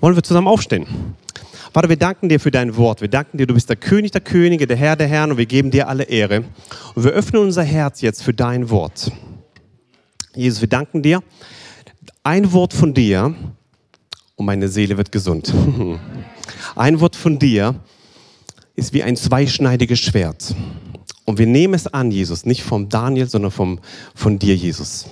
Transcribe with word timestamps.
Wollen 0.00 0.16
wir 0.16 0.22
zusammen 0.22 0.48
aufstehen? 0.48 0.86
Vater, 1.72 1.88
wir 1.88 1.96
danken 1.96 2.28
dir 2.28 2.40
für 2.40 2.50
dein 2.50 2.76
Wort. 2.76 3.00
Wir 3.00 3.08
danken 3.08 3.38
dir, 3.38 3.46
du 3.46 3.54
bist 3.54 3.68
der 3.68 3.76
König 3.76 4.10
der 4.10 4.20
Könige, 4.20 4.66
der 4.66 4.76
Herr 4.76 4.96
der 4.96 5.06
Herren 5.06 5.32
und 5.32 5.36
wir 5.36 5.46
geben 5.46 5.70
dir 5.70 5.88
alle 5.88 6.04
Ehre. 6.04 6.44
Und 6.94 7.04
wir 7.04 7.12
öffnen 7.12 7.42
unser 7.42 7.62
Herz 7.62 8.00
jetzt 8.00 8.22
für 8.22 8.34
dein 8.34 8.70
Wort. 8.70 9.12
Jesus, 10.34 10.60
wir 10.60 10.68
danken 10.68 11.02
dir. 11.02 11.22
Ein 12.24 12.52
Wort 12.52 12.72
von 12.72 12.92
dir 12.92 13.34
und 14.36 14.46
meine 14.46 14.68
Seele 14.68 14.96
wird 14.96 15.12
gesund. 15.12 15.54
Ein 16.76 17.00
Wort 17.00 17.14
von 17.14 17.38
dir 17.38 17.74
ist 18.74 18.92
wie 18.94 19.02
ein 19.02 19.16
zweischneidiges 19.16 20.00
Schwert. 20.00 20.54
Und 21.24 21.38
wir 21.38 21.46
nehmen 21.46 21.74
es 21.74 21.86
an, 21.86 22.10
Jesus, 22.10 22.46
nicht 22.46 22.62
vom 22.62 22.88
Daniel, 22.88 23.28
sondern 23.28 23.50
vom, 23.50 23.80
von 24.14 24.38
dir, 24.38 24.56
Jesus. 24.56 25.06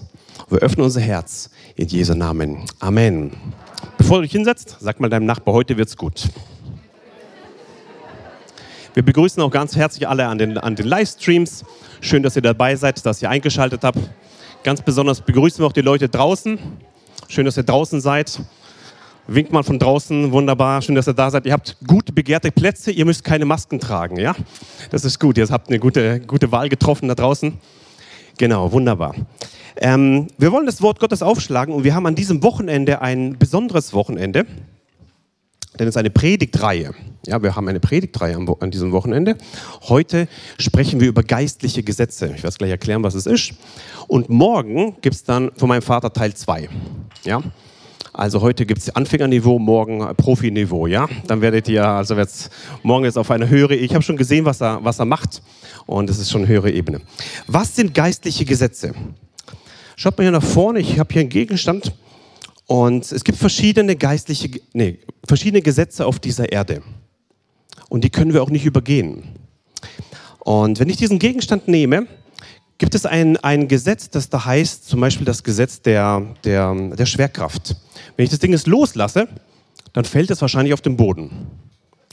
Wir 0.48 0.60
öffnen 0.60 0.84
unser 0.84 1.00
Herz 1.00 1.50
in 1.76 1.88
Jesu 1.88 2.14
Namen. 2.14 2.64
Amen. 2.78 3.32
Bevor 3.98 4.18
du 4.18 4.22
dich 4.22 4.32
hinsetzt, 4.32 4.76
sag 4.80 5.00
mal 5.00 5.10
deinem 5.10 5.26
Nachbar, 5.26 5.54
heute 5.54 5.76
wird's 5.76 5.96
gut. 5.96 6.28
Wir 8.94 9.02
begrüßen 9.02 9.42
auch 9.42 9.50
ganz 9.50 9.76
herzlich 9.76 10.08
alle 10.08 10.26
an 10.26 10.38
den, 10.38 10.56
an 10.56 10.74
den 10.74 10.86
Livestreams. 10.86 11.64
Schön, 12.00 12.22
dass 12.22 12.36
ihr 12.36 12.42
dabei 12.42 12.76
seid, 12.76 13.04
dass 13.04 13.20
ihr 13.20 13.30
eingeschaltet 13.30 13.82
habt. 13.84 13.98
Ganz 14.64 14.80
besonders 14.82 15.20
begrüßen 15.20 15.60
wir 15.60 15.66
auch 15.66 15.72
die 15.72 15.82
Leute 15.82 16.08
draußen. 16.08 16.58
Schön, 17.28 17.44
dass 17.44 17.56
ihr 17.56 17.62
draußen 17.62 18.00
seid. 18.00 18.40
Winkt 19.26 19.52
mal 19.52 19.62
von 19.62 19.78
draußen, 19.78 20.32
wunderbar, 20.32 20.80
schön, 20.80 20.94
dass 20.94 21.06
ihr 21.06 21.12
da 21.12 21.30
seid. 21.30 21.44
Ihr 21.44 21.52
habt 21.52 21.76
gut 21.86 22.14
begehrte 22.14 22.50
Plätze, 22.50 22.90
ihr 22.90 23.04
müsst 23.04 23.24
keine 23.24 23.44
Masken 23.44 23.78
tragen, 23.78 24.18
ja? 24.18 24.34
Das 24.90 25.04
ist 25.04 25.20
gut, 25.20 25.36
ihr 25.36 25.46
habt 25.50 25.68
eine 25.68 25.78
gute, 25.78 26.20
gute 26.20 26.50
Wahl 26.50 26.70
getroffen 26.70 27.08
da 27.08 27.14
draußen. 27.14 27.58
Genau, 28.38 28.70
wunderbar. 28.70 29.14
Ähm, 29.76 30.28
wir 30.38 30.52
wollen 30.52 30.66
das 30.66 30.80
Wort 30.80 31.00
Gottes 31.00 31.22
aufschlagen 31.22 31.74
und 31.74 31.82
wir 31.84 31.94
haben 31.94 32.06
an 32.06 32.14
diesem 32.14 32.42
Wochenende 32.42 33.02
ein 33.02 33.36
besonderes 33.36 33.92
Wochenende, 33.92 34.46
denn 35.78 35.86
es 35.86 35.94
ist 35.94 35.96
eine 35.96 36.10
Predigtreihe. 36.10 36.94
Ja, 37.26 37.42
wir 37.42 37.56
haben 37.56 37.68
eine 37.68 37.80
Predigtreihe 37.80 38.36
an 38.36 38.70
diesem 38.70 38.92
Wochenende. 38.92 39.36
Heute 39.88 40.28
sprechen 40.58 41.00
wir 41.00 41.08
über 41.08 41.24
geistliche 41.24 41.82
Gesetze. 41.82 42.32
Ich 42.36 42.42
werde 42.44 42.56
gleich 42.56 42.70
erklären, 42.70 43.02
was 43.02 43.14
es 43.14 43.26
ist. 43.26 43.54
Und 44.06 44.28
morgen 44.28 44.96
gibt 45.00 45.16
es 45.16 45.24
dann 45.24 45.50
von 45.56 45.68
meinem 45.68 45.82
Vater 45.82 46.12
Teil 46.12 46.32
2. 46.32 46.68
Ja? 47.24 47.42
Also 48.18 48.40
heute 48.40 48.66
gibt 48.66 48.80
es 48.80 48.90
Anfängerniveau, 48.90 49.60
morgen 49.60 50.00
Profiniveau, 50.16 50.88
ja? 50.88 51.08
Dann 51.28 51.40
werdet 51.40 51.68
ihr, 51.68 51.86
also 51.86 52.16
jetzt, 52.16 52.50
morgen 52.82 53.04
ist 53.04 53.16
auf 53.16 53.30
eine 53.30 53.48
höhere, 53.48 53.76
ich 53.76 53.94
habe 53.94 54.02
schon 54.02 54.16
gesehen, 54.16 54.44
was 54.44 54.60
er, 54.60 54.82
was 54.82 54.98
er 54.98 55.04
macht 55.04 55.40
und 55.86 56.10
es 56.10 56.18
ist 56.18 56.32
schon 56.32 56.40
eine 56.40 56.48
höhere 56.48 56.72
Ebene. 56.72 57.00
Was 57.46 57.76
sind 57.76 57.94
geistliche 57.94 58.44
Gesetze? 58.44 58.92
Schaut 59.94 60.18
mal 60.18 60.24
hier 60.24 60.32
nach 60.32 60.42
vorne, 60.42 60.80
ich 60.80 60.98
habe 60.98 61.12
hier 61.12 61.20
einen 61.20 61.28
Gegenstand 61.28 61.92
und 62.66 63.12
es 63.12 63.22
gibt 63.22 63.38
verschiedene 63.38 63.94
geistliche, 63.94 64.50
nee, 64.72 64.98
verschiedene 65.24 65.62
Gesetze 65.62 66.04
auf 66.04 66.18
dieser 66.18 66.50
Erde 66.50 66.82
und 67.88 68.02
die 68.02 68.10
können 68.10 68.34
wir 68.34 68.42
auch 68.42 68.50
nicht 68.50 68.66
übergehen. 68.66 69.28
Und 70.40 70.80
wenn 70.80 70.88
ich 70.88 70.96
diesen 70.96 71.20
Gegenstand 71.20 71.68
nehme, 71.68 72.08
gibt 72.78 72.94
es 72.94 73.04
ein, 73.04 73.36
ein 73.38 73.68
Gesetz, 73.68 74.08
das 74.08 74.30
da 74.30 74.44
heißt, 74.44 74.88
zum 74.88 75.00
Beispiel 75.00 75.26
das 75.26 75.42
Gesetz 75.42 75.82
der, 75.82 76.22
der, 76.44 76.74
der 76.74 77.06
Schwerkraft. 77.06 77.76
Wenn 78.16 78.24
ich 78.24 78.30
das 78.30 78.38
Ding 78.38 78.52
jetzt 78.52 78.66
loslasse, 78.66 79.28
dann 79.92 80.04
fällt 80.04 80.30
es 80.30 80.40
wahrscheinlich 80.40 80.72
auf 80.72 80.80
den 80.80 80.96
Boden. 80.96 81.48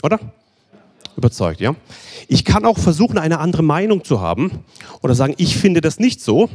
Oder? 0.02 0.20
Überzeugt, 1.16 1.62
ja? 1.62 1.76
Ich 2.28 2.44
kann 2.44 2.66
auch 2.66 2.78
versuchen, 2.78 3.18
eine 3.18 3.40
andere 3.40 3.64
Meinung 3.64 4.04
zu 4.04 4.20
haben 4.20 4.66
oder 5.02 5.16
sagen, 5.16 5.36
ich 5.38 5.56
finde 5.56 5.82
das 5.82 6.00
nicht 6.00 6.20
so. 6.20 6.50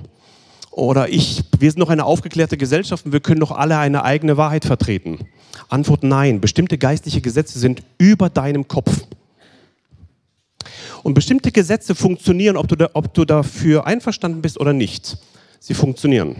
Oder 0.70 1.08
ich, 1.08 1.42
wir 1.58 1.70
sind 1.70 1.80
noch 1.80 1.88
eine 1.88 2.04
aufgeklärte 2.04 2.56
Gesellschaft 2.56 3.06
und 3.06 3.12
wir 3.12 3.20
können 3.20 3.40
doch 3.40 3.50
alle 3.50 3.78
eine 3.78 4.04
eigene 4.04 4.36
Wahrheit 4.36 4.64
vertreten. 4.64 5.18
Antwort 5.68 6.02
nein. 6.02 6.40
Bestimmte 6.40 6.78
geistliche 6.78 7.20
Gesetze 7.20 7.58
sind 7.58 7.82
über 7.98 8.28
deinem 8.28 8.68
Kopf. 8.68 9.04
Und 11.02 11.14
bestimmte 11.14 11.50
Gesetze 11.52 11.94
funktionieren, 11.94 12.56
ob 12.56 12.68
du, 12.68 12.76
da, 12.76 12.90
ob 12.92 13.14
du 13.14 13.24
dafür 13.24 13.86
einverstanden 13.86 14.42
bist 14.42 14.60
oder 14.60 14.72
nicht. 14.72 15.16
Sie 15.58 15.74
funktionieren. 15.74 16.36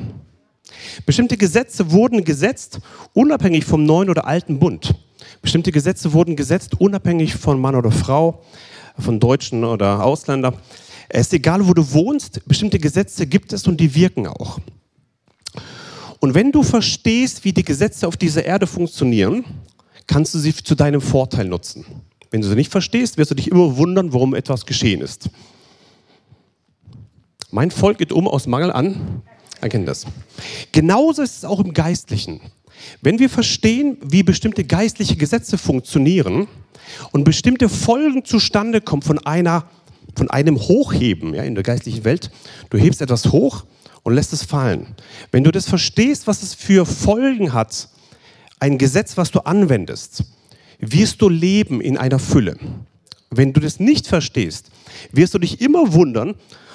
Bestimmte 1.06 1.36
Gesetze 1.36 1.90
wurden 1.92 2.24
gesetzt, 2.24 2.80
unabhängig 3.12 3.64
vom 3.64 3.84
neuen 3.84 4.10
oder 4.10 4.26
alten 4.26 4.58
Bund. 4.58 4.94
Bestimmte 5.42 5.72
Gesetze 5.72 6.12
wurden 6.12 6.36
gesetzt, 6.36 6.80
unabhängig 6.80 7.34
von 7.34 7.60
Mann 7.60 7.74
oder 7.74 7.90
Frau, 7.90 8.42
von 8.98 9.20
Deutschen 9.20 9.64
oder 9.64 10.04
Ausländer. 10.04 10.54
Es 11.08 11.28
ist 11.28 11.34
egal, 11.34 11.66
wo 11.66 11.74
du 11.74 11.92
wohnst, 11.92 12.46
bestimmte 12.46 12.78
Gesetze 12.78 13.26
gibt 13.26 13.52
es 13.52 13.66
und 13.66 13.80
die 13.80 13.94
wirken 13.94 14.26
auch. 14.26 14.60
Und 16.20 16.34
wenn 16.34 16.52
du 16.52 16.62
verstehst, 16.62 17.44
wie 17.44 17.52
die 17.52 17.64
Gesetze 17.64 18.06
auf 18.06 18.16
dieser 18.16 18.44
Erde 18.44 18.66
funktionieren, 18.66 19.44
kannst 20.06 20.34
du 20.34 20.38
sie 20.38 20.54
zu 20.54 20.74
deinem 20.74 21.00
Vorteil 21.00 21.46
nutzen. 21.46 21.84
Wenn 22.30 22.41
du 22.41 22.48
sie 22.48 22.54
nicht 22.54 22.70
verstehst, 22.70 23.18
wirst 23.18 23.30
du 23.30 23.34
dich 23.34 23.50
immer 23.50 23.76
wundern, 23.76 24.12
warum 24.12 24.34
etwas 24.34 24.66
geschehen 24.66 25.00
ist. 25.00 25.30
Mein 27.50 27.70
Volk 27.70 27.98
geht 27.98 28.12
um 28.12 28.28
aus 28.28 28.46
Mangel 28.46 28.70
an. 28.70 29.22
Erkennt 29.60 29.88
das. 29.88 30.06
Genauso 30.72 31.22
ist 31.22 31.38
es 31.38 31.44
auch 31.44 31.60
im 31.60 31.74
Geistlichen. 31.74 32.41
Wenn 33.02 33.18
wir 33.18 33.28
verstehen, 33.28 33.98
wie 34.02 34.22
bestimmte 34.22 34.64
geistliche 34.64 35.16
Gesetze 35.16 35.58
funktionieren 35.58 36.46
und 37.12 37.24
bestimmte 37.24 37.68
Folgen 37.68 38.24
zustande 38.24 38.80
kommen 38.80 39.02
von 39.02 39.18
einer 39.18 39.68
von 40.16 40.28
einem 40.28 40.58
Hochheben 40.58 41.34
ja, 41.34 41.44
in 41.44 41.54
der 41.54 41.62
geistlichen 41.62 42.04
Welt, 42.04 42.32
du 42.70 42.78
hebst 42.78 43.00
etwas 43.00 43.26
hoch 43.26 43.64
und 44.02 44.14
lässt 44.14 44.32
es 44.32 44.42
fallen. 44.42 44.94
Wenn 45.30 45.44
du 45.44 45.52
das 45.52 45.68
verstehst, 45.68 46.26
was 46.26 46.42
es 46.42 46.52
für 46.52 46.84
Folgen 46.84 47.52
hat, 47.52 47.88
ein 48.58 48.76
Gesetz, 48.76 49.16
was 49.16 49.30
du 49.30 49.41
anwendest, 49.41 50.24
wirst 50.80 51.22
du 51.22 51.28
leben 51.28 51.80
in 51.80 51.96
einer 51.96 52.18
Fülle. 52.18 52.56
Wenn 53.30 53.52
du 53.52 53.60
das 53.60 53.78
nicht 53.78 54.06
verstehst, 54.06 54.70
wirst 55.12 55.34
du 55.34 55.38
dich 55.38 55.60
immer 55.60 55.92
wundern, 55.92 56.34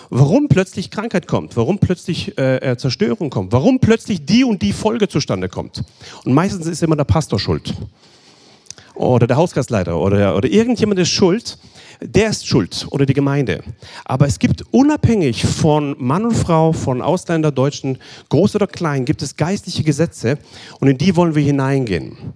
warum 0.10 0.48
plötzlich 0.48 0.92
Krankheit 0.92 1.28
kommt, 1.28 1.58
warum 1.58 1.80
plötzlich 1.80 2.38
äh, 2.38 2.58
äh, 2.58 2.78
Zerstörung 2.78 3.30
kommt, 3.30 3.52
warum 3.52 3.80
plötzlich 3.80 4.26
die 4.26 4.44
und 4.44 4.62
die 4.62 4.74
Folge 4.74 5.08
zustande 5.08 5.50
kommt. 5.50 5.84
Und 6.24 6.34
meistens 6.34 6.68
ist 6.68 6.84
immer 6.84 6.96
der 6.96 7.04
Pastor 7.04 7.40
schuld. 7.40 7.74
Oder 8.94 9.28
der 9.28 9.36
Hausgastleiter 9.36 10.00
oder, 10.00 10.38
oder 10.38 10.48
irgendjemand 10.48 11.00
ist 11.02 11.10
schuld, 11.10 11.58
der 12.02 12.30
ist 12.30 12.48
schuld 12.48 12.88
oder 12.92 13.06
die 13.06 13.14
Gemeinde. 13.14 13.62
Aber 14.06 14.26
es 14.26 14.40
gibt 14.40 14.64
unabhängig 14.72 15.46
von 15.46 15.96
Mann 16.00 16.26
und 16.26 16.36
Frau, 16.36 16.72
von 16.72 17.02
Ausländer, 17.02 17.52
Deutschen, 17.52 17.98
groß 18.30 18.56
oder 18.56 18.68
klein, 18.68 19.04
gibt 19.04 19.22
es 19.22 19.36
geistliche 19.36 19.84
Gesetze 19.84 20.38
und 20.80 20.88
in 20.88 20.98
die 20.98 21.16
wollen 21.18 21.36
wir 21.36 21.44
hineingehen. 21.44 22.34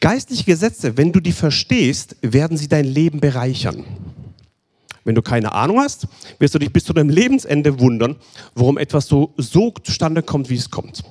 Geistliche 0.00 0.44
Gesetze, 0.44 0.96
wenn 0.96 1.12
du 1.12 1.20
die 1.20 1.32
verstehst, 1.32 2.16
werden 2.22 2.56
sie 2.56 2.68
dein 2.68 2.84
Leben 2.84 3.20
bereichern. 3.20 3.84
Wenn 5.04 5.14
du 5.14 5.22
keine 5.22 5.52
Ahnung 5.52 5.80
hast, 5.80 6.06
wirst 6.38 6.54
du 6.54 6.58
dich 6.58 6.72
bis 6.72 6.84
zu 6.84 6.92
deinem 6.92 7.08
Lebensende 7.08 7.80
wundern, 7.80 8.16
warum 8.54 8.78
etwas 8.78 9.06
so, 9.06 9.32
so 9.36 9.72
zustande 9.82 10.22
kommt, 10.22 10.50
wie 10.50 10.56
es 10.56 10.70
kommt. 10.70 11.02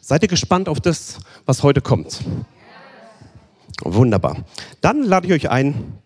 Seid 0.00 0.22
ihr 0.22 0.28
gespannt 0.28 0.68
auf 0.68 0.80
das, 0.80 1.18
was 1.46 1.62
heute 1.62 1.80
kommt? 1.80 2.20
Wunderbar. 3.82 4.44
Dann 4.80 5.02
lade 5.02 5.26
ich 5.26 5.32
euch 5.32 5.50
ein, 5.50 5.98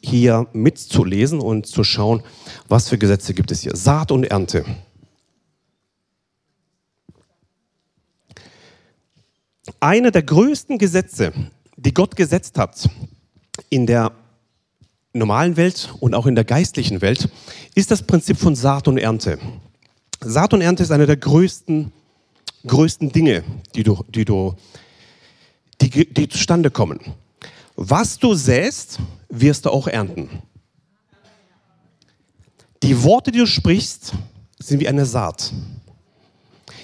hier 0.00 0.46
mitzulesen 0.52 1.40
und 1.40 1.66
zu 1.66 1.84
schauen, 1.84 2.22
was 2.68 2.88
für 2.88 2.98
Gesetze 2.98 3.34
gibt 3.34 3.50
es 3.50 3.60
hier. 3.60 3.76
Saat 3.76 4.10
und 4.10 4.24
Ernte. 4.24 4.64
Eine 9.82 10.12
der 10.12 10.22
größten 10.22 10.76
Gesetze, 10.76 11.32
die 11.78 11.94
Gott 11.94 12.14
gesetzt 12.14 12.58
hat 12.58 12.86
in 13.70 13.86
der 13.86 14.12
normalen 15.14 15.56
Welt 15.56 15.94
und 16.00 16.14
auch 16.14 16.26
in 16.26 16.34
der 16.34 16.44
geistlichen 16.44 17.00
Welt, 17.00 17.30
ist 17.74 17.90
das 17.90 18.02
Prinzip 18.02 18.36
von 18.36 18.54
Saat 18.54 18.88
und 18.88 18.98
Ernte. 18.98 19.38
Saat 20.20 20.52
und 20.52 20.60
Ernte 20.60 20.82
ist 20.82 20.90
eine 20.90 21.06
der 21.06 21.16
größten, 21.16 21.92
größten 22.66 23.10
Dinge, 23.10 23.42
die, 23.74 23.82
du, 23.82 24.04
die, 24.08 24.26
du, 24.26 24.54
die, 25.80 26.12
die 26.12 26.28
zustande 26.28 26.70
kommen. 26.70 27.00
Was 27.74 28.18
du 28.18 28.34
säst, 28.34 28.98
wirst 29.30 29.64
du 29.64 29.70
auch 29.70 29.86
ernten. 29.86 30.28
Die 32.82 33.02
Worte, 33.02 33.30
die 33.30 33.38
du 33.38 33.46
sprichst, 33.46 34.12
sind 34.58 34.80
wie 34.80 34.88
eine 34.88 35.06
Saat. 35.06 35.54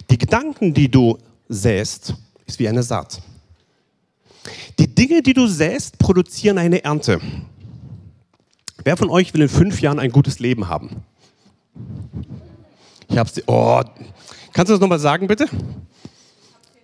Die 0.08 0.16
Gedanken, 0.16 0.72
die 0.72 0.90
du 0.90 1.18
säst, 1.50 2.14
ist 2.46 2.58
wie 2.58 2.68
eine 2.68 2.82
Saat. 2.82 3.20
Die 4.78 4.92
Dinge, 4.92 5.22
die 5.22 5.32
du 5.32 5.46
säst, 5.46 5.98
produzieren 5.98 6.58
eine 6.58 6.84
Ernte. 6.84 7.20
Wer 8.84 8.96
von 8.96 9.10
euch 9.10 9.34
will 9.34 9.42
in 9.42 9.48
fünf 9.48 9.80
Jahren 9.80 9.98
ein 9.98 10.10
gutes 10.10 10.38
Leben 10.38 10.68
haben? 10.68 11.02
Ich 13.08 13.18
hab's. 13.18 13.40
Oh, 13.46 13.82
kannst 14.52 14.70
du 14.70 14.74
das 14.74 14.80
nochmal 14.80 14.98
sagen, 14.98 15.26
bitte? 15.26 15.46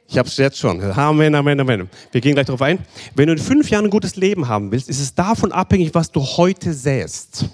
Ich 0.09 0.19
habe 0.19 0.29
es 0.29 0.37
jetzt 0.37 0.59
schon. 0.59 0.83
Amen, 0.83 1.35
Amen, 1.35 1.61
Amen. 1.61 1.89
Wir 2.11 2.21
gehen 2.21 2.35
gleich 2.35 2.47
darauf 2.47 2.61
ein. 2.63 2.79
Wenn 3.15 3.29
du 3.29 3.33
in 3.33 3.39
fünf 3.39 3.71
Jahren 3.71 3.87
ein 3.87 3.91
gutes 3.91 4.17
Leben 4.17 4.49
haben 4.49 4.71
willst, 4.71 4.89
ist 4.89 5.01
es 5.01 5.15
davon 5.15 5.53
abhängig, 5.53 5.95
was 5.95 6.11
du 6.11 6.21
heute 6.21 6.75
säst. 6.75 7.47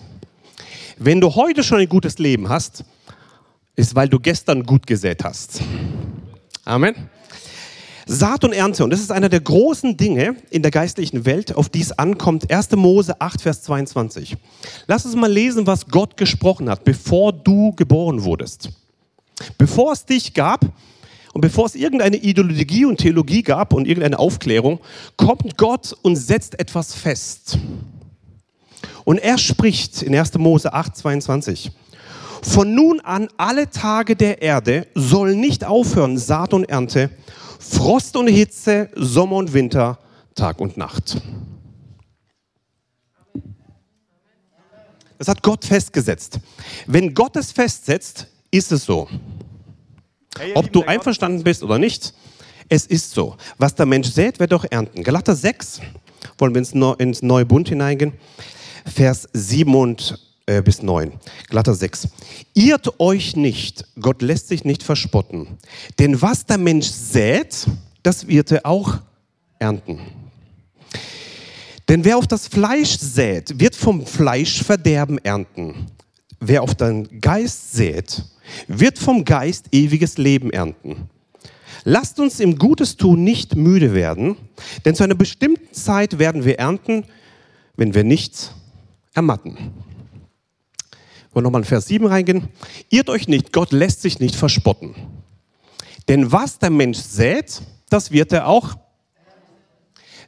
Wenn 0.99 1.21
du 1.21 1.35
heute 1.35 1.63
schon 1.63 1.79
ein 1.79 1.89
gutes 1.89 2.19
Leben 2.19 2.49
hast, 2.49 2.85
ist, 3.77 3.95
weil 3.95 4.09
du 4.09 4.19
gestern 4.19 4.65
gut 4.65 4.87
gesät 4.87 5.23
hast. 5.23 5.61
Amen. 6.65 6.95
Saat 8.11 8.43
und 8.43 8.55
Ernte, 8.55 8.85
und 8.85 8.91
das 8.91 9.01
ist 9.01 9.13
einer 9.13 9.29
der 9.29 9.41
großen 9.41 9.99
Dinge 9.99 10.37
in 10.49 10.63
der 10.63 10.71
geistlichen 10.71 11.27
Welt, 11.27 11.55
auf 11.55 11.69
die 11.69 11.83
es 11.83 11.93
ankommt. 11.93 12.51
1. 12.51 12.71
Mose 12.71 13.21
8, 13.21 13.43
Vers 13.43 13.63
22. 13.65 14.35
Lass 14.87 15.05
uns 15.05 15.15
mal 15.15 15.31
lesen, 15.31 15.67
was 15.67 15.87
Gott 15.89 16.17
gesprochen 16.17 16.71
hat, 16.71 16.85
bevor 16.85 17.35
du 17.35 17.73
geboren 17.73 18.25
wurdest. 18.25 18.71
Bevor 19.59 19.93
es 19.93 20.07
dich 20.07 20.33
gab 20.33 20.65
und 21.35 21.43
bevor 21.43 21.67
es 21.67 21.75
irgendeine 21.75 22.17
Ideologie 22.17 22.87
und 22.87 22.97
Theologie 22.97 23.43
gab 23.43 23.75
und 23.75 23.87
irgendeine 23.87 24.19
Aufklärung, 24.19 24.81
kommt 25.19 25.59
Gott 25.59 25.95
und 26.01 26.17
setzt 26.17 26.59
etwas 26.59 26.95
fest. 26.95 27.59
Und 29.05 29.19
er 29.19 29.37
spricht 29.37 30.01
in 30.01 30.17
1. 30.17 30.39
Mose 30.39 30.73
8, 30.73 30.97
22. 30.97 31.73
Von 32.41 32.75
nun 32.75 33.01
an 33.01 33.29
alle 33.37 33.69
Tage 33.69 34.17
der 34.17 34.41
Erde 34.41 34.87
sollen 34.95 35.41
nicht 35.41 35.67
aufhören 35.67 36.17
Saat 36.17 36.55
und 36.55 36.65
Ernte, 36.65 37.11
Frost 37.59 38.17
und 38.17 38.29
Hitze, 38.29 38.89
Sommer 38.95 39.37
und 39.37 39.53
Winter, 39.53 39.99
Tag 40.35 40.61
und 40.61 40.77
Nacht. 40.77 41.21
Das 45.19 45.27
hat 45.27 45.43
Gott 45.43 45.65
festgesetzt. 45.65 46.39
Wenn 46.87 47.13
Gott 47.13 47.35
es 47.37 47.51
festsetzt, 47.51 48.29
ist 48.51 48.71
es 48.71 48.85
so. 48.85 49.09
Ob 50.55 50.73
du 50.73 50.85
einverstanden 50.85 51.43
bist 51.43 51.65
oder 51.65 51.79
nicht, 51.79 52.15
es 52.69 52.87
ist 52.87 53.11
so. 53.11 53.37
Was 53.59 53.75
der 53.75 53.87
Mensch 53.87 54.09
sät, 54.09 54.39
wird 54.39 54.55
auch 54.55 54.65
ernten. 54.71 55.03
Galater 55.03 55.35
6, 55.35 55.81
wollen 56.39 56.55
wir 56.55 57.01
ins 57.01 57.23
neue 57.23 57.45
Bund 57.45 57.69
hineingehen, 57.69 58.13
Vers 58.87 59.29
7 59.33 59.75
und 59.75 60.28
äh, 60.49 60.63
bis 60.63 60.83
9. 60.83 61.13
Glatter 61.51 61.75
6. 61.75 62.09
Irrt 62.55 62.99
euch 62.99 63.37
nicht, 63.37 63.85
Gott 64.01 64.23
lässt 64.23 64.49
sich 64.49 64.65
nicht 64.65 64.83
verspotten. 64.83 65.59
Denn 65.99 66.23
was 66.23 66.47
der 66.47 66.57
Mensch 66.57 66.87
sät, 66.87 67.67
das 68.03 68.27
wird 68.27 68.51
er 68.53 68.65
auch 68.65 68.99
ernten. 69.59 70.01
Denn 71.87 72.03
wer 72.05 72.17
auf 72.17 72.27
das 72.27 72.49
Fleisch 72.49 72.99
sät, 72.99 73.61
wird 73.61 73.77
vom 73.77 74.07
Fleisch 74.07 74.63
Verderben 74.63 75.19
ernten. 75.19 75.87
Wer 76.41 76.63
auf 76.63 76.75
den 76.75 77.21
Geist 77.21 77.73
sät, 77.73 78.25
wird 78.69 78.99
vom 78.99 79.27
Geist 79.27 79.67
ewiges 79.73 80.17
Leben 80.17 80.51
ernten. 80.51 81.11
Lasst 81.85 82.19
uns 82.21 82.41
im 82.41 82.59
Gutes 82.59 82.97
tun 82.97 83.23
nicht 83.23 83.55
müde 83.55 83.93
werden, 83.93 84.37
denn 84.87 84.95
zu 84.95 85.05
einer 85.05 85.15
bestimmten 85.15 85.75
Zeit 85.75 86.19
werden 86.19 86.47
wir 86.47 86.59
ernten, 86.59 87.05
wenn 87.77 87.93
wir 87.93 88.05
nichts 88.05 88.53
ermatten. 89.15 89.59
Wollen 91.39 91.45
nochmal 91.45 91.61
in 91.61 91.69
Vers 91.69 91.87
7 91.87 92.05
reingehen. 92.05 92.49
Irrt 92.91 93.09
euch 93.09 93.29
nicht, 93.29 93.53
Gott 93.53 93.71
lässt 93.71 94.03
sich 94.03 94.19
nicht 94.19 94.35
verspotten. 94.35 94.97
Denn 96.09 96.33
was 96.33 96.59
der 96.59 96.71
Mensch 96.71 96.99
sät, 96.99 97.63
das 97.91 98.11
wird 98.11 98.33
er 98.33 98.49
auch. 98.49 98.75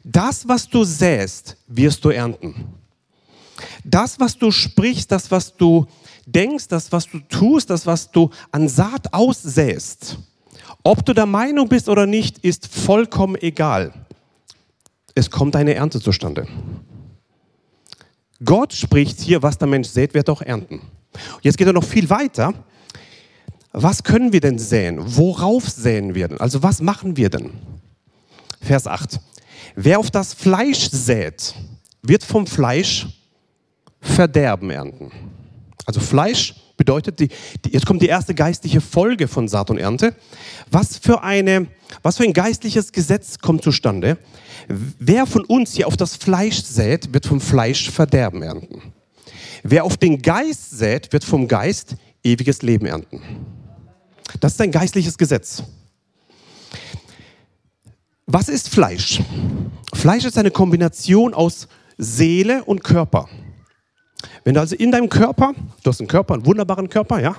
Das, 0.05 0.47
was 0.47 0.69
du 0.69 0.85
säst, 0.85 1.57
wirst 1.67 2.05
du 2.05 2.11
ernten. 2.11 2.75
Das, 3.83 4.21
was 4.21 4.39
du 4.39 4.53
sprichst, 4.53 5.11
das, 5.11 5.33
was 5.33 5.57
du 5.57 5.89
denkst, 6.27 6.69
das, 6.69 6.93
was 6.93 7.09
du 7.09 7.19
tust, 7.19 7.71
das, 7.71 7.87
was 7.87 8.12
du 8.12 8.31
an 8.53 8.69
Saat 8.69 9.12
aussäst, 9.12 10.17
ob 10.85 11.05
du 11.05 11.12
der 11.12 11.27
Meinung 11.27 11.69
bist 11.69 11.89
oder 11.89 12.07
nicht, 12.07 12.39
ist 12.39 12.69
vollkommen 12.69 13.35
egal. 13.35 13.93
Es 15.17 15.29
kommt 15.29 15.57
eine 15.57 15.75
Ernte 15.75 16.01
zustande. 16.01 16.47
Gott 18.45 18.73
spricht 18.73 19.19
hier, 19.19 19.43
was 19.43 19.59
der 19.59 19.67
Mensch 19.67 19.89
sät, 19.89 20.15
wird 20.15 20.31
auch 20.31 20.43
ernten. 20.43 20.81
Jetzt 21.43 21.59
geht 21.59 21.67
er 21.67 21.73
noch 21.73 21.85
viel 21.85 22.09
weiter. 22.11 22.55
Was 23.73 24.03
können 24.03 24.33
wir 24.33 24.41
denn 24.41 24.59
säen? 24.59 24.99
Worauf 25.01 25.69
säen 25.69 26.15
wir 26.15 26.29
denn? 26.29 26.41
Also 26.41 26.62
was 26.62 26.81
machen 26.81 27.17
wir 27.17 27.31
denn? 27.31 27.53
Vers 28.61 28.87
8. 28.87 29.21
Wer 29.77 29.99
auf 29.99 30.11
das 30.11 30.35
Fleisch 30.35 30.91
sät, 30.91 31.55
wird 32.03 32.25
vom 32.25 32.47
Fleisch 32.47 33.07
Verderben 34.01 34.71
ernten. 34.71 35.12
Also 35.85 36.01
Fleisch 36.01 36.55
bedeutet, 36.77 37.21
die, 37.21 37.29
die, 37.65 37.73
jetzt 37.73 37.85
kommt 37.85 38.01
die 38.01 38.07
erste 38.07 38.35
geistliche 38.35 38.81
Folge 38.81 39.29
von 39.29 39.49
Saat 39.49 39.69
und 39.69 39.77
Ernte. 39.77 40.15
Was 40.71 40.97
für, 40.97 41.23
eine, 41.23 41.67
was 42.03 42.17
für 42.17 42.25
ein 42.25 42.33
geistliches 42.33 42.93
Gesetz 42.93 43.39
kommt 43.39 43.62
zustande? 43.62 44.17
Wer 44.69 45.27
von 45.27 45.45
uns 45.45 45.75
hier 45.75 45.87
auf 45.87 45.99
das 45.99 46.17
Fleisch 46.17 46.62
sät, 46.62 47.12
wird 47.12 47.27
vom 47.27 47.41
Fleisch 47.41 47.91
Verderben 47.91 48.43
ernten. 48.43 48.95
Wer 49.62 49.85
auf 49.85 49.97
den 49.97 50.23
Geist 50.23 50.71
sät, 50.71 51.12
wird 51.12 51.25
vom 51.25 51.49
Geist 51.49 51.97
ewiges 52.23 52.62
Leben 52.62 52.87
ernten. 52.87 53.21
Das 54.41 54.53
ist 54.53 54.61
ein 54.61 54.71
geistliches 54.71 55.19
Gesetz. 55.19 55.62
Was 58.27 58.49
ist 58.49 58.69
Fleisch? 58.69 59.21
Fleisch 59.93 60.25
ist 60.25 60.39
eine 60.39 60.51
Kombination 60.51 61.35
aus 61.35 61.67
Seele 61.99 62.65
und 62.65 62.85
Körper. 62.85 63.29
Wenn 64.44 64.55
du 64.55 64.61
also 64.61 64.76
in 64.76 64.90
deinem 64.90 65.08
Körper, 65.08 65.52
du 65.82 65.90
hast 65.90 66.00
einen 66.00 66.08
Körper, 66.08 66.34
einen 66.34 66.46
wunderbaren 66.46 66.88
Körper, 66.88 67.20
ja, 67.20 67.37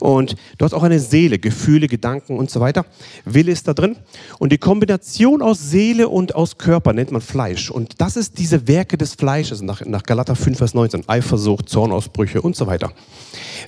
und 0.00 0.36
du 0.58 0.64
hast 0.64 0.72
auch 0.72 0.82
eine 0.82 0.98
Seele, 0.98 1.38
Gefühle, 1.38 1.86
Gedanken 1.86 2.38
und 2.38 2.50
so 2.50 2.60
weiter, 2.60 2.84
Wille 3.24 3.52
ist 3.52 3.68
da 3.68 3.74
drin. 3.74 3.96
Und 4.38 4.52
die 4.52 4.58
Kombination 4.58 5.42
aus 5.42 5.70
Seele 5.70 6.08
und 6.08 6.34
aus 6.34 6.58
Körper 6.58 6.92
nennt 6.92 7.12
man 7.12 7.20
Fleisch. 7.20 7.70
Und 7.70 8.00
das 8.00 8.16
ist 8.16 8.38
diese 8.38 8.68
Werke 8.68 8.96
des 8.96 9.14
Fleisches 9.14 9.62
nach, 9.62 9.84
nach 9.84 10.02
Galater 10.02 10.36
5, 10.36 10.58
Vers 10.58 10.74
19, 10.74 11.08
Eifersucht, 11.08 11.68
Zornausbrüche 11.68 12.42
und 12.42 12.56
so 12.56 12.66
weiter. 12.66 12.92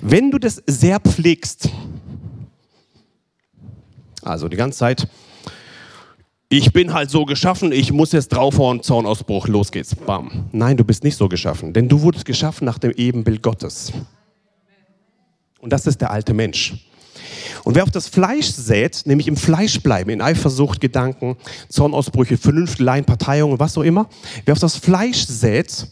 Wenn 0.00 0.30
du 0.30 0.38
das 0.38 0.62
sehr 0.66 1.00
pflegst, 1.00 1.68
also 4.22 4.48
die 4.48 4.56
ganze 4.56 4.78
Zeit 4.78 5.08
ich 6.48 6.72
bin 6.72 6.92
halt 6.92 7.10
so 7.10 7.24
geschaffen, 7.24 7.72
ich 7.72 7.92
muss 7.92 8.12
jetzt 8.12 8.28
draufhauen, 8.28 8.82
Zornausbruch, 8.82 9.48
los 9.48 9.72
geht's. 9.72 9.94
Bam. 9.94 10.48
Nein, 10.52 10.76
du 10.76 10.84
bist 10.84 11.04
nicht 11.04 11.16
so 11.16 11.28
geschaffen, 11.28 11.72
denn 11.72 11.88
du 11.88 12.02
wurdest 12.02 12.24
geschaffen 12.24 12.64
nach 12.64 12.78
dem 12.78 12.92
Ebenbild 12.92 13.42
Gottes. 13.42 13.92
Und 15.60 15.72
das 15.72 15.86
ist 15.86 16.00
der 16.00 16.10
alte 16.10 16.34
Mensch. 16.34 16.74
Und 17.64 17.74
wer 17.74 17.82
auf 17.82 17.90
das 17.90 18.08
Fleisch 18.08 18.50
sät, 18.50 19.02
nämlich 19.06 19.26
im 19.26 19.36
Fleisch 19.36 19.80
bleiben, 19.80 20.10
in 20.10 20.20
Eifersucht, 20.20 20.80
Gedanken, 20.80 21.36
Zornausbrüche, 21.68 22.36
Vernunftleien, 22.36 23.04
Parteiungen, 23.04 23.58
was 23.58 23.78
auch 23.78 23.82
immer, 23.82 24.08
wer 24.44 24.52
auf 24.52 24.58
das 24.58 24.76
Fleisch 24.76 25.24
sät, 25.26 25.86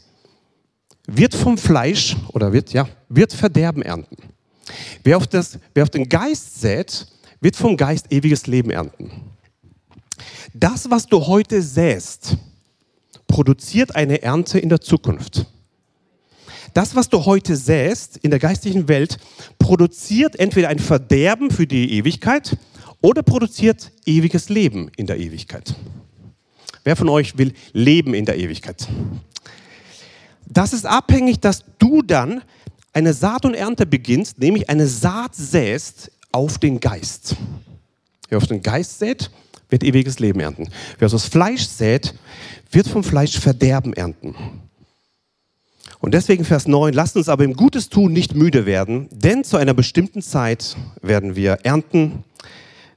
wird 1.06 1.34
vom 1.34 1.56
Fleisch 1.56 2.16
oder 2.32 2.52
wird, 2.52 2.72
ja, 2.72 2.88
wird 3.08 3.32
Verderben 3.32 3.82
ernten. 3.82 4.16
Wer 5.02 5.16
auf, 5.16 5.26
das, 5.26 5.58
wer 5.74 5.82
auf 5.84 5.90
den 5.90 6.08
Geist 6.08 6.60
sät, 6.60 7.06
wird 7.40 7.56
vom 7.56 7.76
Geist 7.76 8.12
ewiges 8.12 8.46
Leben 8.46 8.70
ernten. 8.70 9.10
Das, 10.54 10.90
was 10.90 11.06
du 11.06 11.26
heute 11.26 11.62
säst, 11.62 12.36
produziert 13.26 13.96
eine 13.96 14.22
Ernte 14.22 14.58
in 14.58 14.68
der 14.68 14.80
Zukunft. 14.80 15.46
Das, 16.74 16.94
was 16.94 17.08
du 17.08 17.24
heute 17.24 17.56
säst 17.56 18.18
in 18.18 18.30
der 18.30 18.38
geistlichen 18.38 18.88
Welt, 18.88 19.18
produziert 19.58 20.38
entweder 20.38 20.68
ein 20.68 20.78
Verderben 20.78 21.50
für 21.50 21.66
die 21.66 21.92
Ewigkeit 21.92 22.56
oder 23.00 23.22
produziert 23.22 23.92
ewiges 24.04 24.48
Leben 24.48 24.90
in 24.96 25.06
der 25.06 25.18
Ewigkeit. 25.18 25.74
Wer 26.84 26.96
von 26.96 27.08
euch 27.08 27.38
will 27.38 27.54
leben 27.72 28.12
in 28.12 28.26
der 28.26 28.38
Ewigkeit? 28.38 28.88
Das 30.46 30.72
ist 30.72 30.84
abhängig, 30.84 31.40
dass 31.40 31.64
du 31.78 32.02
dann 32.02 32.42
eine 32.92 33.14
Saat 33.14 33.46
und 33.46 33.54
Ernte 33.54 33.86
beginnst, 33.86 34.38
nämlich 34.38 34.68
eine 34.68 34.86
Saat 34.86 35.34
säst 35.34 36.10
auf 36.30 36.58
den 36.58 36.80
Geist. 36.80 37.36
Wer 38.28 38.38
auf 38.38 38.46
den 38.46 38.62
Geist 38.62 38.98
sät, 38.98 39.30
wird 39.72 39.82
ewiges 39.82 40.20
Leben 40.20 40.38
ernten. 40.38 40.68
Wer 40.98 41.06
also 41.06 41.16
das 41.16 41.26
Fleisch 41.26 41.66
sät, 41.66 42.14
wird 42.70 42.86
vom 42.86 43.02
Fleisch 43.02 43.38
Verderben 43.40 43.94
ernten. 43.94 44.36
Und 45.98 46.14
deswegen 46.14 46.44
Vers 46.44 46.68
9, 46.68 46.92
lasst 46.92 47.16
uns 47.16 47.28
aber 47.28 47.44
im 47.44 47.54
Gutes 47.54 47.88
tun 47.88 48.12
nicht 48.12 48.34
müde 48.34 48.66
werden, 48.66 49.08
denn 49.10 49.44
zu 49.44 49.56
einer 49.56 49.74
bestimmten 49.74 50.20
Zeit 50.20 50.76
werden 51.00 51.36
wir 51.36 51.58
ernten, 51.62 52.24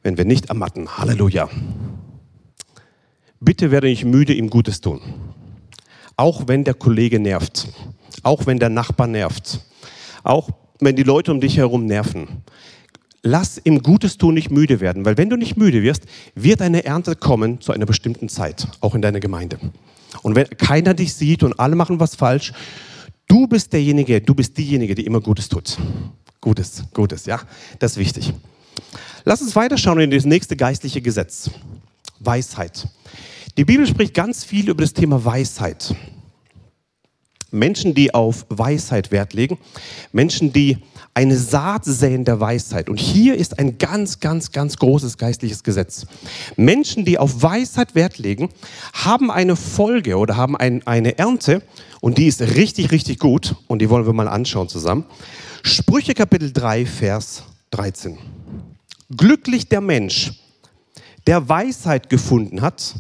wenn 0.04 0.18
wir 0.18 0.26
nicht 0.26 0.48
ermatten. 0.50 0.98
Halleluja. 0.98 1.50
Bitte 3.40 3.72
werde 3.72 3.88
nicht 3.88 4.06
müde 4.06 4.34
im 4.36 4.50
Gutes 4.50 4.82
tun. 4.82 5.02
Auch 6.18 6.48
wenn 6.48 6.64
der 6.64 6.74
Kollege 6.74 7.20
nervt, 7.20 7.68
auch 8.24 8.48
wenn 8.48 8.60
der 8.60 8.70
Nachbar 8.70 9.08
nervt, 9.08 9.62
auch 10.24 10.50
wenn 10.80 10.96
die 10.96 11.04
Leute 11.04 11.32
um 11.32 11.40
dich 11.40 11.58
herum 11.58 11.86
nerven 11.86 12.44
lass 13.26 13.58
im 13.58 13.82
Gutes 13.82 14.18
tun 14.18 14.36
nicht 14.36 14.52
müde 14.52 14.80
werden, 14.80 15.04
weil 15.04 15.18
wenn 15.18 15.30
du 15.30 15.36
nicht 15.36 15.58
müde 15.58 15.82
wirst, 15.82 16.04
wird 16.36 16.62
eine 16.62 16.86
Ernte 16.86 17.16
kommen 17.16 17.60
zu 17.60 17.74
einer 17.74 17.88
bestimmten 17.88 18.30
Zeit, 18.30 18.68
auch 18.82 18.94
in 18.94 19.02
deiner 19.02 19.20
Gemeinde. 19.20 19.58
Und 20.22 20.36
wenn 20.36 20.48
keiner 20.50 20.94
dich 20.94 21.14
sieht 21.16 21.44
und 21.44 21.60
alle 21.60 21.76
machen 21.76 22.00
was 22.00 22.16
falsch, 22.16 22.54
du 23.28 23.48
bist 23.48 23.74
derjenige, 23.74 24.22
du 24.22 24.36
bist 24.36 24.58
diejenige, 24.58 24.94
die 24.94 25.06
immer 25.06 25.20
Gutes 25.20 25.50
tut. 25.50 25.78
Gutes, 26.40 26.84
Gutes, 26.94 27.26
ja, 27.26 27.42
das 27.80 27.94
ist 27.94 27.98
wichtig. 27.98 28.32
Lass 29.26 29.42
uns 29.42 29.56
weiterschauen 29.56 30.00
in 30.00 30.12
das 30.12 30.26
nächste 30.26 30.56
geistliche 30.56 31.02
Gesetz. 31.02 31.50
Weisheit. 32.20 32.88
Die 33.58 33.66
Bibel 33.66 33.88
spricht 33.88 34.14
ganz 34.14 34.44
viel 34.44 34.70
über 34.70 34.84
das 34.84 34.94
Thema 34.94 35.26
Weisheit. 35.26 35.96
Menschen, 37.50 37.96
die 37.96 38.14
auf 38.14 38.46
Weisheit 38.50 39.12
Wert 39.12 39.34
legen, 39.34 39.58
Menschen, 40.12 40.54
die 40.54 40.78
eine 41.16 41.38
Saat 41.38 41.86
säen 41.86 42.26
der 42.26 42.42
Weisheit. 42.42 42.90
Und 42.90 43.00
hier 43.00 43.36
ist 43.36 43.58
ein 43.58 43.78
ganz, 43.78 44.20
ganz, 44.20 44.52
ganz 44.52 44.76
großes 44.76 45.18
geistliches 45.18 45.64
Gesetz. 45.64 46.06
Menschen, 46.58 47.06
die 47.06 47.18
auf 47.18 47.42
Weisheit 47.42 47.96
Wert 47.96 48.18
legen, 48.18 48.50
haben 48.94 49.32
eine 49.32 49.56
Folge 49.56 50.18
oder 50.18 50.36
haben 50.36 50.58
ein, 50.58 50.86
eine 50.86 51.18
Ernte 51.18 51.64
und 52.02 52.18
die 52.18 52.28
ist 52.28 52.42
richtig, 52.42 52.92
richtig 52.92 53.20
gut 53.20 53.56
und 53.68 53.80
die 53.80 53.90
wollen 53.90 54.06
wir 54.06 54.12
mal 54.12 54.28
anschauen 54.28 54.68
zusammen. 54.68 55.06
Sprüche 55.64 56.14
Kapitel 56.14 56.52
3, 56.52 56.86
Vers 56.86 57.44
13. 57.72 58.18
Glücklich 59.16 59.70
der 59.70 59.82
Mensch, 59.82 60.34
der 61.28 61.48
Weisheit 61.48 62.10
gefunden 62.10 62.62
hat, 62.62 62.94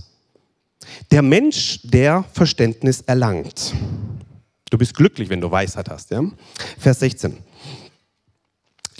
der 1.11 1.21
Mensch, 1.21 1.81
der 1.83 2.23
Verständnis 2.31 3.01
erlangt. 3.01 3.73
Du 4.69 4.77
bist 4.77 4.95
glücklich, 4.95 5.29
wenn 5.29 5.41
du 5.41 5.51
Weisheit 5.51 5.89
hast. 5.89 6.11
Ja? 6.11 6.23
Vers 6.79 6.99
16. 6.99 7.44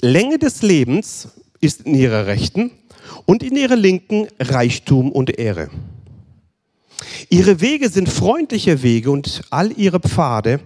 Länge 0.06 0.38
des 0.38 0.62
Lebens 0.62 1.30
ist 1.62 1.82
in 1.82 1.96
ihrer 1.96 2.28
Rechten 2.28 2.70
und 3.26 3.42
in 3.42 3.56
ihrer 3.56 3.76
Linken 3.76 4.28
Reichtum 4.40 5.12
und 5.12 5.40
Ehre. 5.40 5.72
Ihre 7.30 7.60
Wege 7.60 7.90
sind 7.90 8.08
freundliche 8.08 8.84
Wege 8.84 9.10
und 9.10 9.42
all 9.50 9.72
ihre 9.76 10.00
Pfade 10.00 10.60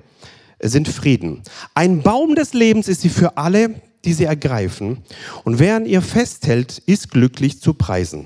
sind 0.61 0.89
Frieden. 0.89 1.41
Ein 1.73 2.01
Baum 2.01 2.35
des 2.35 2.53
Lebens 2.53 2.89
ist 2.89 2.99
sie 2.99 3.07
für 3.07 3.37
alle, 3.37 3.81
die 4.03 4.11
sie 4.11 4.25
ergreifen. 4.25 4.97
Und 5.45 5.57
wer 5.57 5.77
an 5.77 5.85
ihr 5.85 6.01
festhält, 6.01 6.79
ist 6.85 7.09
glücklich 7.09 7.61
zu 7.61 7.73
preisen. 7.73 8.25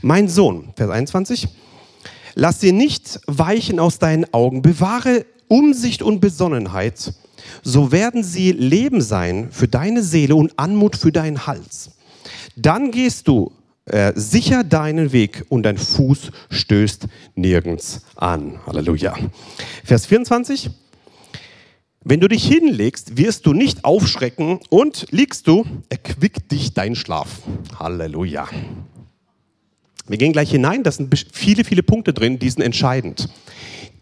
Mein 0.00 0.28
Sohn, 0.28 0.72
Vers 0.76 0.90
21, 0.90 1.48
lass 2.36 2.60
sie 2.60 2.70
nicht 2.70 3.18
weichen 3.26 3.80
aus 3.80 3.98
deinen 3.98 4.32
Augen, 4.32 4.62
bewahre 4.62 5.26
Umsicht 5.50 6.00
und 6.00 6.20
Besonnenheit, 6.20 7.12
so 7.62 7.90
werden 7.90 8.22
sie 8.22 8.52
Leben 8.52 9.00
sein 9.00 9.48
für 9.50 9.66
deine 9.66 10.02
Seele 10.02 10.36
und 10.36 10.56
Anmut 10.58 10.94
für 10.94 11.10
deinen 11.10 11.46
Hals. 11.46 11.90
Dann 12.54 12.92
gehst 12.92 13.26
du 13.26 13.50
äh, 13.86 14.12
sicher 14.14 14.62
deinen 14.62 15.10
Weg 15.10 15.44
und 15.48 15.64
dein 15.64 15.76
Fuß 15.76 16.30
stößt 16.50 17.08
nirgends 17.34 18.02
an. 18.14 18.64
Halleluja. 18.64 19.16
Vers 19.82 20.06
24. 20.06 20.70
Wenn 22.04 22.20
du 22.20 22.28
dich 22.28 22.46
hinlegst, 22.46 23.16
wirst 23.16 23.44
du 23.44 23.52
nicht 23.52 23.84
aufschrecken 23.84 24.60
und 24.68 25.06
liegst 25.10 25.48
du, 25.48 25.66
erquickt 25.88 26.52
dich 26.52 26.74
dein 26.74 26.94
Schlaf. 26.94 27.40
Halleluja. 27.76 28.48
Wir 30.06 30.16
gehen 30.16 30.32
gleich 30.32 30.52
hinein, 30.52 30.84
da 30.84 30.92
sind 30.92 31.12
viele, 31.32 31.64
viele 31.64 31.82
Punkte 31.82 32.12
drin, 32.12 32.38
die 32.38 32.50
sind 32.50 32.62
entscheidend. 32.62 33.28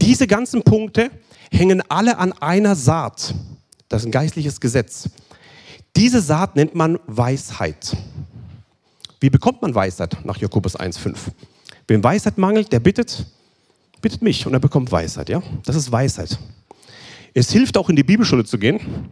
Diese 0.00 0.26
ganzen 0.26 0.62
Punkte 0.62 1.10
hängen 1.50 1.82
alle 1.88 2.18
an 2.18 2.32
einer 2.32 2.76
Saat. 2.76 3.34
Das 3.88 4.02
ist 4.02 4.06
ein 4.06 4.12
geistliches 4.12 4.60
Gesetz. 4.60 5.08
Diese 5.96 6.20
Saat 6.20 6.56
nennt 6.56 6.74
man 6.74 6.98
Weisheit. 7.06 7.96
Wie 9.20 9.30
bekommt 9.30 9.62
man 9.62 9.74
Weisheit 9.74 10.16
nach 10.24 10.36
Jakobus 10.36 10.78
1,5? 10.78 11.16
Wem 11.88 12.04
Weisheit 12.04 12.38
mangelt, 12.38 12.72
der 12.72 12.80
bittet, 12.80 13.26
bittet 14.00 14.22
mich 14.22 14.46
und 14.46 14.52
er 14.52 14.60
bekommt 14.60 14.92
Weisheit. 14.92 15.28
Ja? 15.28 15.42
Das 15.64 15.74
ist 15.74 15.90
Weisheit. 15.90 16.38
Es 17.34 17.50
hilft 17.50 17.76
auch 17.76 17.88
in 17.88 17.96
die 17.96 18.04
Bibelschule 18.04 18.44
zu 18.44 18.58
gehen 18.58 19.08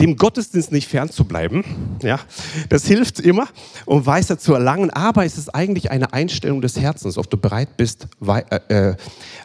dem 0.00 0.16
Gottesdienst 0.16 0.72
nicht 0.72 0.88
fernzubleiben. 0.88 1.64
Ja, 2.02 2.20
das 2.68 2.86
hilft 2.86 3.20
immer, 3.20 3.48
um 3.86 4.04
Weisheit 4.04 4.40
zu 4.40 4.54
erlangen. 4.54 4.90
Aber 4.90 5.24
es 5.24 5.38
ist 5.38 5.54
eigentlich 5.54 5.90
eine 5.90 6.12
Einstellung 6.12 6.60
des 6.60 6.78
Herzens, 6.78 7.16
ob 7.16 7.30
du 7.30 7.36
bereit 7.36 7.76
bist, 7.76 8.06
äh, 8.26 8.56
äh, 8.68 8.96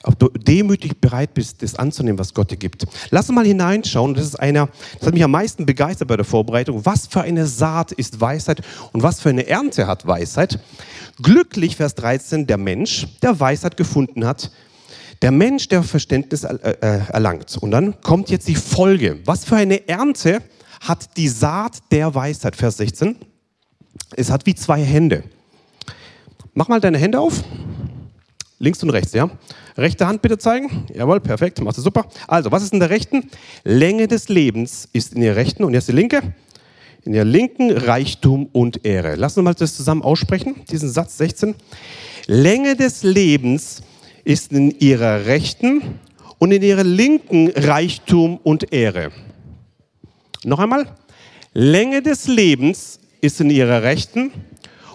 ob 0.03 0.19
du 0.19 0.29
demütig 0.29 0.99
bereit 0.99 1.33
bist, 1.33 1.63
das 1.63 1.75
anzunehmen, 1.75 2.19
was 2.19 2.33
Gott 2.33 2.51
dir 2.51 2.57
gibt. 2.57 2.85
Lass 3.09 3.29
uns 3.29 3.35
mal 3.35 3.45
hineinschauen. 3.45 4.13
Das 4.13 4.25
ist 4.25 4.39
einer, 4.39 4.67
das 4.99 5.07
hat 5.07 5.13
mich 5.13 5.23
am 5.23 5.31
meisten 5.31 5.65
begeistert 5.65 6.07
bei 6.07 6.17
der 6.17 6.25
Vorbereitung. 6.25 6.85
Was 6.85 7.07
für 7.07 7.21
eine 7.21 7.47
Saat 7.47 7.91
ist 7.93 8.19
Weisheit 8.19 8.61
und 8.91 9.03
was 9.03 9.21
für 9.21 9.29
eine 9.29 9.47
Ernte 9.47 9.87
hat 9.87 10.05
Weisheit? 10.05 10.59
Glücklich, 11.21 11.77
Vers 11.77 11.95
13, 11.95 12.47
der 12.47 12.57
Mensch, 12.57 13.07
der 13.21 13.39
Weisheit 13.39 13.77
gefunden 13.77 14.25
hat 14.25 14.51
der 15.21 15.31
Mensch, 15.31 15.67
der 15.67 15.83
Verständnis 15.83 16.43
äh, 16.43 16.55
äh, 16.81 16.99
erlangt. 17.11 17.57
Und 17.57 17.71
dann 17.71 18.01
kommt 18.01 18.29
jetzt 18.29 18.47
die 18.47 18.55
Folge. 18.55 19.19
Was 19.25 19.45
für 19.45 19.55
eine 19.55 19.87
Ernte 19.87 20.41
hat 20.81 21.15
die 21.17 21.27
Saat 21.27 21.79
der 21.91 22.13
Weisheit? 22.15 22.55
Vers 22.55 22.77
16. 22.77 23.17
Es 24.15 24.31
hat 24.31 24.45
wie 24.45 24.55
zwei 24.55 24.83
Hände. 24.83 25.23
Mach 26.53 26.67
mal 26.67 26.79
deine 26.79 26.97
Hände 26.97 27.19
auf. 27.19 27.43
Links 28.59 28.83
und 28.83 28.89
rechts, 28.89 29.13
ja? 29.13 29.29
Rechte 29.77 30.05
Hand 30.05 30.21
bitte 30.21 30.37
zeigen. 30.37 30.85
Jawohl, 30.93 31.19
perfekt, 31.19 31.61
machst 31.61 31.77
du 31.77 31.81
super. 31.81 32.05
Also, 32.27 32.51
was 32.51 32.61
ist 32.61 32.73
in 32.73 32.79
der 32.79 32.89
rechten? 32.89 33.29
Länge 33.63 34.07
des 34.07 34.29
Lebens 34.29 34.87
ist 34.91 35.13
in 35.13 35.21
der 35.21 35.35
rechten. 35.35 35.63
Und 35.63 35.73
jetzt 35.73 35.87
die 35.87 35.93
linke. 35.93 36.21
In 37.03 37.13
der 37.13 37.25
linken 37.25 37.71
Reichtum 37.71 38.47
und 38.51 38.85
Ehre. 38.85 39.15
Lass 39.15 39.35
uns 39.37 39.43
mal 39.43 39.53
das 39.55 39.75
zusammen 39.75 40.03
aussprechen, 40.03 40.61
diesen 40.69 40.89
Satz 40.89 41.17
16. 41.17 41.55
Länge 42.27 42.75
des 42.75 43.01
Lebens 43.01 43.81
ist 44.23 44.51
in 44.51 44.71
ihrer 44.79 45.25
Rechten 45.25 45.99
und 46.37 46.51
in 46.51 46.61
ihrer 46.61 46.83
Linken 46.83 47.49
Reichtum 47.49 48.37
und 48.37 48.73
Ehre. 48.73 49.11
Noch 50.43 50.59
einmal. 50.59 50.87
Länge 51.53 52.01
des 52.01 52.27
Lebens 52.27 52.99
ist 53.19 53.41
in 53.41 53.49
ihrer 53.49 53.83
Rechten 53.83 54.31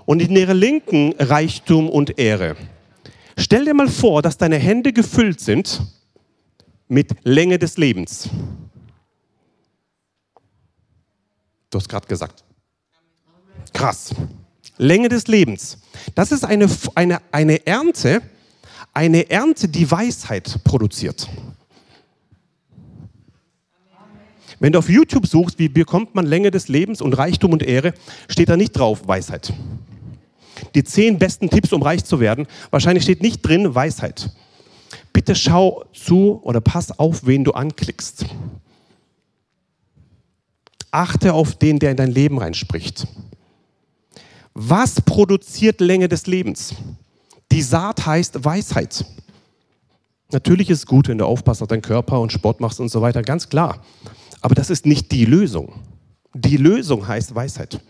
und 0.07 0.21
in 0.23 0.35
ihrer 0.35 0.55
Linken 0.55 1.15
Reichtum 1.19 1.89
und 1.89 2.19
Ehre. 2.19 2.57
Stell 3.37 3.65
dir 3.65 3.75
mal 3.75 3.89
vor, 3.89 4.23
dass 4.23 4.39
deine 4.39 4.57
Hände 4.57 4.93
gefüllt 4.93 5.41
sind 5.41 5.83
mit 6.89 7.11
Länge 7.25 7.59
des 7.59 7.77
Lebens. 7.77 8.29
Du 11.71 11.79
hast 11.79 11.89
gerade 11.89 12.07
gesagt. 12.07 12.45
Krass. 13.73 14.15
Länge 14.79 15.09
des 15.09 15.27
Lebens. 15.27 15.79
Das 16.15 16.33
ist 16.33 16.45
eine, 16.45 16.69
eine, 16.95 17.21
eine 17.31 17.67
Ernte, 17.67 18.23
eine 18.97 19.29
Ernte, 19.29 19.69
die 19.69 19.91
Weisheit 19.91 20.65
produziert. 20.65 21.29
Wenn 24.59 24.73
du 24.73 24.79
auf 24.79 24.89
YouTube 24.89 25.27
suchst, 25.27 25.59
wie 25.59 25.69
bekommt 25.69 26.15
man 26.15 26.25
Länge 26.25 26.51
des 26.51 26.69
Lebens 26.69 27.03
und 27.03 27.13
Reichtum 27.13 27.53
und 27.53 27.63
Ehre, 27.63 27.93
steht 28.27 28.49
da 28.49 28.57
nicht 28.57 28.73
drauf 28.73 29.07
Weisheit. 29.07 29.53
Die 30.75 30.83
zehn 30.83 31.19
besten 31.19 31.51
Tipps, 31.51 31.75
um 31.75 31.83
reich 31.83 32.07
zu 32.07 32.21
werden, 32.21 32.47
wahrscheinlich 32.71 33.05
steht 33.05 33.21
nicht 33.21 33.43
drin 33.43 33.75
Weisheit. 33.75 34.31
Bitte 35.13 35.35
schau 35.35 35.85
zu 35.93 36.41
oder 36.43 36.63
pass 36.63 36.99
auf, 36.99 37.27
wen 37.27 37.45
du 37.45 37.53
anklickst. 37.53 38.25
Achte 40.91 41.35
auf 41.35 41.55
den, 41.55 41.79
der 41.79 41.91
in 41.91 41.99
dein 41.99 42.13
Leben 42.13 42.39
reinspricht. 42.39 43.07
Was 44.55 45.03
produziert 45.03 45.83
Länge 45.83 46.09
des 46.09 46.27
Lebens? 46.27 46.75
Die 47.53 47.63
Saat 47.63 48.07
heißt 48.07 48.45
Weisheit. 48.45 49.05
Natürlich 50.33 50.71
ist 50.71 50.79
es 50.79 50.87
gut, 50.87 51.09
wenn 51.09 51.19
du 51.19 51.25
aufpasst 51.25 51.63
auf 51.63 51.69
deinen 51.69 51.83
Körper 51.83 52.21
und 52.21 52.33
Sport 52.33 52.61
machst 52.61 52.81
und 52.81 52.89
so 52.89 53.01
weiter, 53.01 53.23
ganz 53.23 53.49
klar. 53.49 53.81
Aber 54.41 54.55
das 54.55 54.71
ist 54.71 54.87
nicht 54.87 55.13
die 55.13 55.25
Lösung. 55.25 55.73
Die 56.35 56.57
Lösung 56.57 57.07
heißt 57.07 57.35
Weisheit. 57.35 57.81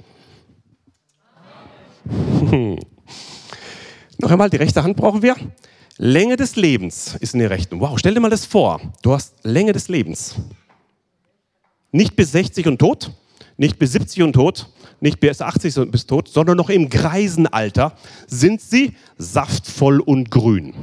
Noch 4.19 4.31
einmal, 4.31 4.51
die 4.51 4.57
rechte 4.57 4.83
Hand 4.83 4.97
brauchen 4.97 5.23
wir. 5.23 5.35
Länge 5.99 6.37
des 6.37 6.57
Lebens 6.57 7.17
ist 7.21 7.35
in 7.35 7.41
der 7.41 7.51
rechten. 7.51 7.81
Wow, 7.81 7.99
stell 7.99 8.15
dir 8.15 8.21
mal 8.21 8.31
das 8.31 8.45
vor. 8.45 8.81
Du 9.03 9.13
hast 9.13 9.35
Länge 9.43 9.73
des 9.73 9.89
Lebens. 9.89 10.35
Nicht 11.91 12.17
bis 12.17 12.33
60 12.33 12.67
und 12.67 12.79
tot, 12.79 13.13
nicht 13.57 13.79
bis 13.79 13.93
70 13.93 14.23
und 14.23 14.35
tot, 14.35 14.69
nicht 15.01 15.21
bis 15.21 15.41
80 15.41 15.79
und 15.79 15.91
bis 15.91 16.07
tot, 16.07 16.29
sondern 16.29 16.57
noch 16.57 16.71
im 16.71 16.89
Greisenalter 16.89 17.93
sind 18.27 18.61
sie 18.61 18.95
saftvoll 19.19 20.01
und 20.01 20.31
grün. 20.31 20.75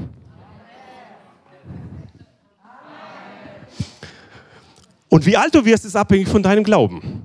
Und 5.10 5.26
wie 5.26 5.38
alt 5.38 5.54
du 5.54 5.64
wirst, 5.64 5.86
ist 5.86 5.96
abhängig 5.96 6.28
von 6.28 6.42
deinem 6.42 6.64
Glauben. 6.64 7.24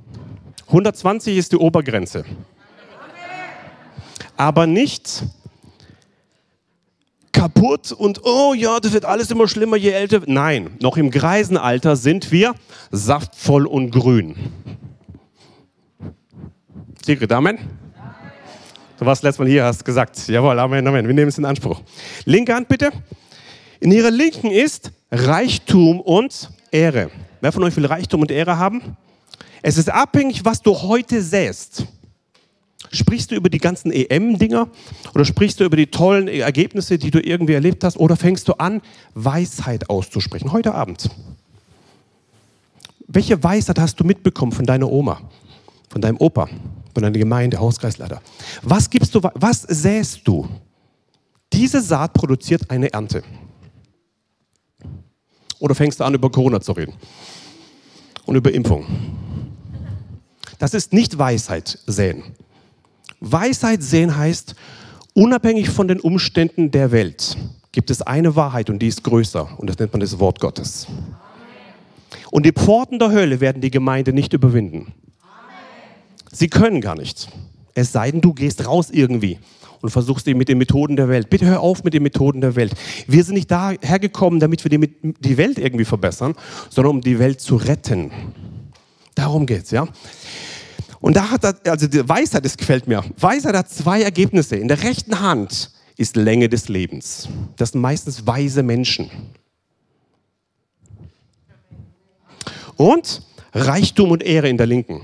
120 0.66 1.36
ist 1.36 1.52
die 1.52 1.56
Obergrenze. 1.56 2.24
Aber 4.36 4.66
nicht 4.66 5.22
kaputt 7.32 7.92
und 7.92 8.24
oh 8.24 8.52
ja, 8.52 8.80
das 8.80 8.92
wird 8.92 9.04
alles 9.04 9.30
immer 9.30 9.48
schlimmer, 9.48 9.76
je 9.76 9.90
älter. 9.90 10.20
Nein, 10.26 10.76
noch 10.80 10.96
im 10.96 11.10
Greisenalter 11.10 11.96
sind 11.96 12.30
wir 12.30 12.54
saftvoll 12.90 13.66
und 13.66 13.90
grün. 13.90 14.34
Sigrid, 17.04 17.32
Amen? 17.32 17.58
Du 18.98 19.06
warst 19.06 19.22
letztes 19.22 19.38
Mal 19.38 19.48
hier, 19.48 19.64
hast 19.64 19.84
gesagt, 19.84 20.28
jawohl, 20.28 20.58
Amen, 20.58 20.86
Amen. 20.86 21.06
Wir 21.06 21.14
nehmen 21.14 21.28
es 21.28 21.38
in 21.38 21.44
Anspruch. 21.44 21.80
Linke 22.24 22.54
Hand 22.54 22.68
bitte. 22.68 22.90
In 23.80 23.92
ihrer 23.92 24.10
Linken 24.10 24.50
ist 24.50 24.90
Reichtum 25.10 26.00
und 26.00 26.50
Ehre. 26.70 27.10
Wer 27.40 27.52
von 27.52 27.62
euch 27.62 27.76
will 27.76 27.86
Reichtum 27.86 28.22
und 28.22 28.30
Ehre 28.30 28.58
haben? 28.58 28.96
Es 29.62 29.78
ist 29.78 29.88
abhängig, 29.90 30.44
was 30.44 30.60
du 30.60 30.74
heute 30.74 31.22
säst. 31.22 31.84
Sprichst 32.90 33.30
du 33.30 33.34
über 33.34 33.48
die 33.48 33.58
ganzen 33.58 33.92
EM-Dinger 33.92 34.68
oder 35.14 35.24
sprichst 35.24 35.60
du 35.60 35.64
über 35.64 35.76
die 35.76 35.86
tollen 35.88 36.26
Ergebnisse, 36.26 36.98
die 36.98 37.10
du 37.10 37.20
irgendwie 37.20 37.52
erlebt 37.54 37.84
hast 37.84 37.96
oder 37.96 38.16
fängst 38.16 38.48
du 38.48 38.54
an, 38.54 38.80
Weisheit 39.14 39.88
auszusprechen? 39.90 40.52
Heute 40.52 40.74
Abend. 40.74 41.08
welche 43.06 43.42
Weisheit 43.42 43.78
hast 43.78 43.98
du 44.00 44.04
mitbekommen 44.04 44.52
von 44.52 44.66
deiner 44.66 44.90
Oma, 44.90 45.20
von 45.88 46.00
deinem 46.00 46.18
Opa, 46.18 46.48
von 46.98 47.04
deiner 47.04 47.16
Gemeinde, 47.16 47.60
Hauskreisleiter? 47.60 48.20
Was 48.62 48.90
gibst 48.90 49.14
du, 49.14 49.20
was 49.22 49.62
säst 49.62 50.22
du? 50.24 50.48
Diese 51.52 51.80
Saat 51.80 52.12
produziert 52.12 52.68
eine 52.72 52.92
Ernte. 52.92 53.22
Oder 55.60 55.76
fängst 55.76 56.00
du 56.00 56.04
an, 56.04 56.14
über 56.14 56.28
Corona 56.28 56.60
zu 56.60 56.72
reden? 56.72 56.94
Und 58.26 58.34
über 58.34 58.52
Impfung. 58.52 58.84
Das 60.58 60.74
ist 60.74 60.92
nicht 60.92 61.16
Weisheit 61.16 61.78
säen. 61.86 62.24
Weisheit 63.20 63.80
sehen 63.84 64.16
heißt, 64.16 64.56
unabhängig 65.14 65.70
von 65.70 65.86
den 65.86 66.00
Umständen 66.00 66.72
der 66.72 66.90
Welt 66.90 67.36
gibt 67.70 67.92
es 67.92 68.02
eine 68.02 68.34
Wahrheit 68.34 68.70
und 68.70 68.80
die 68.80 68.88
ist 68.88 69.04
größer 69.04 69.56
und 69.56 69.70
das 69.70 69.78
nennt 69.78 69.92
man 69.92 70.00
das 70.00 70.18
Wort 70.18 70.40
Gottes. 70.40 70.88
Und 72.32 72.44
die 72.44 72.52
Pforten 72.52 72.98
der 72.98 73.12
Hölle 73.12 73.38
werden 73.38 73.62
die 73.62 73.70
Gemeinde 73.70 74.12
nicht 74.12 74.32
überwinden. 74.32 74.92
Sie 76.32 76.48
können 76.48 76.80
gar 76.80 76.96
nicht. 76.96 77.28
Es 77.74 77.92
sei 77.92 78.10
denn, 78.10 78.20
du 78.20 78.34
gehst 78.34 78.66
raus 78.66 78.90
irgendwie 78.90 79.38
und 79.80 79.90
versuchst 79.90 80.26
die 80.26 80.34
mit 80.34 80.48
den 80.48 80.58
Methoden 80.58 80.96
der 80.96 81.08
Welt. 81.08 81.30
Bitte 81.30 81.46
hör 81.46 81.60
auf 81.60 81.84
mit 81.84 81.94
den 81.94 82.02
Methoden 82.02 82.40
der 82.40 82.56
Welt. 82.56 82.74
Wir 83.06 83.22
sind 83.24 83.34
nicht 83.34 83.50
dahergekommen, 83.50 84.40
damit 84.40 84.64
wir 84.64 84.70
die, 84.70 85.36
Welt 85.36 85.58
irgendwie 85.58 85.84
verbessern, 85.84 86.34
sondern 86.70 86.96
um 86.96 87.00
die 87.00 87.18
Welt 87.18 87.40
zu 87.40 87.56
retten. 87.56 88.10
Darum 89.14 89.46
geht's, 89.46 89.70
ja. 89.70 89.86
Und 91.00 91.16
da 91.16 91.30
hat 91.30 91.44
er, 91.44 91.56
also 91.70 91.86
die 91.86 92.08
Weisheit, 92.08 92.44
das 92.44 92.56
gefällt 92.56 92.88
mir. 92.88 93.04
Weisheit 93.18 93.54
hat 93.54 93.70
zwei 93.70 94.02
Ergebnisse. 94.02 94.56
In 94.56 94.68
der 94.68 94.82
rechten 94.82 95.20
Hand 95.20 95.70
ist 95.96 96.16
Länge 96.16 96.48
des 96.48 96.68
Lebens. 96.68 97.28
Das 97.56 97.70
sind 97.70 97.80
meistens 97.80 98.26
weise 98.26 98.62
Menschen. 98.62 99.10
Und 102.76 103.22
Reichtum 103.52 104.10
und 104.10 104.22
Ehre 104.22 104.48
in 104.48 104.56
der 104.56 104.66
linken. 104.66 105.00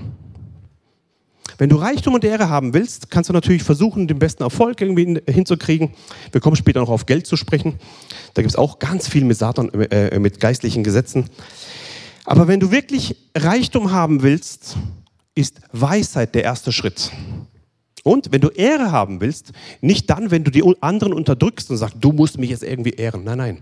Wenn 1.57 1.69
du 1.69 1.77
Reichtum 1.77 2.13
und 2.13 2.23
Ehre 2.23 2.49
haben 2.49 2.73
willst, 2.73 3.09
kannst 3.09 3.29
du 3.29 3.33
natürlich 3.33 3.63
versuchen, 3.63 4.07
den 4.07 4.19
besten 4.19 4.43
Erfolg 4.43 4.81
irgendwie 4.81 5.21
hinzukriegen. 5.29 5.91
Wir 6.31 6.41
kommen 6.41 6.55
später 6.55 6.81
noch 6.81 6.89
auf 6.89 7.05
Geld 7.05 7.27
zu 7.27 7.37
sprechen. 7.37 7.79
Da 8.33 8.41
gibt 8.41 8.51
es 8.51 8.57
auch 8.57 8.79
ganz 8.79 9.07
viel 9.07 9.23
mit 9.23 9.37
Satan, 9.37 9.69
äh, 9.69 10.19
mit 10.19 10.39
geistlichen 10.39 10.83
Gesetzen. 10.83 11.29
Aber 12.25 12.47
wenn 12.47 12.59
du 12.59 12.71
wirklich 12.71 13.15
Reichtum 13.35 13.91
haben 13.91 14.21
willst, 14.23 14.77
ist 15.35 15.61
Weisheit 15.71 16.35
der 16.35 16.43
erste 16.43 16.71
Schritt. 16.71 17.11
Und 18.03 18.31
wenn 18.31 18.41
du 18.41 18.49
Ehre 18.49 18.91
haben 18.91 19.19
willst, 19.19 19.51
nicht 19.81 20.09
dann, 20.09 20.29
wenn 20.29 20.43
du 20.43 20.51
die 20.51 20.63
anderen 20.81 21.11
unterdrückst 21.11 21.71
und 21.71 21.77
sagst, 21.77 21.97
du 21.99 22.11
musst 22.11 22.37
mich 22.37 22.51
jetzt 22.51 22.63
irgendwie 22.63 22.91
ehren. 22.91 23.23
Nein, 23.23 23.37
nein. 23.37 23.57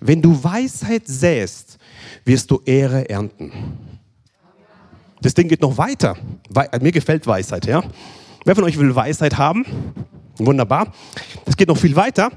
Wenn 0.00 0.22
du 0.22 0.44
Weisheit 0.44 1.02
säst, 1.06 1.78
wirst 2.24 2.50
du 2.50 2.60
Ehre 2.64 3.08
ernten. 3.08 3.52
Das 5.22 5.34
Ding 5.34 5.48
geht 5.48 5.60
noch 5.60 5.76
weiter. 5.76 6.16
Mir 6.80 6.92
gefällt 6.92 7.26
Weisheit, 7.26 7.66
ja. 7.66 7.82
Wer 8.44 8.54
von 8.54 8.64
euch 8.64 8.78
will 8.78 8.94
Weisheit 8.94 9.36
haben? 9.36 9.66
Wunderbar. 10.38 10.92
Das 11.44 11.56
geht 11.56 11.68
noch 11.68 11.76
viel 11.76 11.94
weiter. 11.94 12.30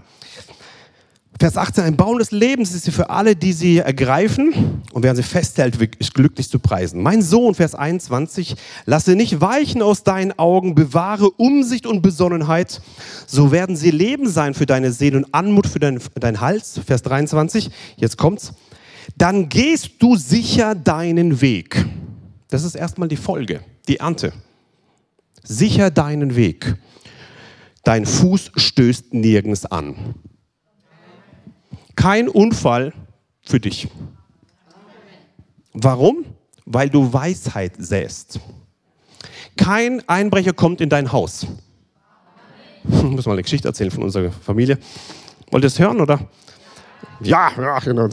Vers 1.39 1.57
18, 1.57 1.83
ein 1.83 1.95
Baum 1.95 2.19
des 2.19 2.31
Lebens 2.31 2.73
ist 2.73 2.83
sie 2.83 2.91
für 2.91 3.09
alle, 3.09 3.35
die 3.35 3.53
sie 3.53 3.79
ergreifen 3.79 4.81
und 4.93 5.03
wer 5.03 5.15
sie 5.15 5.23
festhält, 5.23 5.75
ist 5.99 6.13
glücklich 6.13 6.47
zu 6.49 6.59
preisen. 6.59 7.01
Mein 7.01 7.21
Sohn, 7.21 7.55
Vers 7.55 7.73
21, 7.73 8.55
lasse 8.85 9.15
nicht 9.15 9.41
weichen 9.41 9.81
aus 9.81 10.03
deinen 10.03 10.37
Augen, 10.37 10.75
bewahre 10.75 11.31
Umsicht 11.31 11.87
und 11.87 12.01
Besonnenheit, 12.01 12.81
so 13.25 13.51
werden 13.51 13.75
sie 13.75 13.91
Leben 13.91 14.29
sein 14.29 14.53
für 14.53 14.65
deine 14.65 14.91
Seele 14.91 15.17
und 15.17 15.33
Anmut 15.33 15.67
für 15.67 15.79
deinen 15.79 15.99
dein 16.19 16.39
Hals. 16.39 16.79
Vers 16.85 17.01
23, 17.01 17.71
jetzt 17.97 18.17
kommt's. 18.17 18.53
Dann 19.17 19.49
gehst 19.49 19.91
du 19.99 20.15
sicher 20.15 20.75
deinen 20.75 21.41
Weg. 21.41 21.83
Das 22.53 22.63
ist 22.63 22.75
erstmal 22.75 23.07
die 23.07 23.15
Folge, 23.15 23.61
die 23.87 23.97
Ernte. 23.97 24.31
Sicher 25.41 25.89
deinen 25.89 26.35
Weg. 26.35 26.75
Dein 27.83 28.05
Fuß 28.05 28.51
stößt 28.55 29.11
nirgends 29.11 29.65
an. 29.65 30.13
Kein 31.95 32.29
Unfall 32.29 32.93
für 33.41 33.59
dich. 33.59 33.87
Warum? 35.73 36.25
Weil 36.65 36.91
du 36.91 37.11
Weisheit 37.11 37.73
säst. 37.79 38.39
Kein 39.57 40.07
Einbrecher 40.07 40.53
kommt 40.53 40.79
in 40.79 40.89
dein 40.89 41.11
Haus. 41.11 41.47
Ich 42.87 43.01
muss 43.01 43.25
mal 43.25 43.31
eine 43.31 43.41
Geschichte 43.41 43.67
erzählen 43.67 43.89
von 43.89 44.03
unserer 44.03 44.31
Familie. 44.31 44.77
Wollt 45.49 45.63
ihr 45.63 45.67
es 45.69 45.79
hören, 45.79 45.99
oder? 45.99 46.29
Ja, 47.27 47.51
ja, 47.57 47.79
genau. 47.79 48.07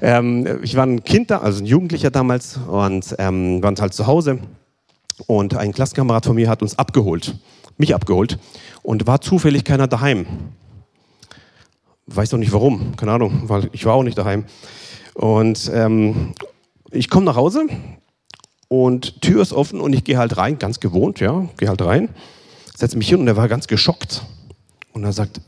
Ähm, 0.00 0.60
ich 0.62 0.76
war 0.76 0.86
ein 0.86 1.04
Kind 1.04 1.30
da, 1.30 1.38
also 1.38 1.62
ein 1.62 1.66
Jugendlicher 1.66 2.10
damals 2.10 2.58
und 2.66 3.14
ähm, 3.18 3.62
waren 3.62 3.76
halt 3.76 3.94
zu 3.94 4.06
Hause 4.06 4.38
und 5.26 5.54
ein 5.54 5.72
Klassenkamerad 5.72 6.26
von 6.26 6.34
mir 6.34 6.48
hat 6.48 6.62
uns 6.62 6.78
abgeholt, 6.78 7.34
mich 7.76 7.94
abgeholt 7.94 8.38
und 8.82 9.06
war 9.06 9.20
zufällig 9.20 9.64
keiner 9.64 9.86
daheim. 9.86 10.26
Weiß 12.06 12.32
noch 12.32 12.38
nicht 12.38 12.52
warum, 12.52 12.96
keine 12.96 13.12
Ahnung, 13.12 13.42
weil 13.44 13.68
ich 13.72 13.84
war 13.84 13.94
auch 13.94 14.02
nicht 14.02 14.18
daheim. 14.18 14.44
Und 15.14 15.70
ähm, 15.72 16.34
ich 16.90 17.08
komme 17.08 17.26
nach 17.26 17.36
Hause 17.36 17.66
und 18.68 19.20
Tür 19.20 19.42
ist 19.42 19.52
offen 19.52 19.80
und 19.80 19.92
ich 19.92 20.04
gehe 20.04 20.18
halt 20.18 20.36
rein, 20.36 20.58
ganz 20.58 20.80
gewohnt, 20.80 21.20
ja, 21.20 21.46
gehe 21.58 21.68
halt 21.68 21.82
rein, 21.82 22.08
setze 22.76 22.96
mich 22.96 23.08
hin 23.08 23.20
und 23.20 23.28
er 23.28 23.36
war 23.36 23.48
ganz 23.48 23.66
geschockt. 23.66 24.22
Und 24.92 25.04
er 25.04 25.12
sagt, 25.12 25.40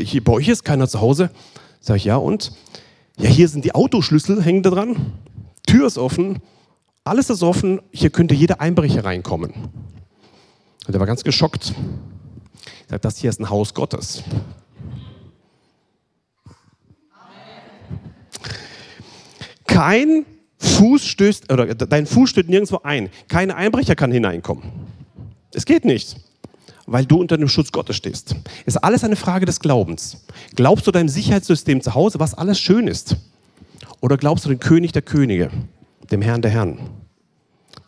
hier, 0.00 0.22
bei 0.22 0.32
euch 0.32 0.48
ist 0.48 0.64
keiner 0.64 0.88
zu 0.88 1.00
Hause. 1.00 1.30
Sag 1.80 1.96
ich, 1.96 2.04
ja 2.04 2.16
und? 2.16 2.52
Ja, 3.16 3.28
hier 3.28 3.48
sind 3.48 3.64
die 3.64 3.74
Autoschlüssel, 3.74 4.42
hängen 4.42 4.62
da 4.62 4.70
dran, 4.70 5.12
Tür 5.66 5.86
ist 5.86 5.98
offen, 5.98 6.40
alles 7.04 7.30
ist 7.30 7.42
offen, 7.42 7.80
hier 7.90 8.10
könnte 8.10 8.34
jeder 8.34 8.60
Einbrecher 8.60 9.04
reinkommen. 9.04 9.52
Und 10.86 10.94
er 10.94 11.00
war 11.00 11.06
ganz 11.06 11.24
geschockt. 11.24 11.74
Er 12.88 12.90
sagt, 12.90 13.04
das 13.04 13.18
hier 13.18 13.30
ist 13.30 13.40
ein 13.40 13.50
Haus 13.50 13.74
Gottes. 13.74 14.22
Kein 19.66 20.26
Fuß 20.58 21.06
stößt, 21.06 21.52
oder 21.52 21.74
dein 21.74 22.06
Fuß 22.06 22.30
stößt 22.30 22.48
nirgendwo 22.48 22.80
ein. 22.82 23.08
Kein 23.28 23.50
Einbrecher 23.50 23.94
kann 23.94 24.12
hineinkommen. 24.12 24.64
Es 25.54 25.64
geht 25.64 25.84
nicht, 25.84 26.16
weil 26.86 27.06
du 27.06 27.20
unter 27.20 27.36
dem 27.36 27.48
Schutz 27.48 27.72
Gottes 27.72 27.96
stehst. 27.96 28.34
Ist 28.66 28.76
alles 28.82 29.04
eine 29.04 29.16
Frage 29.16 29.46
des 29.46 29.60
Glaubens. 29.60 30.24
Glaubst 30.54 30.86
du 30.86 30.90
deinem 30.90 31.08
Sicherheitssystem 31.08 31.80
zu 31.80 31.94
Hause, 31.94 32.20
was 32.20 32.34
alles 32.34 32.58
schön 32.58 32.86
ist? 32.88 33.16
Oder 34.00 34.16
glaubst 34.16 34.44
du 34.44 34.48
dem 34.48 34.60
König 34.60 34.92
der 34.92 35.02
Könige, 35.02 35.50
dem 36.10 36.22
Herrn 36.22 36.42
der 36.42 36.50
Herren? 36.50 36.78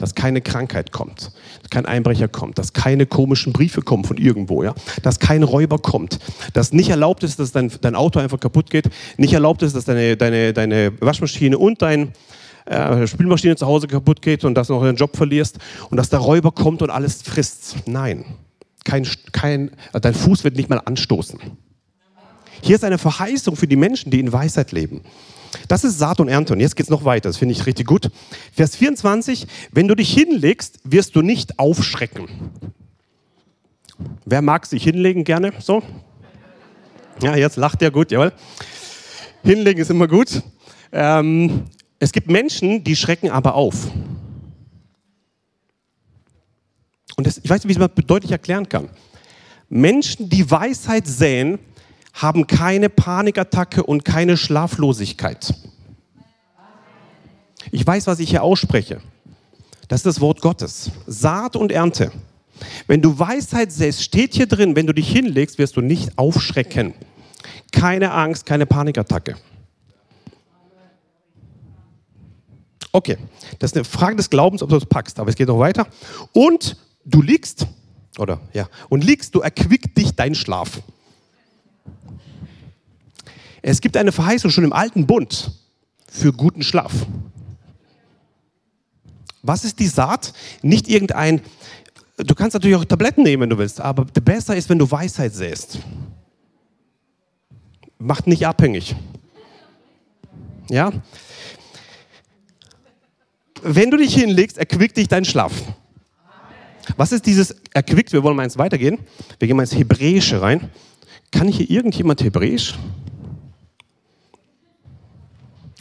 dass 0.03 0.17
keine 0.17 0.41
Krankheit 0.41 0.91
kommt, 0.91 1.33
dass 1.61 1.71
kein 1.71 1.87
Einbrecher 1.87 2.27
kommt, 2.27 2.59
dass 2.59 2.73
keine 2.73 3.07
komischen 3.07 3.53
Briefe 3.53 3.83
kommen 3.83 4.03
von 4.03 4.17
irgendwo, 4.17 4.65
ja? 4.65 4.75
dass 5.03 5.21
kein 5.21 5.45
Räuber 5.45 5.79
kommt, 5.79 6.19
dass 6.55 6.73
nicht 6.73 6.89
erlaubt 6.89 7.23
ist, 7.23 7.39
dass 7.39 7.53
dein, 7.53 7.71
dein 7.81 7.95
Auto 7.95 8.19
einfach 8.19 8.41
kaputt 8.41 8.69
geht, 8.71 8.91
nicht 9.17 9.33
erlaubt 9.33 9.63
ist, 9.63 9.77
dass 9.77 9.85
deine, 9.85 10.17
deine, 10.17 10.53
deine 10.53 10.93
Waschmaschine 11.01 11.57
und 11.57 11.83
dein 11.83 12.13
äh, 12.65 13.07
Spülmaschine 13.07 13.55
zu 13.55 13.67
Hause 13.67 13.87
kaputt 13.87 14.23
geht 14.23 14.45
und 14.45 14.55
dass 14.55 14.69
du 14.69 14.75
noch 14.75 14.83
deinen 14.83 14.97
Job 14.97 15.17
verlierst 15.17 15.59
und 15.91 15.97
dass 15.97 16.11
der 16.11 16.19
Räuber 16.21 16.51
kommt 16.51 16.83
und 16.83 16.91
alles 16.91 17.23
frisst. 17.23 17.77
Nein, 17.87 18.25
kein, 18.85 19.07
kein, 19.33 19.71
dein 19.93 20.15
Fuß 20.15 20.45
wird 20.45 20.57
nicht 20.57 20.69
mal 20.69 20.79
anstoßen. 20.79 21.39
Hier 22.63 22.77
ist 22.77 22.85
eine 22.85 22.99
Verheißung 22.99 23.57
für 23.57 23.67
die 23.67 23.77
Menschen, 23.77 24.11
die 24.11 24.21
in 24.21 24.33
Weisheit 24.33 24.73
leben. 24.73 25.03
Das 25.69 25.85
ist 25.85 25.99
Saat 25.99 26.21
und 26.21 26.29
Ernte. 26.29 26.53
Und 26.53 26.61
jetzt 26.61 26.77
geht 26.77 26.85
es 26.85 26.91
noch 26.91 27.05
weiter. 27.05 27.29
Das 27.29 27.37
finde 27.37 27.53
ich 27.53 27.67
richtig 27.67 27.87
gut. 27.87 28.11
Vers 28.53 28.77
24. 28.77 29.47
Wenn 29.73 29.89
du 29.89 29.95
dich 29.95 30.13
hinlegst, 30.13 30.81
wirst 30.85 31.17
du 31.17 31.23
nicht 31.23 31.59
aufschrecken. 31.59 32.29
Wer 34.25 34.43
mag 34.43 34.67
sich 34.67 34.85
hinlegen 34.85 35.25
gerne? 35.25 35.53
So? 35.61 35.83
Ja, 37.21 37.37
jetzt 37.37 37.57
lacht 37.57 37.81
der 37.81 37.91
gut, 37.91 38.11
jawohl. 38.11 38.33
Hinlegen 39.45 39.81
ist 39.81 39.91
immer 39.91 40.09
gut. 40.09 40.43
Ähm, 40.93 41.65
es 41.99 42.13
gibt 42.13 42.31
Menschen, 42.31 42.85
die 42.85 42.97
schrecken 42.97 43.31
aber 43.31 43.55
auf. 43.55 43.89
Und 47.23 47.29
das, 47.29 47.39
ich 47.41 47.49
weiß 47.49 47.63
nicht, 47.63 47.77
wie 47.77 47.79
man 47.79 47.89
das 47.95 48.05
deutlich 48.05 48.33
erklären 48.33 48.69
kann. 48.69 48.89
Menschen, 49.69 50.29
die 50.29 50.51
Weisheit 50.51 51.07
säen, 51.07 51.61
haben 52.13 52.49
keine 52.49 52.89
Panikattacke 52.89 53.85
und 53.85 54.05
keine 54.05 54.37
Schlaflosigkeit. 54.37 55.55
Ich 57.71 57.87
weiß, 57.87 58.09
was 58.09 58.19
ich 58.19 58.31
hier 58.31 58.43
ausspreche. 58.43 59.01
Das 59.87 60.01
ist 60.01 60.07
das 60.07 60.21
Wort 60.21 60.41
Gottes. 60.41 60.91
Saat 61.07 61.55
und 61.55 61.71
Ernte. 61.71 62.11
Wenn 62.89 63.01
du 63.01 63.17
Weisheit 63.17 63.71
säst, 63.71 64.03
steht 64.03 64.35
hier 64.35 64.47
drin, 64.47 64.75
wenn 64.75 64.89
du 64.89 64.93
dich 64.93 65.09
hinlegst, 65.09 65.59
wirst 65.59 65.77
du 65.77 65.81
nicht 65.81 66.19
aufschrecken. 66.19 66.93
Keine 67.71 68.11
Angst, 68.11 68.47
keine 68.47 68.67
Panikattacke. 68.67 69.37
Okay, 72.91 73.17
das 73.61 73.71
ist 73.71 73.77
eine 73.77 73.85
Frage 73.85 74.17
des 74.17 74.29
Glaubens, 74.29 74.61
ob 74.61 74.71
du 74.71 74.75
das 74.75 74.87
packst, 74.87 75.21
aber 75.21 75.31
es 75.31 75.37
geht 75.37 75.47
noch 75.47 75.61
weiter. 75.61 75.87
Und 76.33 76.77
du 77.05 77.23
liegst, 77.23 77.67
oder 78.19 78.41
ja, 78.53 78.69
und 78.89 79.05
liegst, 79.05 79.35
du 79.35 79.41
erquickt 79.41 79.97
dich 79.97 80.15
dein 80.15 80.35
Schlaf. 80.35 80.83
Es 83.63 83.81
gibt 83.81 83.97
eine 83.97 84.13
Verheißung 84.13 84.51
schon 84.51 84.65
im 84.65 84.73
alten 84.73 85.07
Bund 85.07 85.53
für 86.09 86.33
guten 86.33 86.63
Schlaf. 86.63 86.93
Was 89.43 89.65
ist 89.65 89.79
die 89.79 89.87
Saat? 89.87 90.33
Nicht 90.63 90.89
irgendein, 90.89 91.41
du 92.17 92.35
kannst 92.35 92.55
natürlich 92.55 92.77
auch 92.77 92.85
Tabletten 92.85 93.23
nehmen, 93.23 93.43
wenn 93.43 93.51
du 93.51 93.59
willst, 93.59 93.81
aber 93.81 94.05
besser 94.05 94.57
ist, 94.57 94.69
wenn 94.69 94.79
du 94.79 94.91
Weisheit 94.91 95.35
säst. 95.35 95.79
Macht 97.99 98.27
nicht 98.27 98.47
abhängig. 98.47 98.97
Ja? 100.69 100.93
Wenn 103.63 103.91
du 103.91 103.97
dich 103.97 104.15
hinlegst, 104.15 104.59
erquickt 104.59 104.97
dich 104.97 105.09
dein 105.09 105.25
Schlaf. 105.25 105.53
Was 106.97 107.13
ist 107.13 107.27
dieses 107.27 107.57
erquickt? 107.73 108.13
Wir 108.13 108.23
wollen 108.23 108.37
mal 108.37 108.43
eins 108.43 108.59
weitergehen. 108.59 108.99
Wir 109.39 109.49
gehen 109.49 109.57
mal 109.57 109.63
ins 109.63 109.75
Hebräische 109.75 110.41
rein. 110.41 110.71
Kann 111.31 111.49
hier 111.49 111.71
irgendjemand 111.71 112.23
Hebräisch? 112.23 112.75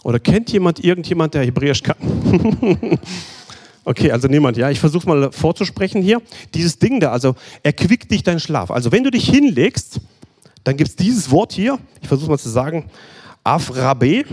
Oder 0.04 0.20
kennt 0.20 0.52
jemand 0.52 0.84
irgendjemand, 0.84 1.34
der 1.34 1.44
Hebräisch 1.44 1.84
kann? 1.84 1.98
okay, 3.86 4.12
also 4.12 4.28
niemand. 4.28 4.58
Ja, 4.58 4.72
ich 4.72 4.80
versuche 4.80 5.08
mal 5.08 5.32
vorzusprechen 5.32 6.02
hier. 6.02 6.22
Dieses 6.54 6.80
Ding 6.80 7.00
da, 7.00 7.12
also 7.12 7.36
erquickt 7.62 8.10
dich 8.10 8.24
dein 8.24 8.40
Schlaf. 8.40 8.72
Also 8.72 8.92
wenn 8.92 9.04
du 9.04 9.12
dich 9.12 9.30
hinlegst, 9.30 10.00
dann 10.64 10.78
gibt 10.78 10.90
es 10.90 10.96
dieses 10.96 11.30
Wort 11.30 11.54
hier. 11.54 11.78
Ich 12.02 12.08
versuche 12.08 12.32
mal 12.32 12.40
zu 12.40 12.50
sagen. 12.50 12.90
Afrabe, 13.44 14.24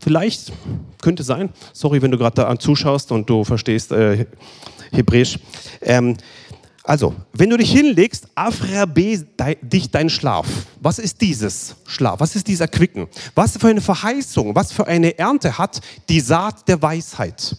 vielleicht, 0.00 0.52
könnte 1.00 1.22
sein. 1.22 1.50
Sorry, 1.72 2.02
wenn 2.02 2.10
du 2.10 2.18
gerade 2.18 2.36
da 2.36 2.58
zuschaust 2.58 3.12
und 3.12 3.28
du 3.30 3.44
verstehst 3.44 3.92
äh, 3.92 4.26
Hebräisch. 4.92 5.38
Ähm, 5.82 6.16
also, 6.82 7.14
wenn 7.34 7.50
du 7.50 7.58
dich 7.58 7.70
hinlegst, 7.70 8.28
afrabe 8.34 9.18
dich 9.60 9.90
dein 9.90 10.08
Schlaf. 10.08 10.46
Was 10.80 10.98
ist 10.98 11.20
dieses 11.20 11.76
Schlaf? 11.86 12.20
Was 12.20 12.34
ist 12.34 12.48
dieser 12.48 12.66
Quicken? 12.66 13.08
Was 13.34 13.58
für 13.58 13.68
eine 13.68 13.82
Verheißung, 13.82 14.54
was 14.54 14.72
für 14.72 14.86
eine 14.86 15.18
Ernte 15.18 15.58
hat 15.58 15.80
die 16.08 16.20
Saat 16.20 16.66
der 16.66 16.80
Weisheit? 16.80 17.56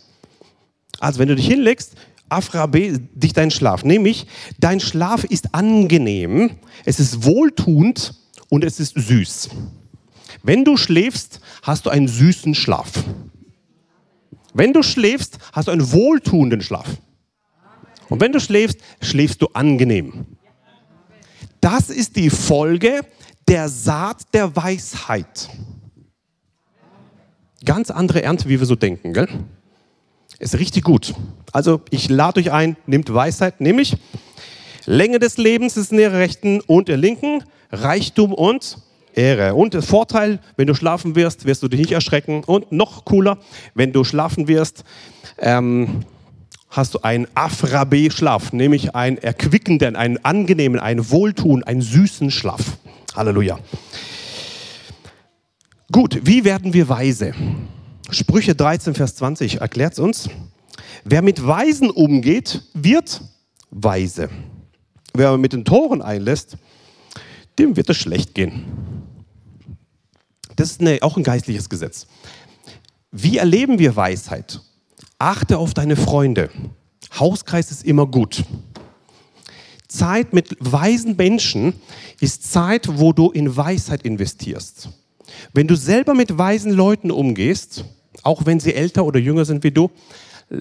Also, 1.00 1.20
wenn 1.20 1.28
du 1.28 1.36
dich 1.36 1.48
hinlegst, 1.48 1.94
afrabe 2.30 3.00
dich 3.14 3.34
dein 3.34 3.52
Schlaf. 3.52 3.84
Nämlich, 3.84 4.26
dein 4.60 4.80
Schlaf 4.80 5.24
ist 5.24 5.54
angenehm, 5.54 6.52
es 6.86 7.00
ist 7.00 7.24
wohltuend 7.24 8.16
und 8.50 8.64
es 8.64 8.80
ist 8.80 8.96
süß. 8.96 9.50
Wenn 10.44 10.64
du 10.64 10.78
schläfst, 10.78 11.40
hast 11.62 11.86
du 11.86 11.90
einen 11.90 12.08
süßen 12.08 12.56
Schlaf. 12.56 13.04
Wenn 14.54 14.74
du 14.74 14.84
schläfst, 14.84 15.38
hast 15.54 15.68
du 15.68 15.72
einen 15.72 15.92
wohltuenden 15.92 16.62
Schlaf. 16.62 16.88
Und 18.10 18.22
wenn 18.22 18.32
du 18.32 18.40
schläfst, 18.40 18.80
schläfst 19.02 19.42
du 19.42 19.48
angenehm. 19.54 20.26
Das 21.62 21.90
ist 21.90 22.16
die 22.16 22.30
Folge 22.30 23.02
der 23.48 23.70
Saat 23.70 24.34
der 24.34 24.56
Weisheit. 24.56 25.50
Ganz 27.66 27.92
andere 27.92 28.24
Ernte, 28.24 28.48
wie 28.48 28.60
wir 28.60 28.66
so 28.66 28.76
denken, 28.76 29.14
gell? 29.14 29.28
Ist 30.40 30.58
richtig 30.58 30.84
gut. 30.84 31.14
Also 31.52 31.82
ich 31.90 32.10
lade 32.10 32.40
euch 32.40 32.52
ein, 32.52 32.78
nehmt 32.86 33.14
Weisheit, 33.14 33.60
nämlich 33.60 33.98
Länge 34.86 35.20
des 35.20 35.38
Lebens 35.38 35.76
ist 35.76 35.92
in 35.92 35.98
der 35.98 36.14
rechten 36.14 36.62
und 36.62 36.88
der 36.88 36.98
linken, 36.98 37.44
Reichtum 37.72 38.34
und 38.34 38.78
Ehre. 39.14 39.54
Und 39.54 39.74
der 39.74 39.82
Vorteil, 39.82 40.40
wenn 40.56 40.68
du 40.68 40.74
schlafen 40.74 41.16
wirst, 41.16 41.46
wirst 41.46 41.62
du 41.62 41.68
dich 41.68 41.80
nicht 41.80 41.92
erschrecken. 41.92 42.44
Und 42.46 42.72
noch 42.72 43.06
cooler, 43.06 43.38
wenn 43.74 43.92
du 43.92 44.04
schlafen 44.04 44.48
wirst, 44.48 44.84
ähm, 45.40 46.06
hast 46.70 46.94
du 46.94 47.00
einen 47.02 47.28
Afrabe-Schlaf, 47.36 48.54
nämlich 48.54 48.96
einen 48.96 49.18
erquickenden, 49.18 49.96
einen 49.96 50.24
angenehmen, 50.24 50.80
einen 50.80 51.10
wohltuenden, 51.10 51.64
einen 51.64 51.82
süßen 51.82 52.32
Schlaf. 52.32 52.78
Halleluja. 53.16 53.60
Gut, 55.92 56.20
wie 56.24 56.44
werden 56.44 56.74
wir 56.74 56.88
weise? 56.88 57.34
Sprüche 58.12 58.56
13, 58.56 58.94
Vers 58.94 59.16
20 59.16 59.62
erklärt 59.62 59.94
es 59.94 60.00
uns. 60.00 60.30
Wer 61.04 61.22
mit 61.22 61.46
Weisen 61.46 61.90
umgeht, 61.90 62.62
wird 62.74 63.22
weise. 63.72 64.30
Wer 65.14 65.38
mit 65.38 65.54
den 65.54 65.66
Toren 65.66 66.02
einlässt, 66.02 66.58
dem 67.58 67.76
wird 67.76 67.90
es 67.90 67.98
schlecht 67.98 68.36
gehen. 68.36 68.66
Das 70.56 70.72
ist 70.72 70.82
eine, 70.82 71.00
auch 71.02 71.18
ein 71.18 71.24
geistliches 71.24 71.70
Gesetz. 71.70 72.06
Wie 73.12 73.38
erleben 73.38 73.80
wir 73.80 73.96
Weisheit? 73.96 74.62
Achte 75.22 75.58
auf 75.58 75.74
deine 75.74 75.98
Freunde. 75.98 76.50
Hauskreis 77.20 77.72
ist 77.72 77.84
immer 77.84 78.08
gut. 78.08 78.46
Zeit 79.90 80.32
mit 80.32 80.56
weisen 80.62 81.18
Menschen 81.18 81.74
ist 82.22 82.50
Zeit, 82.50 82.88
wo 83.00 83.12
du 83.12 83.30
in 83.30 83.58
Weisheit 83.58 84.04
investierst. 84.04 84.90
Wenn 85.54 85.68
du 85.68 85.76
selber 85.76 86.14
mit 86.14 86.38
weisen 86.38 86.72
Leuten 86.72 87.12
umgehst, 87.12 87.84
auch 88.24 88.46
wenn 88.46 88.62
sie 88.62 88.74
älter 88.74 89.04
oder 89.04 89.20
jünger 89.20 89.44
sind 89.44 89.66
wie 89.66 89.72
du, 89.72 89.92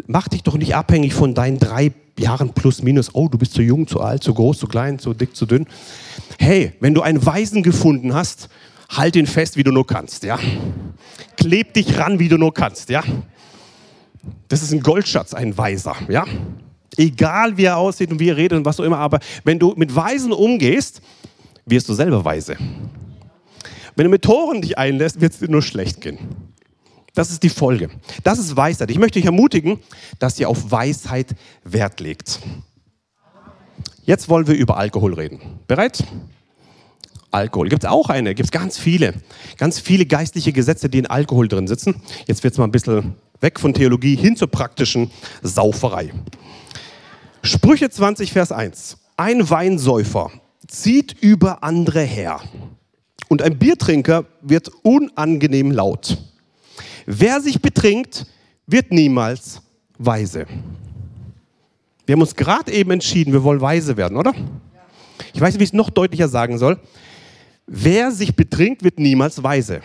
mach 0.09 0.27
dich 0.27 0.43
doch 0.43 0.57
nicht 0.57 0.75
abhängig 0.75 1.15
von 1.15 1.35
deinen 1.35 1.61
drei 1.61 1.93
Jahren 2.19 2.53
plus 2.53 2.83
minus. 2.83 3.15
Oh, 3.15 3.29
du 3.29 3.39
bist 3.39 3.53
zu 3.55 3.63
jung, 3.63 3.87
zu 3.87 4.01
alt, 4.01 4.25
zu 4.25 4.35
groß, 4.35 4.59
zu 4.59 4.67
klein, 4.67 4.99
zu 4.99 5.15
dick, 5.15 5.37
zu 5.37 5.47
dünn. 5.47 5.69
Hey, 6.37 6.73
wenn 6.81 6.95
du 6.95 7.03
einen 7.03 7.25
Weisen 7.25 7.63
gefunden 7.63 8.13
hast, 8.13 8.49
halt 8.89 9.15
ihn 9.15 9.29
fest, 9.29 9.57
wie 9.57 9.63
du 9.63 9.71
nur 9.71 9.87
kannst, 9.87 10.25
ja. 10.25 10.37
Kleb 11.37 11.75
dich 11.75 11.97
ran, 11.97 12.19
wie 12.19 12.29
du 12.29 12.39
nur 12.39 12.53
kannst, 12.53 12.89
ja. 12.89 13.05
Das 14.49 14.63
ist 14.63 14.73
ein 14.73 14.81
Goldschatz, 14.81 15.35
ein 15.35 15.57
Weiser, 15.57 15.97
ja. 16.09 16.25
Egal 16.97 17.57
wie 17.57 17.65
er 17.65 17.77
aussieht 17.77 18.11
und 18.11 18.19
wie 18.19 18.31
er 18.31 18.37
redet 18.37 18.59
und 18.59 18.65
was 18.65 18.81
auch 18.81 18.85
immer, 18.85 18.99
aber 18.99 19.21
wenn 19.45 19.59
du 19.59 19.75
mit 19.77 19.95
Weisen 19.95 20.33
umgehst, 20.33 21.01
wirst 21.67 21.89
du 21.89 21.95
selber 21.95 22.25
weise. 22.25 22.57
Wenn 23.95 24.05
du 24.05 24.11
mit 24.11 24.23
Toren 24.23 24.63
dich 24.63 24.79
einlässt, 24.79 25.21
wird 25.21 25.33
es 25.33 25.39
dir 25.39 25.49
nur 25.49 25.63
schlecht 25.63 26.01
gehen. 26.01 26.19
Das 27.15 27.31
ist 27.31 27.43
die 27.43 27.49
Folge. 27.49 27.91
Das 28.23 28.39
ist 28.39 28.57
Weisheit. 28.57 28.91
Ich 28.91 28.99
möchte 28.99 29.19
dich 29.19 29.27
ermutigen, 29.27 29.81
dass 30.19 30.39
ihr 30.39 30.49
auf 30.49 30.71
Weisheit 30.71 31.35
Wert 31.65 32.01
legt. 32.01 32.41
Jetzt 34.05 34.29
wollen 34.29 34.47
wir 34.47 34.55
über 34.55 34.77
Alkohol 34.77 35.15
reden. 35.15 35.41
Bereit? 35.67 36.05
Alkohol. 37.31 37.69
Gibt 37.69 37.85
es 37.85 37.91
auch 37.91 38.09
eine, 38.09 38.35
gibt 38.35 38.47
es 38.47 38.51
ganz 38.51 38.79
viele. 38.79 39.15
Ganz 39.57 39.79
viele 39.79 40.07
geistliche 40.07 40.53
Gesetze, 40.53 40.89
die 40.89 40.99
in 40.99 41.07
Alkohol 41.07 41.49
drin 41.49 41.67
sitzen. 41.67 42.01
Jetzt 42.27 42.43
wird 42.45 42.53
es 42.53 42.59
mal 42.59 42.65
ein 42.65 42.73
bisschen 42.73 43.15
Weg 43.41 43.61
von 43.61 43.73
Theologie 43.75 44.17
hin 44.17 44.37
zur 44.37 44.49
praktischen 44.49 45.11
Sauferei. 45.43 46.13
Sprüche 47.43 47.89
20, 47.89 48.33
Vers 48.33 48.51
1. 48.51 48.99
Ein 49.17 49.49
Weinsäufer 49.49 50.31
zieht 50.67 51.17
über 51.21 51.63
andere 51.63 52.03
her 52.03 52.41
und 53.29 53.43
ein 53.43 53.59
Biertrinker 53.59 54.25
wird 54.43 54.71
unangenehm 54.83 55.71
laut. 55.71 56.19
Wer 57.07 57.41
sich 57.41 57.61
betrinkt, 57.61 58.27
wird 58.67 58.93
niemals 58.93 59.63
weise. 59.99 60.47
Wir 62.07 62.15
haben 62.15 62.21
uns 62.21 62.35
gerade 62.35 62.73
eben 62.73 62.91
entschieden, 62.91 63.33
wir 63.33 63.43
wollen 63.43 63.61
weise 63.61 63.97
werden, 63.97 64.17
oder? 64.17 64.35
Ich 65.33 65.41
weiß 65.41 65.55
nicht, 65.55 65.61
wie 65.61 65.65
ich 65.65 65.71
es 65.71 65.75
noch 65.75 65.91
deutlicher 65.91 66.29
sagen 66.29 66.59
soll. 66.59 66.79
Wer 67.71 68.11
sich 68.13 68.35
betrinkt, 68.35 68.83
wird 68.83 68.99
niemals 68.99 69.43
weise. 69.43 69.83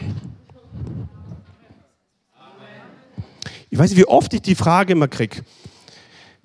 Ich 3.70 3.78
weiß 3.78 3.90
nicht, 3.90 4.00
wie 4.00 4.08
oft 4.08 4.34
ich 4.34 4.42
die 4.42 4.56
Frage 4.56 4.94
immer 4.94 5.10
kriege. 5.10 5.44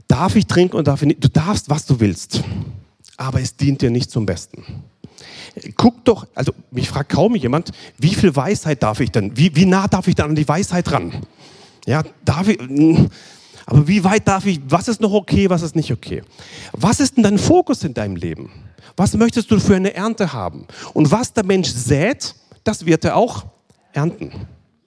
Darf 0.08 0.34
ich 0.34 0.46
trinken 0.46 0.76
und 0.76 0.88
darf 0.88 1.02
ich 1.02 1.08
nicht? 1.08 1.22
Du 1.22 1.28
darfst, 1.28 1.70
was 1.70 1.86
du 1.86 2.00
willst. 2.00 2.42
Aber 3.16 3.40
es 3.40 3.56
dient 3.56 3.82
dir 3.82 3.90
nicht 3.90 4.10
zum 4.10 4.26
Besten. 4.26 4.64
Guck 5.76 6.04
doch, 6.04 6.26
also 6.34 6.52
mich 6.72 6.88
fragt 6.88 7.10
kaum 7.10 7.36
jemand, 7.36 7.70
wie 7.98 8.14
viel 8.14 8.34
Weisheit 8.34 8.82
darf 8.82 8.98
ich 9.00 9.10
denn? 9.10 9.36
Wie, 9.36 9.54
wie 9.54 9.66
nah 9.66 9.86
darf 9.86 10.08
ich 10.08 10.16
dann 10.16 10.30
an 10.30 10.36
die 10.36 10.48
Weisheit 10.48 10.90
ran? 10.90 11.24
Ja, 11.86 12.02
darf 12.24 12.48
ich, 12.48 12.58
aber 13.66 13.86
wie 13.86 14.02
weit 14.02 14.26
darf 14.26 14.46
ich, 14.46 14.60
was 14.68 14.88
ist 14.88 15.00
noch 15.00 15.12
okay, 15.12 15.50
was 15.50 15.62
ist 15.62 15.76
nicht 15.76 15.92
okay? 15.92 16.22
Was 16.72 17.00
ist 17.00 17.16
denn 17.16 17.22
dein 17.22 17.38
Fokus 17.38 17.84
in 17.84 17.94
deinem 17.94 18.16
Leben? 18.16 18.50
Was 18.96 19.14
möchtest 19.14 19.50
du 19.50 19.58
für 19.58 19.76
eine 19.76 19.94
Ernte 19.94 20.32
haben? 20.32 20.66
Und 20.94 21.10
was 21.10 21.32
der 21.32 21.44
Mensch 21.44 21.68
sät, 21.68 22.34
das 22.64 22.84
wird 22.86 23.04
er 23.04 23.16
auch 23.16 23.46
ernten. 23.92 24.32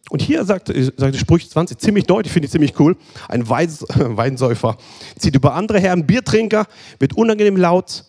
Und 0.09 0.21
hier 0.21 0.43
sagt, 0.43 0.73
sagt 0.97 1.15
Sprüche 1.15 1.47
20 1.47 1.79
ziemlich 1.79 2.05
deutlich, 2.05 2.33
finde 2.33 2.45
ich 2.47 2.51
ziemlich 2.51 2.77
cool. 2.79 2.97
Ein 3.29 3.47
Weins, 3.47 3.85
Weinsäufer 3.95 4.77
zieht 5.17 5.35
über 5.35 5.53
andere 5.53 5.79
her, 5.79 5.93
ein 5.93 6.05
Biertrinker 6.05 6.67
wird 6.99 7.13
unangenehm 7.15 7.55
laut. 7.55 8.03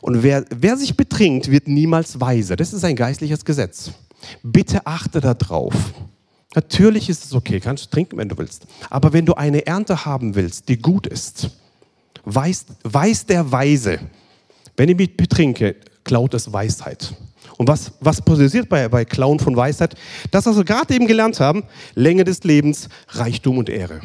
Und 0.00 0.22
wer, 0.22 0.44
wer 0.50 0.76
sich 0.76 0.96
betrinkt, 0.96 1.50
wird 1.50 1.68
niemals 1.68 2.20
weise. 2.20 2.56
Das 2.56 2.72
ist 2.72 2.84
ein 2.84 2.96
geistliches 2.96 3.44
Gesetz. 3.44 3.92
Bitte 4.42 4.86
achte 4.86 5.20
darauf. 5.20 5.74
Natürlich 6.54 7.08
ist 7.08 7.24
es 7.24 7.34
okay, 7.34 7.60
kannst 7.60 7.86
du 7.86 7.90
trinken, 7.90 8.16
wenn 8.16 8.28
du 8.28 8.36
willst. 8.36 8.66
Aber 8.90 9.12
wenn 9.12 9.24
du 9.24 9.34
eine 9.34 9.66
Ernte 9.66 10.04
haben 10.04 10.34
willst, 10.34 10.68
die 10.68 10.78
gut 10.78 11.06
ist, 11.06 11.50
weiß, 12.24 12.66
weiß 12.82 13.26
der 13.26 13.50
Weise, 13.50 14.00
wenn 14.76 14.88
ich 14.88 14.96
mich 14.96 15.16
betrinke, 15.16 15.76
klaut 16.04 16.34
es 16.34 16.52
Weisheit. 16.52 17.14
Und 17.56 17.68
was, 17.68 17.92
was 18.00 18.20
passiert 18.20 18.68
bei, 18.68 18.88
bei 18.88 19.04
Klauen 19.04 19.38
von 19.38 19.56
Weisheit? 19.56 19.94
Das, 20.30 20.46
was 20.46 20.56
wir 20.56 20.64
gerade 20.64 20.94
eben 20.94 21.06
gelernt 21.06 21.40
haben, 21.40 21.64
Länge 21.94 22.24
des 22.24 22.42
Lebens, 22.44 22.88
Reichtum 23.08 23.58
und 23.58 23.68
Ehre. 23.68 24.00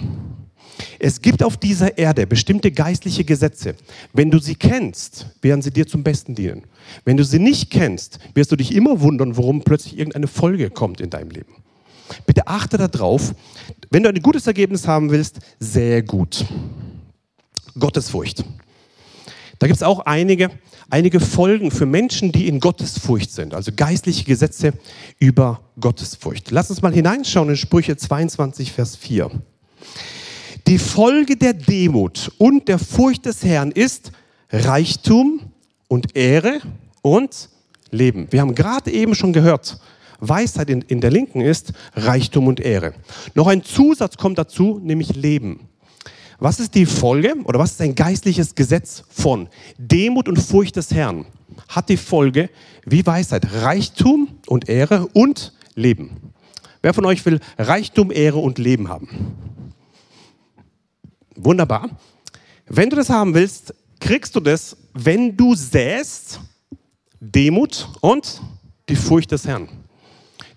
Es 0.97 1.21
gibt 1.21 1.43
auf 1.43 1.58
dieser 1.58 1.97
Erde 1.97 2.27
bestimmte 2.27 2.71
geistliche 2.71 3.23
Gesetze. 3.23 3.75
Wenn 4.13 4.32
du 4.32 4.39
sie 4.39 4.55
kennst, 4.55 5.27
werden 5.41 5.62
sie 5.62 5.71
dir 5.71 5.88
zum 5.88 6.03
Besten 6.03 6.36
dienen. 6.36 6.63
Wenn 7.05 7.17
du 7.17 7.23
sie 7.23 7.39
nicht 7.39 7.69
kennst, 7.69 8.19
wirst 8.34 8.51
du 8.51 8.55
dich 8.55 8.73
immer 8.73 9.01
wundern, 9.01 9.36
warum 9.36 9.63
plötzlich 9.63 9.97
irgendeine 9.97 10.27
Folge 10.27 10.69
kommt 10.69 11.01
in 11.01 11.10
deinem 11.10 11.32
Leben. 11.32 11.55
bitte 12.25 12.47
achte 12.47 12.77
darauf, 12.77 13.34
wenn 13.89 14.03
du 14.03 14.10
ein 14.10 14.21
gutes 14.21 14.47
Ergebnis 14.47 14.88
haben 14.88 15.12
willst, 15.12 15.39
sehr 15.60 16.01
gut. 16.01 16.45
Gottesfurcht. 17.77 18.43
Da 19.60 19.67
gibt 19.67 19.78
es 19.78 19.84
auch 19.84 20.00
einige, 20.00 20.50
einige 20.89 21.19
Folgen 21.19 21.69
für 21.69 21.86
Menschen, 21.86 22.32
die 22.32 22.48
in 22.48 22.62
Gottesfurcht 22.62 23.32
sind, 23.32 23.54
also 23.54 23.72
geistliche 23.76 24.24
Gesetze 24.24 24.74
über 25.19 25.60
Gottesfurcht. 25.80 26.52
Lass 26.52 26.69
uns 26.69 26.82
mal 26.82 26.93
hineinschauen 26.93 27.50
in 27.50 27.58
Sprüche 27.58 27.98
22, 27.98 28.72
Vers 28.72 28.95
4. 28.95 29.30
Die 30.65 30.78
Folge 30.78 31.36
der 31.36 31.54
Demut 31.54 32.32
und 32.38 32.69
der 32.69 32.80
Furcht 32.80 33.26
des 33.26 33.43
Herrn 33.43 33.72
ist 33.72 34.13
Reichtum 34.52 35.41
und 35.89 36.15
Ehre 36.15 36.60
und 37.02 37.50
Leben. 37.91 38.28
Wir 38.32 38.41
haben 38.41 38.56
gerade 38.56 38.91
eben 38.91 39.13
schon 39.13 39.34
gehört, 39.34 39.80
Weisheit 40.22 40.69
in, 40.69 40.82
in 40.84 41.02
der 41.02 41.12
Linken 41.12 41.41
ist 41.41 41.74
Reichtum 41.95 42.48
und 42.48 42.60
Ehre. 42.60 42.93
Noch 43.36 43.48
ein 43.48 43.63
Zusatz 43.63 44.15
kommt 44.17 44.38
dazu, 44.38 44.80
nämlich 44.82 45.15
Leben. 45.15 45.67
Was 46.41 46.62
ist 46.62 46.73
die 46.73 46.86
Folge 46.86 47.36
oder 47.43 47.60
was 47.60 47.71
ist 47.71 47.82
ein 47.82 47.95
geistliches 47.95 48.56
Gesetz 48.56 49.04
von 49.10 49.49
Demut 49.78 50.30
und 50.30 50.38
Furcht 50.38 50.78
des 50.78 50.91
Herrn? 50.91 51.25
Hat 51.67 51.89
die 51.89 51.97
Folge 51.97 52.49
wie 52.86 53.06
Weisheit, 53.06 53.45
Reichtum 53.62 54.30
und 54.47 54.69
Ehre 54.69 55.08
und 55.08 55.54
Leben. 55.75 56.32
Wer 56.82 56.93
von 56.93 57.06
euch 57.06 57.25
will 57.25 57.41
Reichtum, 57.58 58.10
Ehre 58.10 58.38
und 58.38 58.58
Leben 58.58 58.88
haben? 58.88 59.10
Wunderbar. 61.36 61.89
Wenn 62.67 62.89
du 62.89 62.95
das 62.95 63.10
haben 63.10 63.34
willst, 63.34 63.73
kriegst 63.99 64.34
du 64.34 64.39
das, 64.39 64.78
wenn 64.93 65.36
du 65.36 65.56
säst 65.56 66.39
Demut 67.19 67.89
und 67.99 68.41
die 68.88 68.95
Furcht 68.95 69.32
des 69.32 69.45
Herrn. 69.45 69.67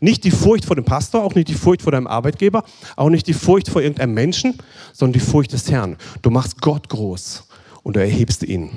Nicht 0.02 0.24
die 0.24 0.32
Furcht 0.32 0.64
vor 0.64 0.74
dem 0.74 0.84
Pastor, 0.84 1.22
auch 1.22 1.36
nicht 1.36 1.46
die 1.46 1.54
Furcht 1.54 1.82
vor 1.82 1.92
deinem 1.92 2.08
Arbeitgeber, 2.08 2.64
auch 2.96 3.08
nicht 3.08 3.28
die 3.28 3.34
Furcht 3.34 3.68
vor 3.68 3.82
irgendeinem 3.82 4.14
Menschen, 4.14 4.58
sondern 4.92 5.12
die 5.12 5.20
Furcht 5.20 5.52
des 5.52 5.70
Herrn. 5.70 5.96
Du 6.22 6.30
machst 6.30 6.60
Gott 6.60 6.88
groß 6.88 7.44
und 7.84 7.94
du 7.94 8.00
erhebst 8.00 8.42
ihn. 8.42 8.70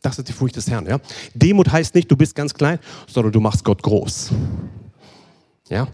Das 0.00 0.16
ist 0.16 0.28
die 0.28 0.32
Furcht 0.32 0.54
des 0.54 0.70
Herrn. 0.70 0.86
Ja? 0.86 1.00
Demut 1.34 1.72
heißt 1.72 1.96
nicht, 1.96 2.08
du 2.08 2.16
bist 2.16 2.36
ganz 2.36 2.54
klein, 2.54 2.78
sondern 3.08 3.32
du 3.32 3.40
machst 3.40 3.64
Gott 3.64 3.82
groß. 3.82 4.30
Ja? 5.68 5.88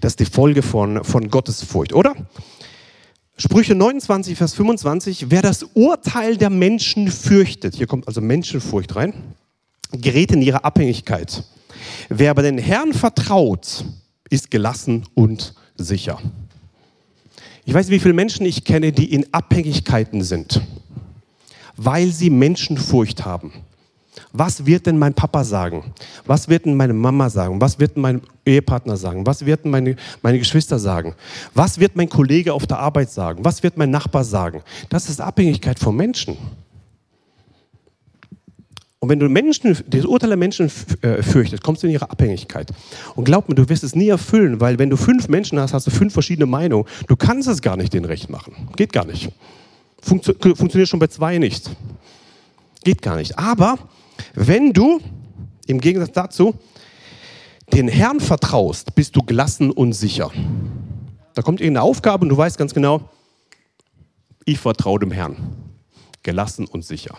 Das 0.00 0.12
ist 0.12 0.20
die 0.20 0.24
Folge 0.24 0.62
von, 0.62 1.04
von 1.04 1.28
Gottes 1.28 1.62
Furcht, 1.62 1.92
oder? 1.92 2.14
Sprüche 3.36 3.74
29, 3.74 4.38
Vers 4.38 4.54
25, 4.54 5.26
wer 5.28 5.42
das 5.42 5.64
Urteil 5.74 6.38
der 6.38 6.48
Menschen 6.48 7.08
fürchtet, 7.08 7.74
hier 7.74 7.86
kommt 7.86 8.08
also 8.08 8.22
Menschenfurcht 8.22 8.96
rein, 8.96 9.12
gerät 9.92 10.32
in 10.32 10.40
ihre 10.40 10.64
Abhängigkeit. 10.64 11.44
Wer 12.08 12.30
aber 12.30 12.42
den 12.42 12.58
Herrn 12.58 12.92
vertraut, 12.92 13.84
ist 14.30 14.50
gelassen 14.50 15.04
und 15.14 15.54
sicher. 15.76 16.18
Ich 17.64 17.72
weiß, 17.72 17.88
wie 17.88 17.98
viele 17.98 18.14
Menschen 18.14 18.44
ich 18.44 18.64
kenne, 18.64 18.92
die 18.92 19.12
in 19.12 19.32
Abhängigkeiten 19.32 20.22
sind, 20.22 20.60
weil 21.76 22.10
sie 22.10 22.30
Menschenfurcht 22.30 23.24
haben. 23.24 23.52
Was 24.32 24.66
wird 24.66 24.86
denn 24.86 24.98
mein 24.98 25.14
Papa 25.14 25.44
sagen? 25.44 25.92
Was 26.26 26.48
wird 26.48 26.66
denn 26.66 26.74
meine 26.74 26.92
Mama 26.92 27.30
sagen? 27.30 27.60
Was 27.60 27.78
wird 27.78 27.96
denn 27.96 28.02
mein 28.02 28.20
Ehepartner 28.44 28.96
sagen? 28.96 29.26
Was 29.26 29.44
werden 29.44 29.70
meine, 29.70 29.96
meine 30.22 30.38
Geschwister 30.38 30.78
sagen? 30.78 31.14
Was 31.54 31.78
wird 31.80 31.96
mein 31.96 32.08
Kollege 32.08 32.52
auf 32.52 32.66
der 32.66 32.78
Arbeit 32.78 33.10
sagen? 33.10 33.44
Was 33.44 33.62
wird 33.62 33.76
mein 33.76 33.90
Nachbar 33.90 34.24
sagen? 34.24 34.62
Das 34.88 35.08
ist 35.08 35.20
Abhängigkeit 35.20 35.78
von 35.78 35.96
Menschen. 35.96 36.36
Und 39.04 39.10
wenn 39.10 39.20
du 39.20 39.28
Menschen, 39.28 39.76
das 39.86 40.06
Urteil 40.06 40.30
der 40.30 40.38
Menschen 40.38 40.72
äh, 41.02 41.22
fürchtest, 41.22 41.62
kommst 41.62 41.82
du 41.82 41.86
in 41.86 41.92
ihre 41.92 42.10
Abhängigkeit. 42.10 42.72
Und 43.14 43.24
glaub 43.24 43.50
mir, 43.50 43.54
du 43.54 43.68
wirst 43.68 43.84
es 43.84 43.94
nie 43.94 44.08
erfüllen, 44.08 44.62
weil 44.62 44.78
wenn 44.78 44.88
du 44.88 44.96
fünf 44.96 45.28
Menschen 45.28 45.60
hast, 45.60 45.74
hast 45.74 45.86
du 45.86 45.90
fünf 45.90 46.14
verschiedene 46.14 46.46
Meinungen. 46.46 46.86
Du 47.06 47.14
kannst 47.14 47.46
es 47.46 47.60
gar 47.60 47.76
nicht 47.76 47.92
denen 47.92 48.06
recht 48.06 48.30
machen. 48.30 48.54
Geht 48.76 48.94
gar 48.94 49.04
nicht. 49.04 49.30
Funktio 50.00 50.32
funktioniert 50.54 50.88
schon 50.88 51.00
bei 51.00 51.08
zwei 51.08 51.36
nicht. 51.36 51.68
Geht 52.82 53.02
gar 53.02 53.16
nicht. 53.16 53.38
Aber 53.38 53.78
wenn 54.32 54.72
du 54.72 55.02
im 55.66 55.82
Gegensatz 55.82 56.12
dazu 56.12 56.54
den 57.74 57.88
Herrn 57.88 58.20
vertraust, 58.20 58.94
bist 58.94 59.14
du 59.16 59.22
gelassen 59.22 59.70
und 59.70 59.92
sicher. 59.92 60.30
Da 61.34 61.42
kommt 61.42 61.60
irgendeine 61.60 61.84
Aufgabe 61.84 62.22
und 62.22 62.30
du 62.30 62.38
weißt 62.38 62.56
ganz 62.56 62.72
genau, 62.72 63.10
ich 64.46 64.58
vertraue 64.58 64.98
dem 64.98 65.10
Herrn. 65.10 65.36
Gelassen 66.22 66.66
und 66.66 66.86
sicher. 66.86 67.18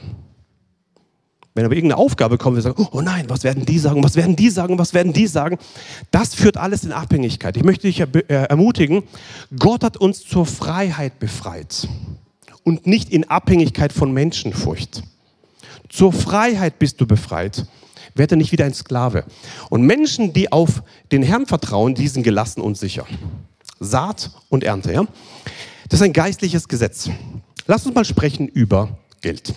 Wenn 1.55 1.63
aber 1.63 1.75
irgendeine 1.75 1.99
Aufgabe 1.99 2.37
kommt, 2.37 2.57
wir 2.57 2.61
sagen, 2.61 2.85
oh 2.91 3.01
nein, 3.01 3.25
was 3.29 3.45
werden 3.45 3.65
die 3.65 3.79
sagen, 3.79 4.03
was 4.03 4.17
werden 4.17 4.35
die 4.35 4.49
sagen, 4.49 4.77
was 4.77 4.93
werden 4.93 5.13
die 5.13 5.25
sagen, 5.25 5.57
das 6.11 6.35
führt 6.35 6.57
alles 6.57 6.83
in 6.83 6.91
Abhängigkeit. 6.91 7.55
Ich 7.55 7.63
möchte 7.63 7.87
dich 7.87 8.01
äh, 8.01 8.07
ermutigen, 8.27 9.03
Gott 9.57 9.83
hat 9.85 9.95
uns 9.95 10.23
zur 10.23 10.45
Freiheit 10.45 11.17
befreit 11.17 11.87
und 12.63 12.85
nicht 12.85 13.09
in 13.09 13.29
Abhängigkeit 13.29 13.93
von 13.93 14.11
Menschenfurcht. 14.11 15.03
Zur 15.87 16.11
Freiheit 16.11 16.77
bist 16.77 16.99
du 16.99 17.07
befreit. 17.07 17.65
Werde 18.15 18.35
nicht 18.35 18.51
wieder 18.51 18.65
ein 18.65 18.73
Sklave. 18.73 19.23
Und 19.69 19.83
Menschen, 19.83 20.33
die 20.33 20.51
auf 20.51 20.83
den 21.11 21.23
Herrn 21.23 21.45
vertrauen, 21.45 21.95
die 21.95 22.07
sind 22.07 22.23
gelassen 22.23 22.61
und 22.61 22.77
sicher. 22.77 23.05
Saat 23.79 24.31
und 24.49 24.63
Ernte. 24.63 24.91
Ja? 24.91 25.05
Das 25.87 25.99
ist 25.99 26.05
ein 26.05 26.13
geistliches 26.13 26.67
Gesetz. 26.67 27.09
Lass 27.65 27.85
uns 27.85 27.95
mal 27.95 28.05
sprechen 28.05 28.47
über 28.47 28.97
Geld. 29.21 29.53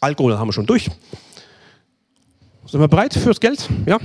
Alkohol 0.00 0.38
haben 0.38 0.48
wir 0.48 0.52
schon 0.52 0.66
durch. 0.66 0.90
Sind 2.66 2.80
wir 2.80 2.88
bereit 2.88 3.14
fürs 3.14 3.40
Geld? 3.40 3.68
Ja? 3.86 3.98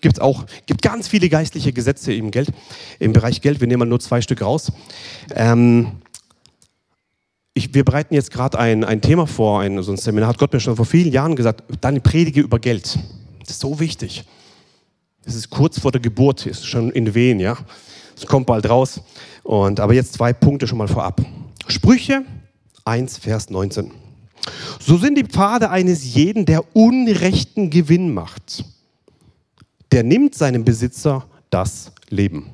Gibt 0.00 0.20
auch 0.20 0.46
gibt 0.66 0.80
ganz 0.80 1.08
viele 1.08 1.28
geistliche 1.28 1.72
Gesetze 1.72 2.12
im 2.12 2.30
Geld, 2.30 2.50
im 2.98 3.12
Bereich 3.12 3.40
Geld. 3.40 3.60
Wir 3.60 3.66
nehmen 3.66 3.80
mal 3.80 3.86
nur 3.86 4.00
zwei 4.00 4.20
Stück 4.20 4.42
raus. 4.42 4.72
Ähm, 5.34 5.92
ich, 7.52 7.74
wir 7.74 7.84
bereiten 7.84 8.14
jetzt 8.14 8.30
gerade 8.30 8.58
ein, 8.58 8.84
ein 8.84 9.00
Thema 9.00 9.26
vor, 9.26 9.60
ein, 9.60 9.82
so 9.82 9.90
ein 9.90 9.96
Seminar 9.96 10.28
hat 10.28 10.38
Gott 10.38 10.52
mir 10.52 10.60
schon 10.60 10.76
vor 10.76 10.86
vielen 10.86 11.12
Jahren 11.12 11.34
gesagt, 11.34 11.64
deine 11.80 12.00
Predige 12.00 12.40
über 12.40 12.60
Geld. 12.60 12.96
Das 13.40 13.50
ist 13.50 13.60
so 13.60 13.80
wichtig. 13.80 14.24
Es 15.24 15.34
ist 15.34 15.50
kurz 15.50 15.80
vor 15.80 15.90
der 15.90 16.00
Geburt, 16.00 16.46
ist 16.46 16.64
schon 16.64 16.90
in 16.92 17.14
Wehen, 17.14 17.40
ja. 17.40 17.58
Es 18.16 18.26
kommt 18.26 18.46
bald 18.46 18.68
raus. 18.68 19.00
Und, 19.42 19.80
aber 19.80 19.94
jetzt 19.94 20.14
zwei 20.14 20.32
Punkte 20.32 20.66
schon 20.68 20.78
mal 20.78 20.88
vorab. 20.88 21.20
Sprüche 21.66 22.24
1, 22.88 23.18
Vers 23.18 23.50
19. 23.50 23.92
So 24.80 24.96
sind 24.96 25.18
die 25.18 25.24
Pfade 25.24 25.70
eines 25.70 26.14
jeden, 26.14 26.46
der 26.46 26.64
unrechten 26.74 27.70
Gewinn 27.70 28.14
macht. 28.14 28.64
Der 29.92 30.02
nimmt 30.02 30.34
seinem 30.34 30.64
Besitzer 30.64 31.26
das 31.50 31.92
Leben. 32.08 32.50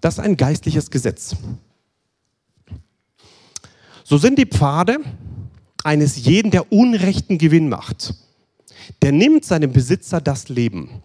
Das 0.00 0.14
ist 0.14 0.20
ein 0.20 0.36
geistliches 0.36 0.90
Gesetz. 0.90 1.36
So 4.04 4.18
sind 4.18 4.38
die 4.38 4.46
Pfade 4.46 4.98
eines 5.84 6.24
jeden, 6.24 6.50
der 6.50 6.72
unrechten 6.72 7.38
Gewinn 7.38 7.68
macht. 7.68 8.14
Der 9.02 9.12
nimmt 9.12 9.44
seinem 9.44 9.72
Besitzer 9.72 10.20
das 10.20 10.48
Leben. 10.48 11.02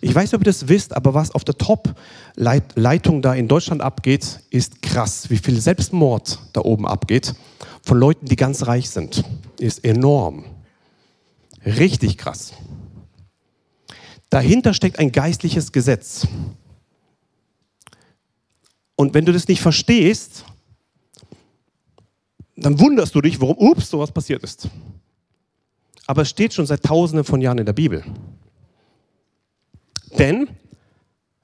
Ich 0.00 0.14
weiß 0.14 0.24
nicht, 0.24 0.34
ob 0.34 0.42
ihr 0.42 0.52
das 0.52 0.68
wisst, 0.68 0.94
aber 0.94 1.14
was 1.14 1.30
auf 1.30 1.44
der 1.44 1.56
Top-Leitung 1.56 3.22
da 3.22 3.34
in 3.34 3.48
Deutschland 3.48 3.82
abgeht, 3.82 4.40
ist 4.50 4.82
krass. 4.82 5.30
Wie 5.30 5.36
viel 5.38 5.60
Selbstmord 5.60 6.38
da 6.52 6.62
oben 6.62 6.86
abgeht 6.86 7.34
von 7.82 7.98
Leuten, 7.98 8.26
die 8.26 8.36
ganz 8.36 8.66
reich 8.66 8.90
sind, 8.90 9.24
ist 9.58 9.84
enorm. 9.84 10.44
Richtig 11.64 12.18
krass. 12.18 12.52
Dahinter 14.30 14.74
steckt 14.74 14.98
ein 14.98 15.12
geistliches 15.12 15.72
Gesetz. 15.72 16.26
Und 18.94 19.14
wenn 19.14 19.24
du 19.24 19.32
das 19.32 19.48
nicht 19.48 19.60
verstehst, 19.60 20.44
dann 22.56 22.78
wunderst 22.78 23.14
du 23.14 23.20
dich, 23.20 23.40
warum, 23.40 23.56
ups, 23.58 23.90
sowas 23.90 24.12
passiert 24.12 24.42
ist. 24.42 24.68
Aber 26.06 26.22
es 26.22 26.30
steht 26.30 26.52
schon 26.52 26.66
seit 26.66 26.82
tausenden 26.82 27.24
von 27.24 27.40
Jahren 27.40 27.58
in 27.58 27.66
der 27.66 27.72
Bibel. 27.72 28.04
Denn 30.18 30.48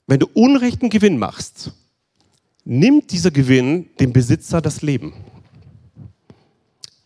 wenn 0.06 0.20
du 0.20 0.26
unrechten 0.34 0.90
Gewinn 0.90 1.18
machst, 1.18 1.72
nimmt 2.64 3.12
dieser 3.12 3.30
Gewinn 3.30 3.88
dem 4.00 4.12
Besitzer 4.12 4.60
das 4.60 4.82
Leben. 4.82 5.14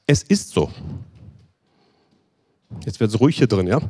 Es 0.06 0.22
ist 0.22 0.50
so. 0.50 0.70
Jetzt 2.84 3.00
wird 3.00 3.10
es 3.10 3.20
ruhig 3.20 3.36
hier 3.36 3.46
drin, 3.46 3.66
ja? 3.66 3.80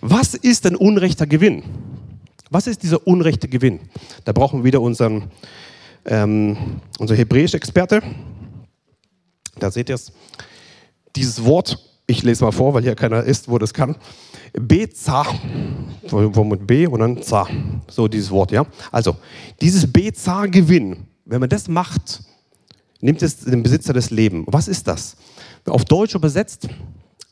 Was 0.00 0.34
ist 0.34 0.66
ein 0.66 0.76
unrechter 0.76 1.26
Gewinn? 1.26 1.62
Was 2.50 2.66
ist 2.66 2.82
dieser 2.82 3.06
unrechte 3.06 3.48
Gewinn? 3.48 3.80
Da 4.24 4.32
brauchen 4.32 4.60
wir 4.60 4.64
wieder 4.64 4.80
unseren, 4.80 5.30
ähm, 6.04 6.80
unser 6.98 7.14
hebräische 7.14 7.56
Experte. 7.56 8.02
Da 9.58 9.70
seht 9.70 9.88
ihr 9.88 9.94
es. 9.94 10.12
Dieses 11.14 11.44
Wort, 11.44 11.78
ich 12.12 12.22
lese 12.22 12.44
mal 12.44 12.52
vor, 12.52 12.74
weil 12.74 12.82
hier 12.82 12.94
keiner 12.94 13.22
ist, 13.22 13.48
wo 13.48 13.58
das 13.58 13.74
kann. 13.74 13.96
Beza, 14.52 15.24
wo 16.08 16.44
mit 16.44 16.66
B 16.66 16.86
und 16.86 17.00
dann 17.00 17.22
Za, 17.22 17.46
so 17.88 18.06
dieses 18.08 18.30
Wort, 18.30 18.52
ja. 18.52 18.66
Also, 18.90 19.16
dieses 19.60 19.90
Beza-Gewinn, 19.90 21.06
wenn 21.24 21.40
man 21.40 21.48
das 21.48 21.68
macht, 21.68 22.22
nimmt 23.00 23.22
es 23.22 23.40
dem 23.40 23.62
Besitzer 23.62 23.92
das 23.92 24.10
Leben. 24.10 24.44
Was 24.46 24.68
ist 24.68 24.86
das? 24.86 25.16
Auf 25.66 25.84
Deutsch 25.84 26.14
übersetzt 26.14 26.68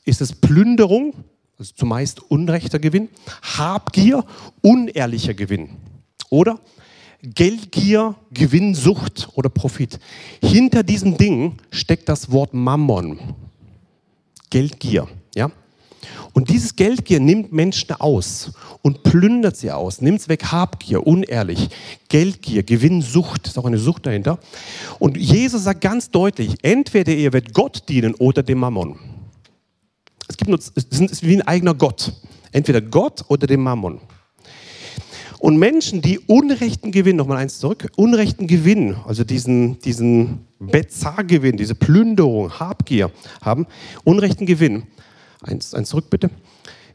ist 0.05 0.21
es 0.21 0.33
Plünderung 0.33 1.15
also 1.61 1.75
zumeist 1.75 2.23
unrechter 2.31 2.79
Gewinn. 2.79 3.11
Habgier, 3.43 4.25
unehrlicher 4.63 5.35
Gewinn. 5.35 5.69
Oder 6.31 6.59
Geldgier, 7.23 8.15
Gewinnsucht 8.33 9.29
oder 9.35 9.51
Profit. 9.51 10.01
Hinter 10.43 10.83
diesem 10.83 11.19
Ding 11.19 11.59
steckt 11.71 12.09
das 12.09 12.33
Wort 12.33 12.55
Mammon. 12.55 13.19
Geldgier, 14.51 15.09
ja? 15.35 15.51
Und 16.33 16.49
dieses 16.49 16.77
Geldgier 16.77 17.21
nimmt 17.21 17.53
Menschen 17.53 17.93
aus 17.93 18.53
und 18.83 19.03
plündert 19.03 19.57
sie 19.57 19.71
aus, 19.71 20.01
nimmt 20.01 20.21
es 20.21 20.29
weg, 20.29 20.53
Habgier, 20.53 21.07
unehrlich, 21.07 21.69
Geldgier, 22.09 22.63
Gewinnsucht, 22.63 23.49
ist 23.49 23.59
auch 23.59 23.65
eine 23.65 23.79
Sucht 23.79 24.07
dahinter. 24.07 24.39
Und 24.99 25.17
Jesus 25.17 25.65
sagt 25.65 25.81
ganz 25.81 26.11
deutlich, 26.11 26.57
entweder 26.63 27.13
ihr 27.13 27.33
werdet 27.33 27.53
Gott 27.53 27.89
dienen 27.89 28.15
oder 28.15 28.43
dem 28.43 28.59
Mammon. 28.59 28.99
Es 30.29 30.37
gibt 30.37 30.49
nur, 30.49 30.59
es 30.59 30.75
ist 30.77 31.23
wie 31.27 31.37
ein 31.37 31.43
eigener 31.43 31.75
Gott. 31.75 32.13
Entweder 32.53 32.81
Gott 32.81 33.25
oder 33.29 33.47
dem 33.47 33.63
Mammon. 33.63 34.01
Und 35.41 35.59
Menschen, 35.59 36.03
die 36.03 36.19
unrechten 36.19 36.93
Gewinn, 36.93 37.17
nochmal 37.17 37.39
eins 37.39 37.59
zurück, 37.59 37.91
unrechten 37.97 38.47
Gewinn, 38.47 38.95
also 39.07 39.25
diesen, 39.25 39.81
diesen 39.81 40.47
Bezargewinn, 40.61 41.57
diese 41.57 41.75
Plünderung, 41.75 42.61
Habgier 42.61 43.11
haben, 43.41 43.67
unrechten 44.05 44.47
Gewinn, 44.47 44.85
eins, 45.43 45.75
eins 45.75 45.89
zurück 45.89 46.11
bitte, 46.11 46.31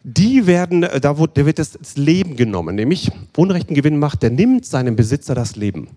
die 0.04 0.46
werden, 0.46 0.84
äh, 0.84 1.02
da 1.02 1.18
wird, 1.18 1.38
da 1.38 1.46
wird 1.46 1.58
das 1.58 1.98
Leben 1.98 2.36
genommen, 2.36 2.76
nämlich 2.76 3.12
unrechten 3.36 3.74
Gewinn 3.74 3.98
macht, 3.98 4.22
der 4.22 4.30
nimmt 4.30 4.66
seinem 4.66 4.96
Besitzer 4.96 5.34
das 5.34 5.56
Leben. 5.56 5.90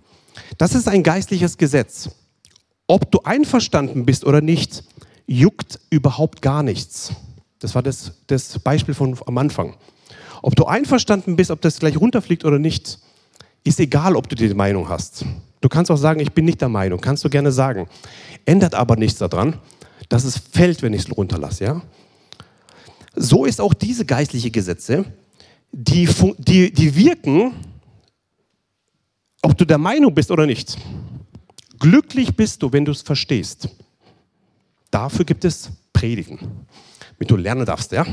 Das 0.56 0.74
ist 0.74 0.88
ein 0.88 1.02
geistliches 1.02 1.58
Gesetz. 1.58 2.10
Ob 2.86 3.12
du 3.12 3.20
einverstanden 3.24 4.06
bist 4.06 4.24
oder 4.24 4.40
nicht, 4.40 4.82
juckt 5.26 5.78
überhaupt 5.90 6.40
gar 6.40 6.62
nichts. 6.62 7.12
Das 7.58 7.74
war 7.74 7.82
das, 7.82 8.12
das 8.28 8.58
Beispiel 8.60 8.94
von 8.94 9.18
am 9.26 9.36
Anfang. 9.36 9.76
Ob 10.40 10.56
du 10.56 10.64
einverstanden 10.64 11.36
bist, 11.36 11.50
ob 11.50 11.60
das 11.60 11.78
gleich 11.78 12.00
runterfliegt 12.00 12.46
oder 12.46 12.58
nicht, 12.58 12.98
ist 13.64 13.78
egal, 13.78 14.16
ob 14.16 14.28
du 14.30 14.36
die 14.36 14.54
Meinung 14.54 14.88
hast. 14.88 15.26
Du 15.60 15.68
kannst 15.68 15.90
auch 15.90 15.96
sagen, 15.96 16.20
ich 16.20 16.32
bin 16.32 16.44
nicht 16.44 16.60
der 16.60 16.68
Meinung, 16.68 17.00
kannst 17.00 17.24
du 17.24 17.28
gerne 17.28 17.52
sagen. 17.52 17.88
Ändert 18.44 18.74
aber 18.74 18.96
nichts 18.96 19.18
daran, 19.18 19.58
dass 20.08 20.24
es 20.24 20.38
fällt, 20.38 20.82
wenn 20.82 20.92
ich 20.92 21.02
es 21.02 21.16
runterlasse. 21.16 21.64
Ja? 21.64 21.82
So 23.14 23.44
ist 23.44 23.60
auch 23.60 23.74
diese 23.74 24.04
geistliche 24.04 24.50
Gesetze, 24.50 25.04
die, 25.72 26.08
die, 26.38 26.72
die 26.72 26.94
wirken, 26.94 27.54
ob 29.42 29.56
du 29.56 29.64
der 29.64 29.78
Meinung 29.78 30.14
bist 30.14 30.30
oder 30.30 30.46
nicht. 30.46 30.76
Glücklich 31.78 32.34
bist 32.34 32.62
du, 32.62 32.72
wenn 32.72 32.84
du 32.84 32.92
es 32.92 33.02
verstehst. 33.02 33.68
Dafür 34.90 35.24
gibt 35.24 35.44
es 35.44 35.70
Predigen, 35.92 36.38
damit 37.18 37.30
du 37.30 37.36
lernen 37.36 37.66
darfst. 37.66 37.92
Ja? 37.92 38.06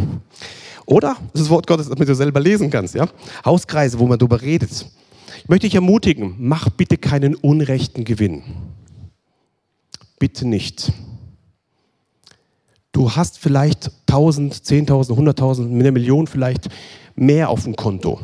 Oder 0.85 1.15
das 1.33 1.49
Wort 1.49 1.65
Gottes, 1.65 1.89
damit 1.89 2.07
du 2.07 2.15
selber 2.15 2.39
lesen 2.39 2.69
kannst. 2.69 2.95
Ja? 2.95 3.07
Hauskreise, 3.43 3.97
wo 3.97 4.07
man 4.07 4.19
darüber 4.19 4.41
redet. 4.41 4.85
Ich 5.45 5.49
möchte 5.49 5.67
dich 5.67 5.75
ermutigen, 5.75 6.37
mach 6.39 6.71
bitte 6.71 6.97
keinen 6.97 7.35
unrechten 7.35 8.03
Gewinn. 8.03 8.41
Bitte 10.17 10.47
nicht. 10.47 10.91
Du 12.91 13.11
hast 13.11 13.37
vielleicht 13.37 13.91
1000, 14.07 14.55
10.000, 14.55 15.11
100.000, 15.11 15.69
eine 15.69 15.91
Million 15.91 16.25
vielleicht 16.25 16.69
mehr 17.13 17.49
auf 17.49 17.65
dem 17.65 17.75
Konto. 17.75 18.19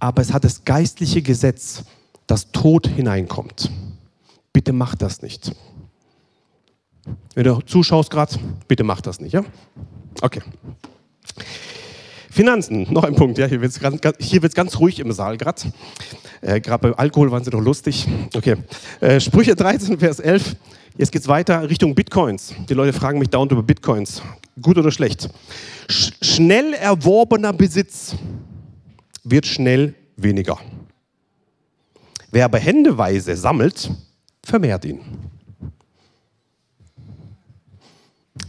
Aber 0.00 0.22
es 0.22 0.32
hat 0.32 0.42
das 0.42 0.64
geistliche 0.64 1.22
Gesetz, 1.22 1.84
dass 2.26 2.50
Tod 2.50 2.88
hineinkommt. 2.88 3.70
Bitte 4.52 4.72
mach 4.72 4.96
das 4.96 5.22
nicht. 5.22 5.54
Wenn 7.36 7.44
du 7.44 7.60
zuschaust 7.60 8.10
gerade, 8.10 8.40
bitte 8.66 8.82
mach 8.82 9.02
das 9.02 9.20
nicht, 9.20 9.34
ja? 9.34 9.44
Okay. 10.20 10.42
Finanzen, 12.34 12.86
noch 12.92 13.04
ein 13.04 13.14
Punkt. 13.14 13.38
Ja, 13.38 13.46
hier 13.46 13.60
wird 13.60 13.70
es 13.70 13.78
ganz, 13.78 14.00
ganz, 14.00 14.54
ganz, 14.54 14.80
ruhig 14.80 14.98
im 14.98 15.12
Saal 15.12 15.36
gerade. 15.36 15.62
Äh, 16.40 16.60
gerade 16.60 16.82
beim 16.82 16.94
Alkohol 16.94 17.30
waren 17.30 17.44
sie 17.44 17.50
noch 17.50 17.60
lustig. 17.60 18.08
Okay. 18.34 18.56
Äh, 19.00 19.20
Sprüche 19.20 19.54
13, 19.54 19.98
Vers 20.00 20.18
11. 20.18 20.56
Jetzt 20.96 21.12
geht 21.12 21.22
es 21.22 21.28
weiter 21.28 21.68
Richtung 21.68 21.94
Bitcoins. 21.94 22.52
Die 22.68 22.74
Leute 22.74 22.92
fragen 22.92 23.20
mich 23.20 23.28
dauernd 23.28 23.52
über 23.52 23.62
Bitcoins. 23.62 24.20
Gut 24.60 24.76
oder 24.76 24.90
schlecht? 24.90 25.28
Sch 25.88 26.10
schnell 26.22 26.74
erworbener 26.74 27.52
Besitz 27.52 28.16
wird 29.22 29.46
schnell 29.46 29.94
weniger. 30.16 30.58
Wer 32.32 32.46
aber 32.46 32.58
händeweise 32.58 33.36
sammelt, 33.36 33.90
vermehrt 34.44 34.84
ihn. 34.84 35.00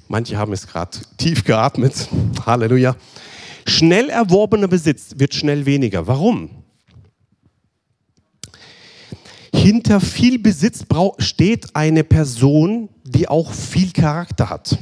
Manche 0.07 0.37
haben 0.37 0.53
es 0.53 0.65
gerade 0.65 0.97
tief 1.17 1.43
geatmet. 1.43 2.09
Halleluja. 2.45 2.95
Schnell 3.65 4.09
erworbener 4.09 4.67
Besitz 4.67 5.15
wird 5.17 5.33
schnell 5.33 5.65
weniger. 5.65 6.07
Warum? 6.07 6.49
Hinter 9.53 9.99
viel 9.99 10.37
Besitz 10.37 10.85
steht 11.19 11.75
eine 11.75 12.03
Person, 12.03 12.89
die 13.03 13.27
auch 13.27 13.51
viel 13.51 13.91
Charakter 13.91 14.49
hat. 14.49 14.77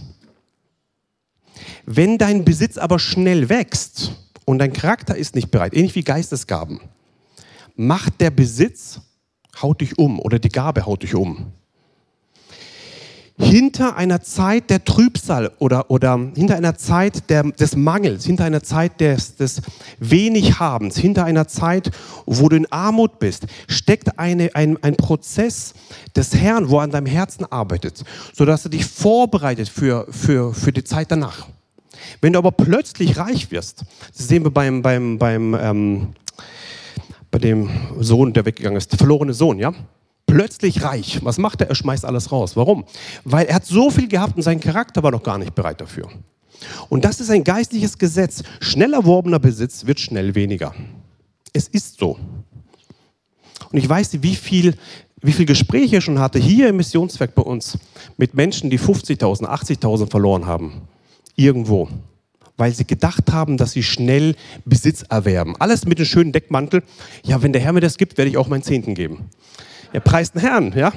Wenn 1.85 2.17
dein 2.17 2.43
Besitz 2.43 2.77
aber 2.77 2.99
schnell 2.99 3.49
wächst 3.49 4.11
und 4.45 4.59
dein 4.59 4.73
Charakter 4.73 5.15
ist 5.15 5.35
nicht 5.35 5.51
bereit, 5.51 5.73
ähnlich 5.73 5.95
wie 5.95 6.03
Geistesgaben, 6.03 6.81
macht 7.75 8.19
der 8.19 8.31
Besitz, 8.31 8.99
haut 9.61 9.81
dich 9.81 9.97
um 9.97 10.19
oder 10.19 10.39
die 10.39 10.49
Gabe 10.49 10.85
haut 10.85 11.03
dich 11.03 11.15
um 11.15 11.53
hinter 13.43 13.95
einer 13.97 14.21
Zeit 14.21 14.69
der 14.69 14.83
Trübsal 14.83 15.51
oder, 15.59 15.91
oder 15.91 16.19
hinter 16.35 16.55
einer 16.55 16.75
Zeit 16.75 17.29
der, 17.29 17.43
des 17.43 17.75
Mangels, 17.75 18.25
hinter 18.25 18.45
einer 18.45 18.63
Zeit 18.63 18.99
des, 19.01 19.35
des 19.35 19.61
Wenighabens, 19.99 20.97
hinter 20.97 21.25
einer 21.25 21.47
Zeit, 21.47 21.91
wo 22.25 22.49
du 22.49 22.55
in 22.55 22.71
Armut 22.71 23.19
bist, 23.19 23.45
steckt 23.67 24.17
eine, 24.17 24.55
ein, 24.55 24.81
ein 24.81 24.95
Prozess 24.95 25.73
des 26.15 26.35
Herrn, 26.35 26.69
wo 26.69 26.77
er 26.77 26.83
an 26.83 26.91
deinem 26.91 27.05
Herzen 27.05 27.45
arbeitet, 27.45 28.03
sodass 28.33 28.65
er 28.65 28.71
dich 28.71 28.85
vorbereitet 28.85 29.69
für, 29.69 30.07
für, 30.09 30.53
für 30.53 30.71
die 30.71 30.83
Zeit 30.83 31.11
danach. 31.11 31.47
Wenn 32.21 32.33
du 32.33 32.39
aber 32.39 32.51
plötzlich 32.51 33.17
reich 33.17 33.51
wirst, 33.51 33.83
das 34.15 34.27
sehen 34.27 34.43
wir 34.43 34.51
beim, 34.51 34.81
beim, 34.81 35.17
beim, 35.17 35.55
ähm, 35.55 36.07
bei 37.31 37.39
dem 37.39 37.69
Sohn, 37.99 38.33
der 38.33 38.45
weggegangen 38.45 38.77
ist, 38.77 38.91
der 38.91 38.97
verlorene 38.97 39.33
Sohn, 39.33 39.59
ja? 39.59 39.73
Plötzlich 40.25 40.83
reich. 40.83 41.19
Was 41.23 41.37
macht 41.37 41.61
er? 41.61 41.69
Er 41.69 41.75
schmeißt 41.75 42.05
alles 42.05 42.31
raus. 42.31 42.55
Warum? 42.55 42.85
Weil 43.23 43.45
er 43.45 43.55
hat 43.55 43.65
so 43.65 43.89
viel 43.89 44.07
gehabt 44.07 44.35
und 44.35 44.41
sein 44.41 44.59
Charakter 44.59 45.03
war 45.03 45.11
noch 45.11 45.23
gar 45.23 45.37
nicht 45.37 45.55
bereit 45.55 45.81
dafür. 45.81 46.09
Und 46.89 47.05
das 47.05 47.19
ist 47.19 47.29
ein 47.29 47.43
geistliches 47.43 47.97
Gesetz. 47.97 48.43
Schnell 48.59 48.93
erworbener 48.93 49.39
Besitz 49.39 49.85
wird 49.85 49.99
schnell 49.99 50.35
weniger. 50.35 50.73
Es 51.51 51.67
ist 51.67 51.99
so. 51.99 52.17
Und 53.71 53.77
ich 53.77 53.87
weiß 53.87 54.21
wie 54.21 54.35
viel, 54.35 54.75
wie 55.21 55.31
viel 55.31 55.45
Gespräche 55.45 55.97
ich 55.97 56.03
schon 56.03 56.19
hatte 56.19 56.39
hier 56.39 56.69
im 56.69 56.77
Missionswerk 56.77 57.33
bei 57.35 57.41
uns 57.41 57.77
mit 58.17 58.33
Menschen, 58.33 58.69
die 58.69 58.79
50.000, 58.79 59.45
80.000 59.45 60.09
verloren 60.09 60.45
haben. 60.45 60.81
Irgendwo. 61.35 61.89
Weil 62.55 62.73
sie 62.73 62.85
gedacht 62.85 63.31
haben, 63.31 63.57
dass 63.57 63.71
sie 63.71 63.81
schnell 63.81 64.35
Besitz 64.63 65.03
erwerben. 65.09 65.55
Alles 65.57 65.85
mit 65.85 65.97
einem 65.97 66.05
schönen 66.05 66.31
Deckmantel. 66.31 66.83
Ja, 67.23 67.41
wenn 67.41 67.51
der 67.51 67.61
Herr 67.61 67.73
mir 67.73 67.81
das 67.81 67.97
gibt, 67.97 68.17
werde 68.17 68.29
ich 68.29 68.37
auch 68.37 68.47
meinen 68.47 68.63
Zehnten 68.63 68.93
geben. 68.93 69.29
Er 69.93 69.99
preist 69.99 70.33
den 70.33 70.41
Herrn, 70.41 70.73
ja? 70.75 70.91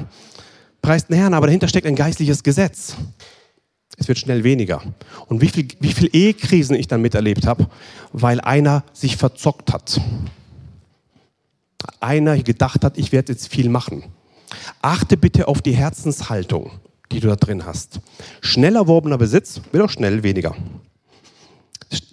Preist 0.80 1.11
den 1.11 1.16
Herrn, 1.16 1.35
aber 1.35 1.46
dahinter 1.46 1.68
steckt 1.68 1.87
ein 1.87 1.96
geistliches 1.96 2.42
Gesetz. 2.42 2.96
Es 3.98 4.09
wird 4.09 4.18
schnell 4.18 4.42
weniger. 4.42 4.82
Und 5.26 5.40
wie 5.40 5.48
viel, 5.48 5.68
wie 5.80 5.92
viel 5.92 6.11
Ehekrisen 6.12 6.74
ich 6.74 6.88
dann 6.88 7.02
miterlebt 7.02 7.46
habe, 7.46 7.68
weil 8.12 8.40
einer 8.40 8.85
sich 8.92 9.16
verzockt 9.16 9.72
hat. 9.72 10.00
Einer 12.00 12.38
gedacht 12.42 12.85
hat, 12.85 12.98
ich 12.98 13.12
werde 13.12 13.32
jetzt 13.32 13.48
viel 13.48 13.68
machen. 13.68 14.04
Achte 14.80 15.16
bitte 15.16 15.48
auf 15.48 15.61
die 15.61 15.76
Herzenshaltung, 15.76 16.72
die 17.12 17.20
du 17.20 17.28
da 17.28 17.37
drin 17.37 17.64
hast. 17.64 18.00
Schnell 18.40 18.76
erworbener 18.76 19.18
Besitz 19.18 19.61
wird 19.72 19.82
auch 19.82 19.90
schnell 19.90 20.22
weniger. 20.22 20.54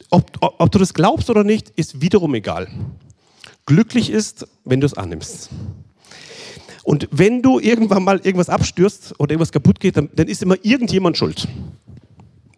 Ob, 0.10 0.32
ob, 0.42 0.56
ob 0.60 0.72
du 0.72 0.80
das 0.80 0.94
glaubst 0.94 1.30
oder 1.30 1.44
nicht, 1.44 1.70
ist 1.72 2.02
wiederum 2.02 2.36
egal. 2.36 2.68
Glücklich 3.66 4.10
ist, 4.10 4.48
wenn 4.66 4.82
du 4.82 4.86
es 4.86 4.94
annimmst. 4.94 5.50
Und 6.84 7.08
wenn 7.12 7.42
du 7.42 7.60
irgendwann 7.60 8.04
mal 8.04 8.20
irgendwas 8.20 8.50
abstürzt 8.50 9.18
oder 9.20 9.32
irgendwas 9.32 9.52
kaputt 9.52 9.80
geht, 9.80 9.98
dann, 9.98 10.10
dann 10.14 10.28
ist 10.28 10.42
immer 10.42 10.56
irgendjemand 10.64 11.18
schuld. 11.18 11.48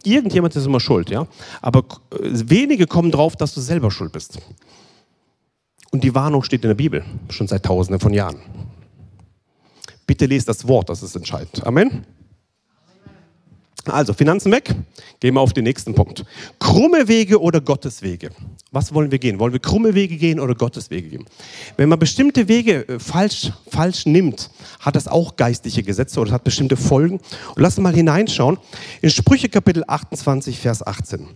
Irgendjemand 0.04 0.56
ist 0.56 0.66
immer 0.66 0.80
schuld, 0.80 1.10
ja. 1.10 1.28
Aber 1.62 1.80
äh, 2.12 2.18
wenige 2.22 2.88
kommen 2.88 3.12
drauf, 3.12 3.36
dass 3.36 3.54
du 3.54 3.62
selber 3.62 3.92
schuld 3.92 4.12
bist. 4.12 4.40
Und 5.92 6.04
die 6.04 6.14
Warnung 6.14 6.44
steht 6.44 6.64
in 6.64 6.70
der 6.70 6.76
Bibel, 6.76 7.06
schon 7.30 7.48
seit 7.48 7.64
Tausenden 7.64 8.00
von 8.00 8.14
Jahren. 8.14 8.40
Bitte 10.08 10.26
lest 10.26 10.50
das 10.50 10.68
Wort, 10.68 10.90
das 10.90 11.02
ist 11.04 11.16
entscheidend. 11.16 11.66
Amen. 11.66 12.06
Also 13.88 14.14
Finanzen 14.14 14.52
weg, 14.52 14.74
gehen 15.20 15.34
wir 15.36 15.42
auf 15.42 15.54
den 15.54 15.64
nächsten 15.64 15.94
Punkt. 15.94 16.26
Krumme 16.60 17.08
Wege 17.08 17.40
oder 17.40 17.62
Gottes 17.62 18.02
Wege? 18.02 18.32
Was 18.72 18.94
wollen 18.94 19.12
wir 19.12 19.20
gehen? 19.20 19.40
Wollen 19.40 19.54
wir 19.54 19.60
krumme 19.60 19.94
Wege 19.94 20.18
gehen 20.18 20.40
oder 20.40 20.56
Gottes 20.56 20.90
Wege 20.90 21.10
gehen? 21.10 21.26
Wenn 21.78 21.90
man 21.90 22.00
bestimmte 22.00 22.48
Wege 22.48 22.88
äh, 22.88 23.00
falsch, 23.00 23.52
falsch 23.70 24.06
nimmt, 24.06 24.50
hat 24.80 24.96
das 24.96 25.08
auch 25.08 25.36
geistliche 25.36 25.84
Gesetze 25.84 26.20
oder 26.20 26.32
hat 26.32 26.44
bestimmte 26.44 26.78
Folgen. 26.78 27.20
Und 27.56 27.62
lass 27.62 27.78
uns 27.78 27.84
mal 27.84 27.94
hineinschauen 27.94 28.58
in 29.02 29.10
Sprüche 29.10 29.50
Kapitel 29.50 29.84
28, 29.88 30.60
Vers 30.60 30.86
18. 30.86 31.28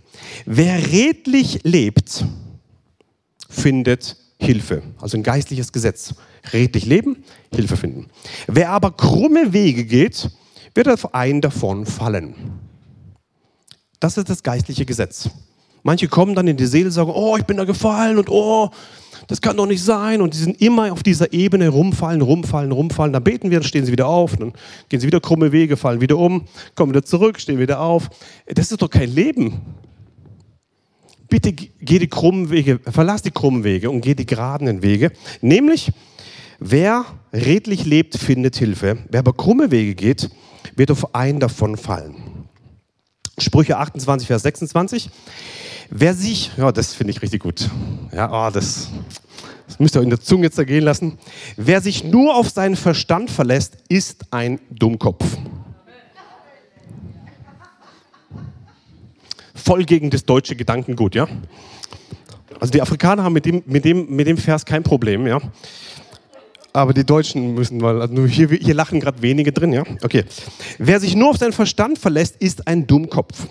Wer 0.46 0.92
redlich 0.92 1.60
lebt, 1.62 2.24
findet 3.48 4.16
Hilfe. 4.40 4.82
Also 5.00 5.16
ein 5.16 5.22
geistliches 5.22 5.72
Gesetz. 5.72 6.14
Redlich 6.52 6.86
leben, 6.86 7.24
Hilfe 7.54 7.76
finden. 7.76 8.06
Wer 8.46 8.70
aber 8.70 8.92
krumme 8.92 9.52
Wege 9.52 9.84
geht, 9.84 10.30
wird 10.74 10.88
auf 10.88 11.14
einen 11.14 11.40
davon 11.40 11.86
fallen. 11.86 12.34
Das 13.98 14.16
ist 14.16 14.30
das 14.30 14.42
geistliche 14.42 14.86
Gesetz. 14.86 15.28
Manche 15.82 16.08
kommen 16.08 16.34
dann 16.34 16.48
in 16.48 16.56
die 16.56 16.66
Seele 16.66 16.86
und 16.86 16.92
sagen, 16.92 17.10
oh, 17.14 17.36
ich 17.36 17.44
bin 17.44 17.56
da 17.56 17.64
gefallen 17.64 18.18
und 18.18 18.28
oh, 18.28 18.70
das 19.28 19.40
kann 19.40 19.56
doch 19.56 19.66
nicht 19.66 19.82
sein. 19.82 20.20
Und 20.20 20.34
die 20.34 20.38
sind 20.38 20.60
immer 20.60 20.92
auf 20.92 21.02
dieser 21.02 21.32
Ebene 21.32 21.68
rumfallen, 21.68 22.20
rumfallen, 22.20 22.72
rumfallen. 22.72 23.12
Dann 23.12 23.24
beten 23.24 23.50
wir, 23.50 23.60
dann 23.60 23.68
stehen 23.68 23.86
sie 23.86 23.92
wieder 23.92 24.08
auf, 24.08 24.36
dann 24.36 24.52
gehen 24.88 25.00
sie 25.00 25.06
wieder 25.06 25.20
krumme 25.20 25.52
Wege, 25.52 25.76
fallen 25.76 26.00
wieder 26.00 26.18
um, 26.18 26.46
kommen 26.74 26.92
wieder 26.92 27.04
zurück, 27.04 27.40
stehen 27.40 27.58
wieder 27.58 27.80
auf. 27.80 28.10
Das 28.46 28.70
ist 28.70 28.82
doch 28.82 28.90
kein 28.90 29.10
Leben. 29.10 29.60
Bitte 31.28 31.52
geh 31.52 31.98
die 32.00 32.08
krummen 32.08 32.50
Wege, 32.50 32.80
verlass 32.90 33.22
die 33.22 33.30
krummen 33.30 33.62
Wege 33.62 33.88
und 33.88 34.00
geh 34.00 34.14
die 34.14 34.26
geraden 34.26 34.82
Wege. 34.82 35.12
Nämlich, 35.40 35.92
wer 36.58 37.04
redlich 37.32 37.84
lebt, 37.84 38.16
findet 38.16 38.56
Hilfe. 38.56 38.98
Wer 39.08 39.20
aber 39.20 39.32
krumme 39.32 39.70
Wege 39.70 39.94
geht, 39.94 40.28
wird 40.76 40.90
auf 40.90 41.14
einen 41.14 41.40
davon 41.40 41.76
fallen. 41.76 42.16
Sprüche 43.38 43.78
28, 43.78 44.26
Vers 44.26 44.42
26. 44.42 45.10
Wer 45.90 46.14
sich, 46.14 46.52
ja, 46.56 46.70
das 46.72 46.94
finde 46.94 47.12
ich 47.12 47.22
richtig 47.22 47.42
gut. 47.42 47.68
Ja, 48.12 48.48
oh, 48.48 48.50
das, 48.50 48.88
das 49.66 49.80
müsst 49.80 49.96
ihr 49.96 50.02
in 50.02 50.10
der 50.10 50.20
Zunge 50.20 50.50
zergehen 50.50 50.84
lassen. 50.84 51.18
Wer 51.56 51.80
sich 51.80 52.04
nur 52.04 52.36
auf 52.36 52.50
seinen 52.50 52.76
Verstand 52.76 53.30
verlässt, 53.30 53.78
ist 53.88 54.24
ein 54.30 54.60
Dummkopf. 54.70 55.24
Voll 59.54 59.84
gegen 59.84 60.10
das 60.10 60.24
deutsche 60.24 60.56
Gedankengut, 60.56 61.14
ja? 61.14 61.28
Also 62.60 62.72
die 62.72 62.82
Afrikaner 62.82 63.24
haben 63.24 63.32
mit 63.32 63.46
dem, 63.46 63.62
mit 63.66 63.84
dem, 63.84 64.14
mit 64.14 64.26
dem 64.26 64.36
Vers 64.36 64.64
kein 64.64 64.82
Problem, 64.82 65.26
ja? 65.26 65.40
Aber 66.72 66.94
die 66.94 67.04
Deutschen 67.04 67.54
müssen 67.54 67.78
mal, 67.78 68.00
also 68.00 68.26
hier, 68.26 68.48
hier 68.48 68.74
lachen 68.74 69.00
gerade 69.00 69.20
wenige 69.22 69.52
drin, 69.52 69.72
ja? 69.72 69.84
Okay. 70.02 70.24
Wer 70.78 71.00
sich 71.00 71.16
nur 71.16 71.30
auf 71.30 71.36
seinen 71.36 71.52
Verstand 71.52 71.98
verlässt, 71.98 72.36
ist 72.36 72.66
ein 72.68 72.86
Dummkopf. 72.86 73.46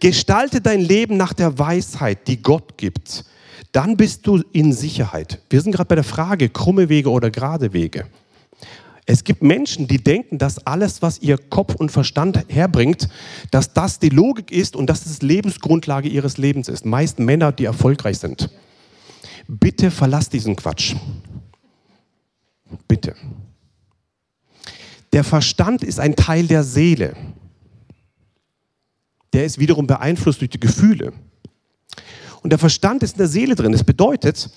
Gestalte 0.00 0.60
dein 0.60 0.80
Leben 0.80 1.16
nach 1.16 1.32
der 1.32 1.58
Weisheit, 1.58 2.26
die 2.26 2.42
Gott 2.42 2.76
gibt. 2.76 3.24
Dann 3.70 3.96
bist 3.96 4.26
du 4.26 4.42
in 4.52 4.72
Sicherheit. 4.72 5.40
Wir 5.48 5.60
sind 5.60 5.72
gerade 5.72 5.86
bei 5.86 5.94
der 5.94 6.04
Frage, 6.04 6.48
krumme 6.48 6.88
Wege 6.88 7.10
oder 7.10 7.30
gerade 7.30 7.72
Wege. 7.72 8.06
Es 9.06 9.24
gibt 9.24 9.42
Menschen, 9.42 9.88
die 9.88 9.98
denken, 9.98 10.38
dass 10.38 10.64
alles, 10.66 11.02
was 11.02 11.20
ihr 11.20 11.36
Kopf 11.36 11.74
und 11.74 11.90
Verstand 11.90 12.44
herbringt, 12.48 13.08
dass 13.50 13.72
das 13.72 13.98
die 13.98 14.10
Logik 14.10 14.52
ist 14.52 14.76
und 14.76 14.86
dass 14.88 15.06
es 15.06 15.22
Lebensgrundlage 15.22 16.08
ihres 16.08 16.36
Lebens 16.36 16.68
ist. 16.68 16.84
Meist 16.86 17.18
Männer, 17.18 17.50
die 17.50 17.64
erfolgreich 17.64 18.18
sind. 18.18 18.50
Bitte 19.48 19.90
verlass 19.90 20.28
diesen 20.28 20.54
Quatsch. 20.54 20.94
Bitte. 22.88 23.14
Der 25.12 25.24
Verstand 25.24 25.82
ist 25.82 26.00
ein 26.00 26.16
Teil 26.16 26.46
der 26.46 26.64
Seele. 26.64 27.14
Der 29.32 29.44
ist 29.44 29.58
wiederum 29.58 29.86
beeinflusst 29.86 30.40
durch 30.40 30.50
die 30.50 30.60
Gefühle. 30.60 31.12
Und 32.42 32.50
der 32.50 32.58
Verstand 32.58 33.02
ist 33.02 33.12
in 33.12 33.18
der 33.18 33.28
Seele 33.28 33.54
drin. 33.54 33.72
Das 33.72 33.84
bedeutet, 33.84 34.50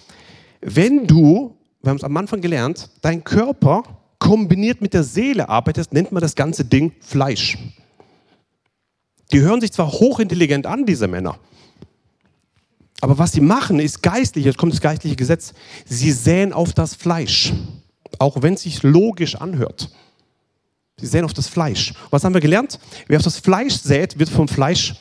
wenn 0.62 1.08
du, 1.08 1.56
wir 1.82 1.90
haben 1.90 1.98
es 1.98 2.04
am 2.04 2.18
Anfang 2.18 2.42
gelernt, 2.42 2.90
dein 3.02 3.24
Körper 3.24 3.84
kombiniert 4.18 4.82
mit 4.82 4.94
der 4.94 5.04
Seele 5.04 5.50
arbeitest, 5.50 5.94
nennt 5.94 6.12
man 6.12 6.22
das 6.22 6.36
ganze 6.36 6.66
Ding 6.66 6.94
Fleisch. 7.00 7.58
Die 9.32 9.42
hören 9.42 9.62
sich 9.62 9.72
zwar 9.72 9.92
hochintelligent 9.92 10.66
an, 10.66 10.86
diese 10.86 11.08
Männer, 11.08 11.38
aber 13.02 13.18
was 13.18 13.34
sie 13.34 13.42
machen, 13.42 13.80
ist 13.80 14.02
geistlich, 14.02 14.46
jetzt 14.46 14.58
kommt 14.58 14.74
das 14.74 14.82
geistliche 14.82 15.16
Gesetz, 15.16 15.54
sie 15.86 16.12
säen 16.12 16.54
auf 16.54 16.74
das 16.74 16.96
Fleisch 16.96 17.54
auch 18.20 18.42
wenn 18.42 18.56
es 18.56 18.62
sich 18.62 18.84
logisch 18.84 19.36
anhört. 19.36 19.90
Sie 21.00 21.08
sehen 21.08 21.26
auf 21.26 21.34
das 21.34 21.48
Fleisch. 21.48 21.94
Was 22.10 22.24
haben 22.24 22.34
wir 22.34 22.42
gelernt? 22.42 22.80
Wer 23.08 23.18
auf 23.18 23.24
das 23.24 23.40
Fleisch 23.40 23.76
sät, 23.76 24.18
wird 24.18 24.30
vom 24.30 24.48
Fleisch 24.48 24.96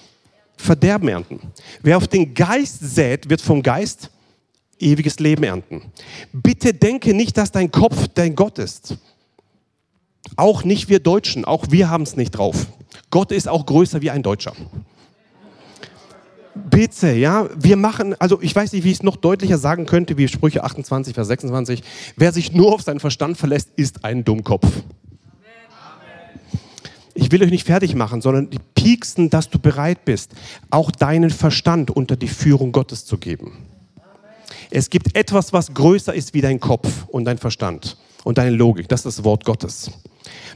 Verderben 0.56 1.08
ernten. 1.08 1.40
Wer 1.82 1.96
auf 1.96 2.06
den 2.06 2.32
Geist 2.32 2.78
sät, 2.80 3.28
wird 3.28 3.40
vom 3.40 3.62
Geist 3.62 4.10
ewiges 4.78 5.18
Leben 5.18 5.42
ernten. 5.42 5.82
Bitte 6.32 6.72
denke 6.72 7.12
nicht, 7.12 7.36
dass 7.36 7.50
dein 7.50 7.70
Kopf 7.70 8.08
dein 8.14 8.34
Gott 8.36 8.58
ist. 8.58 8.96
Auch 10.36 10.64
nicht 10.64 10.88
wir 10.88 11.00
Deutschen, 11.00 11.44
auch 11.44 11.66
wir 11.70 11.90
haben 11.90 12.04
es 12.04 12.16
nicht 12.16 12.30
drauf. 12.32 12.66
Gott 13.10 13.32
ist 13.32 13.48
auch 13.48 13.66
größer 13.66 14.00
wie 14.00 14.10
ein 14.10 14.22
Deutscher 14.22 14.54
bitte, 16.54 17.12
ja, 17.12 17.48
wir 17.56 17.76
machen, 17.76 18.14
also 18.20 18.40
ich 18.40 18.54
weiß 18.54 18.72
nicht, 18.72 18.84
wie 18.84 18.90
ich 18.90 18.98
es 18.98 19.02
noch 19.02 19.16
deutlicher 19.16 19.58
sagen 19.58 19.86
könnte, 19.86 20.16
wie 20.16 20.28
Sprüche 20.28 20.64
28, 20.64 21.14
Vers 21.14 21.28
26. 21.28 21.82
Wer 22.16 22.32
sich 22.32 22.52
nur 22.52 22.72
auf 22.74 22.82
seinen 22.82 23.00
Verstand 23.00 23.36
verlässt, 23.36 23.70
ist 23.76 24.04
ein 24.04 24.24
Dummkopf. 24.24 24.66
Ich 27.16 27.30
will 27.30 27.42
euch 27.44 27.50
nicht 27.50 27.66
fertig 27.66 27.94
machen, 27.94 28.20
sondern 28.20 28.50
die 28.50 28.58
pieksten, 28.74 29.30
dass 29.30 29.48
du 29.48 29.58
bereit 29.58 30.04
bist, 30.04 30.32
auch 30.70 30.90
deinen 30.90 31.30
Verstand 31.30 31.90
unter 31.90 32.16
die 32.16 32.28
Führung 32.28 32.72
Gottes 32.72 33.04
zu 33.04 33.18
geben. 33.18 33.58
Es 34.70 34.90
gibt 34.90 35.16
etwas, 35.16 35.52
was 35.52 35.72
größer 35.72 36.12
ist 36.12 36.34
wie 36.34 36.40
dein 36.40 36.58
Kopf 36.58 37.04
und 37.06 37.24
dein 37.24 37.38
Verstand 37.38 37.96
und 38.24 38.38
deine 38.38 38.50
Logik. 38.50 38.88
Das 38.88 39.00
ist 39.00 39.18
das 39.18 39.24
Wort 39.24 39.44
Gottes. 39.44 39.92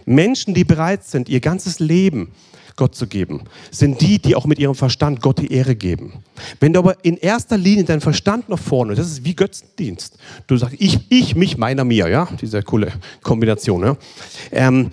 Menschen, 0.04 0.54
die 0.54 0.64
bereit 0.64 1.04
sind, 1.04 1.28
ihr 1.28 1.40
ganzes 1.40 1.78
Leben 1.78 2.32
Gott 2.78 2.94
zu 2.94 3.06
geben, 3.06 3.42
sind 3.70 4.00
die, 4.00 4.18
die 4.18 4.34
auch 4.36 4.46
mit 4.46 4.58
ihrem 4.58 4.74
Verstand 4.74 5.20
Gott 5.20 5.38
die 5.40 5.52
Ehre 5.52 5.76
geben. 5.76 6.12
Wenn 6.60 6.72
du 6.72 6.78
aber 6.78 7.04
in 7.04 7.18
erster 7.18 7.58
Linie 7.58 7.84
deinen 7.84 8.00
Verstand 8.00 8.48
nach 8.48 8.58
vorne, 8.58 8.94
das 8.94 9.08
ist 9.08 9.24
wie 9.24 9.34
Götzendienst. 9.34 10.16
Du 10.46 10.56
sagst, 10.56 10.76
ich, 10.78 11.00
ich, 11.10 11.34
mich, 11.34 11.58
meiner, 11.58 11.84
mir, 11.84 12.08
ja, 12.08 12.28
diese 12.40 12.62
coole 12.62 12.92
Kombination. 13.22 13.82
Ja? 13.82 13.96
Ähm, 14.52 14.90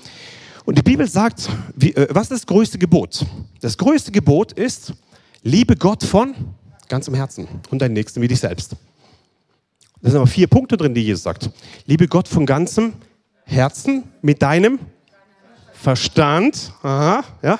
und 0.65 0.77
die 0.77 0.81
Bibel 0.81 1.07
sagt, 1.07 1.47
wie, 1.75 1.93
äh, 1.93 2.07
was 2.09 2.23
ist 2.23 2.31
das 2.31 2.45
größte 2.47 2.79
Gebot? 2.79 3.23
Das 3.61 3.77
größte 3.77 4.11
Gebot 4.11 4.51
ist, 4.53 4.93
liebe 5.43 5.75
Gott 5.75 6.03
von 6.03 6.33
ganzem 6.89 7.13
Herzen 7.13 7.47
und 7.69 7.81
deinen 7.81 7.93
Nächsten 7.93 8.19
wie 8.21 8.27
dich 8.27 8.39
selbst. 8.39 8.75
Da 10.01 10.09
sind 10.09 10.17
aber 10.17 10.27
vier 10.27 10.47
Punkte 10.47 10.75
drin, 10.75 10.95
die 10.95 11.01
Jesus 11.01 11.23
sagt. 11.23 11.51
Liebe 11.85 12.07
Gott 12.07 12.27
von 12.27 12.47
ganzem 12.47 12.93
Herzen 13.43 14.05
mit 14.23 14.41
deinem 14.41 14.79
Verstand, 15.85 16.73
aha, 16.81 17.23
ja. 17.43 17.59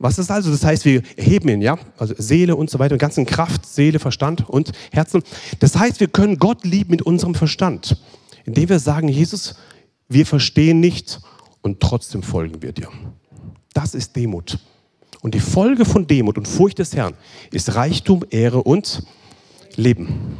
Was 0.00 0.18
ist 0.18 0.28
also? 0.28 0.50
Das 0.50 0.64
heißt, 0.64 0.84
wir 0.84 1.04
erheben 1.16 1.48
ihn, 1.48 1.62
ja, 1.62 1.78
also 1.96 2.12
Seele 2.18 2.56
und 2.56 2.68
so 2.68 2.80
weiter, 2.80 2.98
ganzen 2.98 3.26
Kraft, 3.26 3.64
Seele, 3.64 4.00
Verstand 4.00 4.50
und 4.50 4.72
Herzen. 4.90 5.22
Das 5.60 5.76
heißt, 5.76 6.00
wir 6.00 6.08
können 6.08 6.40
Gott 6.40 6.64
lieben 6.64 6.90
mit 6.90 7.02
unserem 7.02 7.36
Verstand, 7.36 7.96
indem 8.44 8.70
wir 8.70 8.80
sagen, 8.80 9.06
Jesus, 9.06 9.54
wir 10.08 10.26
verstehen 10.26 10.80
nicht 10.80 11.20
und 11.62 11.78
trotzdem 11.78 12.24
folgen 12.24 12.60
wir 12.60 12.72
dir. 12.72 12.88
Das 13.72 13.94
ist 13.94 14.16
Demut. 14.16 14.58
Und 15.22 15.36
die 15.36 15.40
Folge 15.40 15.84
von 15.84 16.08
Demut 16.08 16.36
und 16.36 16.48
Furcht 16.48 16.80
des 16.80 16.96
Herrn 16.96 17.14
ist 17.52 17.76
Reichtum, 17.76 18.24
Ehre 18.30 18.64
und 18.64 19.04
Leben. 19.76 20.38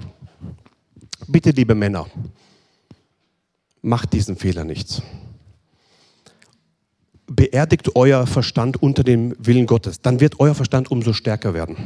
Bitte, 1.29 1.51
liebe 1.51 1.77
Männer, 1.77 2.09
macht 3.83 4.12
diesen 4.12 4.35
Fehler 4.35 4.65
nicht 4.65 5.01
beerdigt 7.35 7.97
euer 7.97 8.26
Verstand 8.26 8.82
unter 8.82 9.03
dem 9.05 9.35
Willen 9.39 9.66
Gottes. 9.66 10.01
Dann 10.01 10.20
wird 10.20 10.41
euer 10.41 10.55
Verstand 10.55 10.91
umso 10.91 11.12
stärker 11.12 11.55
werden. 11.55 11.76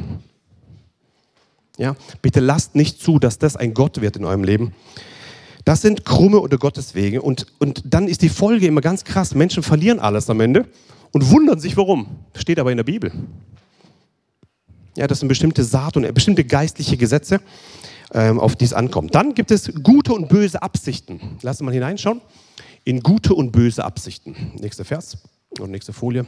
Ja, 1.77 1.95
bitte 2.21 2.41
lasst 2.41 2.75
nicht 2.75 3.01
zu, 3.01 3.19
dass 3.19 3.39
das 3.39 3.55
ein 3.55 3.73
Gott 3.73 4.01
wird 4.01 4.17
in 4.17 4.25
eurem 4.25 4.43
Leben. 4.43 4.73
Das 5.65 5.81
sind 5.81 6.03
krumme 6.03 6.39
oder 6.39 6.57
Gotteswege. 6.57 7.21
Und, 7.21 7.47
und 7.59 7.83
dann 7.85 8.07
ist 8.07 8.21
die 8.21 8.29
Folge 8.29 8.67
immer 8.67 8.81
ganz 8.81 9.03
krass. 9.03 9.33
Menschen 9.33 9.63
verlieren 9.63 9.99
alles 9.99 10.29
am 10.29 10.39
Ende 10.41 10.67
und 11.11 11.29
wundern 11.31 11.59
sich, 11.59 11.77
warum. 11.77 12.07
Steht 12.35 12.59
aber 12.59 12.71
in 12.71 12.77
der 12.77 12.83
Bibel. 12.83 13.11
Ja, 14.97 15.07
das 15.07 15.19
sind 15.19 15.29
bestimmte 15.29 15.63
Saat 15.63 15.95
und 15.95 16.13
bestimmte 16.13 16.43
geistliche 16.43 16.97
Gesetze, 16.97 17.39
ähm, 18.13 18.39
auf 18.39 18.55
die 18.55 18.65
es 18.65 18.73
ankommt. 18.73 19.15
Dann 19.15 19.33
gibt 19.33 19.51
es 19.51 19.71
gute 19.81 20.13
und 20.13 20.27
böse 20.27 20.61
Absichten. 20.61 21.37
Lass 21.41 21.61
mal 21.61 21.73
hineinschauen. 21.73 22.21
In 22.83 23.01
gute 23.01 23.33
und 23.33 23.51
böse 23.51 23.85
Absichten. 23.85 24.53
Nächster 24.59 24.83
Vers. 24.83 25.17
Und 25.57 25.71
nächste 25.71 25.93
Folie. 25.93 26.25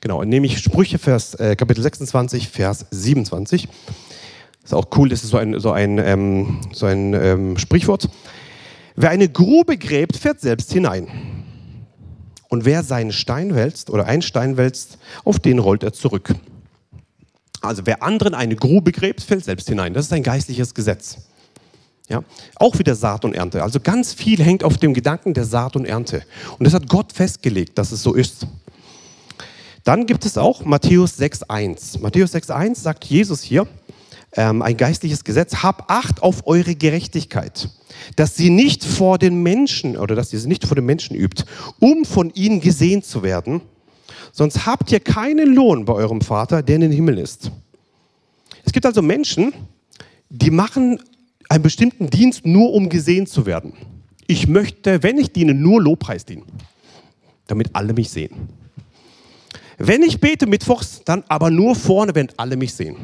Genau, 0.00 0.24
nämlich 0.24 0.58
Sprüche, 0.58 0.98
Vers, 0.98 1.34
äh, 1.34 1.56
Kapitel 1.56 1.82
26, 1.82 2.48
Vers 2.48 2.86
27. 2.90 3.68
Ist 4.64 4.74
auch 4.74 4.88
cool, 4.96 5.08
das 5.08 5.22
ist 5.22 5.30
so 5.30 5.36
ein, 5.36 5.58
so 5.60 5.72
ein, 5.72 5.98
ähm, 5.98 6.60
so 6.72 6.86
ein 6.86 7.14
ähm, 7.14 7.58
Sprichwort. 7.58 8.08
Wer 8.96 9.10
eine 9.10 9.28
Grube 9.28 9.76
gräbt, 9.76 10.16
fährt 10.16 10.40
selbst 10.40 10.72
hinein. 10.72 11.08
Und 12.48 12.64
wer 12.64 12.82
seinen 12.82 13.12
Stein 13.12 13.54
wälzt 13.54 13.90
oder 13.90 14.06
einen 14.06 14.22
Stein 14.22 14.56
wälzt, 14.56 14.98
auf 15.24 15.38
den 15.38 15.58
rollt 15.58 15.82
er 15.82 15.92
zurück. 15.92 16.34
Also 17.60 17.82
wer 17.84 18.02
anderen 18.02 18.34
eine 18.34 18.56
Grube 18.56 18.90
gräbt, 18.90 19.20
fällt 19.20 19.44
selbst 19.44 19.68
hinein. 19.68 19.94
Das 19.94 20.06
ist 20.06 20.12
ein 20.12 20.22
geistliches 20.22 20.74
Gesetz. 20.74 21.18
Ja, 22.10 22.24
auch 22.56 22.76
wieder 22.80 22.96
Saat 22.96 23.24
und 23.24 23.34
Ernte. 23.34 23.62
Also 23.62 23.78
ganz 23.78 24.12
viel 24.12 24.42
hängt 24.42 24.64
auf 24.64 24.78
dem 24.78 24.94
Gedanken 24.94 25.32
der 25.32 25.44
Saat 25.44 25.76
und 25.76 25.84
Ernte. 25.84 26.24
Und 26.58 26.64
das 26.66 26.74
hat 26.74 26.88
Gott 26.88 27.12
festgelegt, 27.12 27.78
dass 27.78 27.92
es 27.92 28.02
so 28.02 28.14
ist. 28.14 28.48
Dann 29.84 30.06
gibt 30.06 30.26
es 30.26 30.36
auch 30.36 30.64
Matthäus 30.64 31.20
6.1. 31.20 32.00
Matthäus 32.00 32.34
6.1 32.34 32.80
sagt 32.80 33.04
Jesus 33.04 33.42
hier, 33.42 33.68
ähm, 34.32 34.60
ein 34.60 34.76
geistliches 34.76 35.22
Gesetz, 35.22 35.62
hab 35.62 35.88
Acht 35.88 36.20
auf 36.20 36.48
eure 36.48 36.74
Gerechtigkeit, 36.74 37.68
dass 38.16 38.36
sie 38.36 38.50
nicht 38.50 38.84
vor 38.84 39.16
den 39.16 39.44
Menschen 39.44 39.96
oder 39.96 40.16
dass 40.16 40.32
ihr 40.32 40.40
sie 40.40 40.48
nicht 40.48 40.66
vor 40.66 40.74
den 40.74 40.86
Menschen 40.86 41.14
übt, 41.14 41.44
um 41.78 42.04
von 42.04 42.30
ihnen 42.34 42.60
gesehen 42.60 43.04
zu 43.04 43.22
werden, 43.22 43.60
sonst 44.32 44.66
habt 44.66 44.90
ihr 44.90 45.00
keinen 45.00 45.54
Lohn 45.54 45.84
bei 45.84 45.92
eurem 45.92 46.22
Vater, 46.22 46.62
der 46.62 46.74
in 46.74 46.82
den 46.82 46.92
Himmel 46.92 47.18
ist. 47.18 47.52
Es 48.64 48.72
gibt 48.72 48.84
also 48.84 49.00
Menschen, 49.00 49.52
die 50.28 50.50
machen 50.50 50.98
einen 51.50 51.62
bestimmten 51.64 52.08
Dienst 52.08 52.46
nur 52.46 52.72
um 52.72 52.88
gesehen 52.88 53.26
zu 53.26 53.44
werden. 53.44 53.72
Ich 54.28 54.46
möchte, 54.46 55.02
wenn 55.02 55.18
ich 55.18 55.32
diene, 55.32 55.52
nur 55.52 55.82
Lobpreis 55.82 56.24
dienen, 56.24 56.44
damit 57.48 57.74
alle 57.74 57.92
mich 57.92 58.08
sehen. 58.08 58.48
Wenn 59.76 60.02
ich 60.02 60.20
bete 60.20 60.46
mittwochs, 60.46 61.02
dann 61.04 61.24
aber 61.26 61.50
nur 61.50 61.74
vorne, 61.74 62.14
wenn 62.14 62.28
alle 62.36 62.56
mich 62.56 62.72
sehen. 62.72 62.96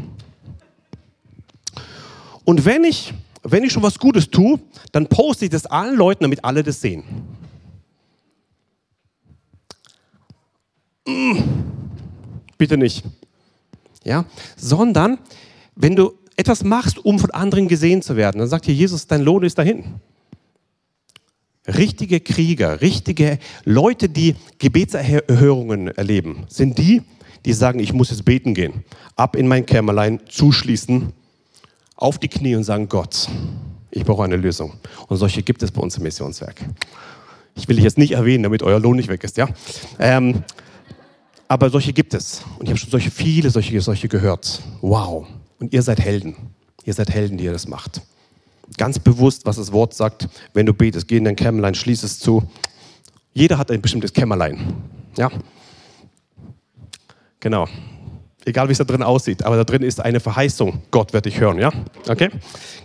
Und 2.45 2.65
wenn 2.65 2.85
ich, 2.85 3.13
wenn 3.43 3.65
ich 3.65 3.73
schon 3.73 3.83
was 3.83 3.99
Gutes 3.99 4.31
tue, 4.31 4.61
dann 4.93 5.09
poste 5.09 5.47
ich 5.47 5.51
das 5.51 5.67
allen 5.67 5.97
Leuten, 5.97 6.23
damit 6.23 6.45
alle 6.45 6.63
das 6.63 6.81
sehen. 6.81 7.03
Mm, 11.09 11.39
bitte 12.57 12.77
nicht. 12.77 13.03
Ja, 14.05 14.25
sondern 14.57 15.19
wenn 15.75 15.97
du 15.97 16.17
etwas 16.37 16.65
machst, 16.65 17.05
um 17.05 17.19
von 17.19 17.31
anderen 17.31 17.69
gesehen 17.69 18.03
zu 18.03 18.17
werden, 18.17 18.39
dann 18.39 18.49
sagt 18.49 18.67
hier 18.67 18.75
Jesus, 18.75 19.07
dein 19.07 19.23
Lohn 19.23 19.43
ist 19.43 19.59
dahin. 19.59 19.85
Richtige 21.67 22.21
Krieger, 22.21 22.81
richtige 22.81 23.39
Leute, 23.65 24.09
die 24.09 24.37
Gebetserhörungen 24.59 25.89
erleben, 25.89 26.45
sind 26.49 26.79
die, 26.79 27.03
die 27.45 27.53
sagen, 27.53 27.81
ich 27.81 27.93
muss 27.93 28.11
jetzt 28.11 28.25
beten 28.25 28.55
gehen, 28.55 28.85
ab 29.17 29.35
in 29.35 29.49
mein 29.49 29.67
Kämmerlein, 29.67 30.21
zuschließen, 30.29 31.13
auf 31.97 32.19
die 32.19 32.29
Knie 32.29 32.55
und 32.55 32.65
sagen, 32.65 32.89
Gott, 32.89 33.29
ich 33.91 34.05
brauche 34.05 34.23
eine 34.23 34.37
Lösung. 34.37 34.75
Und 35.09 35.17
solche 35.17 35.43
gibt 35.43 35.63
es 35.63 35.73
bei 35.73 35.81
uns 35.81 35.97
im 35.97 36.03
Missionswerk. 36.03 36.61
Ich 37.55 37.67
will 37.67 37.77
dich 37.77 37.85
jetzt 37.85 37.99
nicht 37.99 38.13
erwähnen, 38.13 38.43
damit 38.43 38.63
euer 38.63 38.79
Lohn 38.79 38.97
nicht 38.97 39.09
weg 39.09 39.25
ist, 39.25 39.37
ja. 39.39 39.49
Ähm, 39.99 40.45
aber 41.49 41.71
solche 41.71 41.93
gibt 41.93 42.13
es. 42.13 42.43
Und 42.59 42.67
ich 42.67 42.71
habe 42.71 42.79
schon 42.79 42.91
solche 42.91 43.11
viele 43.11 43.51
solche, 43.51 43.81
solche 43.81 44.09
gehört. 44.09 44.61
Wow. 44.83 45.27
Und 45.59 45.73
ihr 45.73 45.83
seid 45.83 46.01
Helden. 46.01 46.37
Ihr 46.85 46.95
seid 46.95 47.11
Helden, 47.11 47.39
die 47.39 47.45
ihr 47.45 47.53
das 47.53 47.67
macht. 47.67 48.03
Ganz 48.77 48.99
bewusst, 48.99 49.47
was 49.47 49.57
das 49.57 49.73
Wort 49.73 49.95
sagt, 49.95 50.29
wenn 50.53 50.67
du 50.67 50.75
betest, 50.75 51.09
geh 51.09 51.17
in 51.17 51.25
dein 51.25 51.37
Kämmerlein, 51.37 51.75
schließ 51.75 52.03
es 52.03 52.19
zu. 52.19 52.43
Jeder 53.33 53.59
hat 53.59 53.71
ein 53.71 53.81
bestimmtes 53.81 54.13
Kämmerlein. 54.13 54.75
Ja? 55.17 55.31
Genau. 57.41 57.69
Egal 58.45 58.69
wie 58.69 58.73
es 58.73 58.79
da 58.79 58.85
drin 58.85 59.03
aussieht, 59.03 59.43
aber 59.43 59.57
da 59.57 59.65
drin 59.65 59.83
ist 59.83 60.01
eine 60.01 60.21
Verheißung. 60.21 60.83
Gott 60.91 61.13
wird 61.13 61.27
dich 61.27 61.41
hören, 61.41 61.59
ja? 61.59 61.73
Okay? 62.09 62.31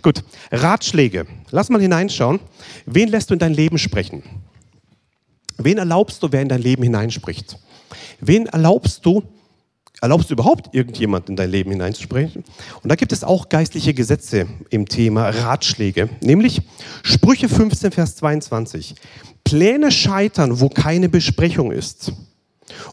Gut. 0.02 0.24
Ratschläge. 0.50 1.26
Lass 1.50 1.68
mal 1.68 1.80
hineinschauen. 1.80 2.40
Wen 2.86 3.08
lässt 3.08 3.30
du 3.30 3.34
in 3.34 3.38
dein 3.38 3.54
Leben 3.54 3.78
sprechen? 3.78 4.22
Wen 5.58 5.78
erlaubst 5.78 6.22
du, 6.22 6.28
wer 6.32 6.42
in 6.42 6.48
dein 6.48 6.62
Leben 6.62 6.82
hineinspricht? 6.82 7.58
Wen 8.20 8.46
erlaubst 8.46 9.06
du, 9.06 9.22
Erlaubst 10.02 10.30
du 10.30 10.34
überhaupt 10.34 10.74
irgendjemand 10.74 11.28
in 11.28 11.36
dein 11.36 11.48
Leben 11.48 11.70
hineinzusprechen? 11.70 12.42
Und 12.82 12.88
da 12.90 12.96
gibt 12.96 13.12
es 13.12 13.22
auch 13.22 13.48
geistliche 13.48 13.94
Gesetze 13.94 14.48
im 14.68 14.88
Thema 14.88 15.28
Ratschläge, 15.28 16.08
nämlich 16.20 16.60
Sprüche 17.04 17.48
15, 17.48 17.92
Vers 17.92 18.16
22. 18.16 18.96
Pläne 19.44 19.92
scheitern, 19.92 20.58
wo 20.58 20.68
keine 20.68 21.08
Besprechung 21.08 21.70
ist. 21.70 22.12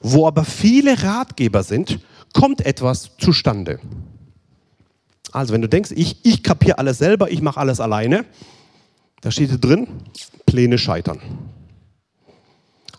Wo 0.03 0.27
aber 0.27 0.45
viele 0.45 1.01
Ratgeber 1.01 1.63
sind, 1.63 1.99
kommt 2.31 2.63
etwas 2.63 3.17
zustande. 3.17 3.79
Also 5.31 5.51
wenn 5.51 5.63
du 5.63 5.67
denkst, 5.67 5.89
ich, 5.95 6.23
ich 6.23 6.43
kapiere 6.43 6.77
alles 6.77 6.99
selber, 6.99 7.31
ich 7.31 7.41
mache 7.41 7.59
alles 7.59 7.79
alleine, 7.79 8.23
da 9.21 9.31
steht 9.31 9.65
drin, 9.65 9.87
Pläne 10.45 10.77
scheitern. 10.77 11.19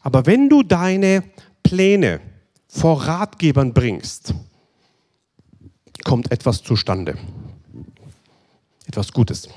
Aber 0.02 0.26
wenn 0.26 0.48
du 0.48 0.64
deine 0.64 1.22
Pläne 1.62 2.20
vor 2.70 3.02
Ratgebern 3.02 3.74
bringst, 3.74 4.32
kommt 6.04 6.30
etwas 6.30 6.62
zustande. 6.62 7.18
Etwas 8.86 9.12
Gutes. 9.12 9.48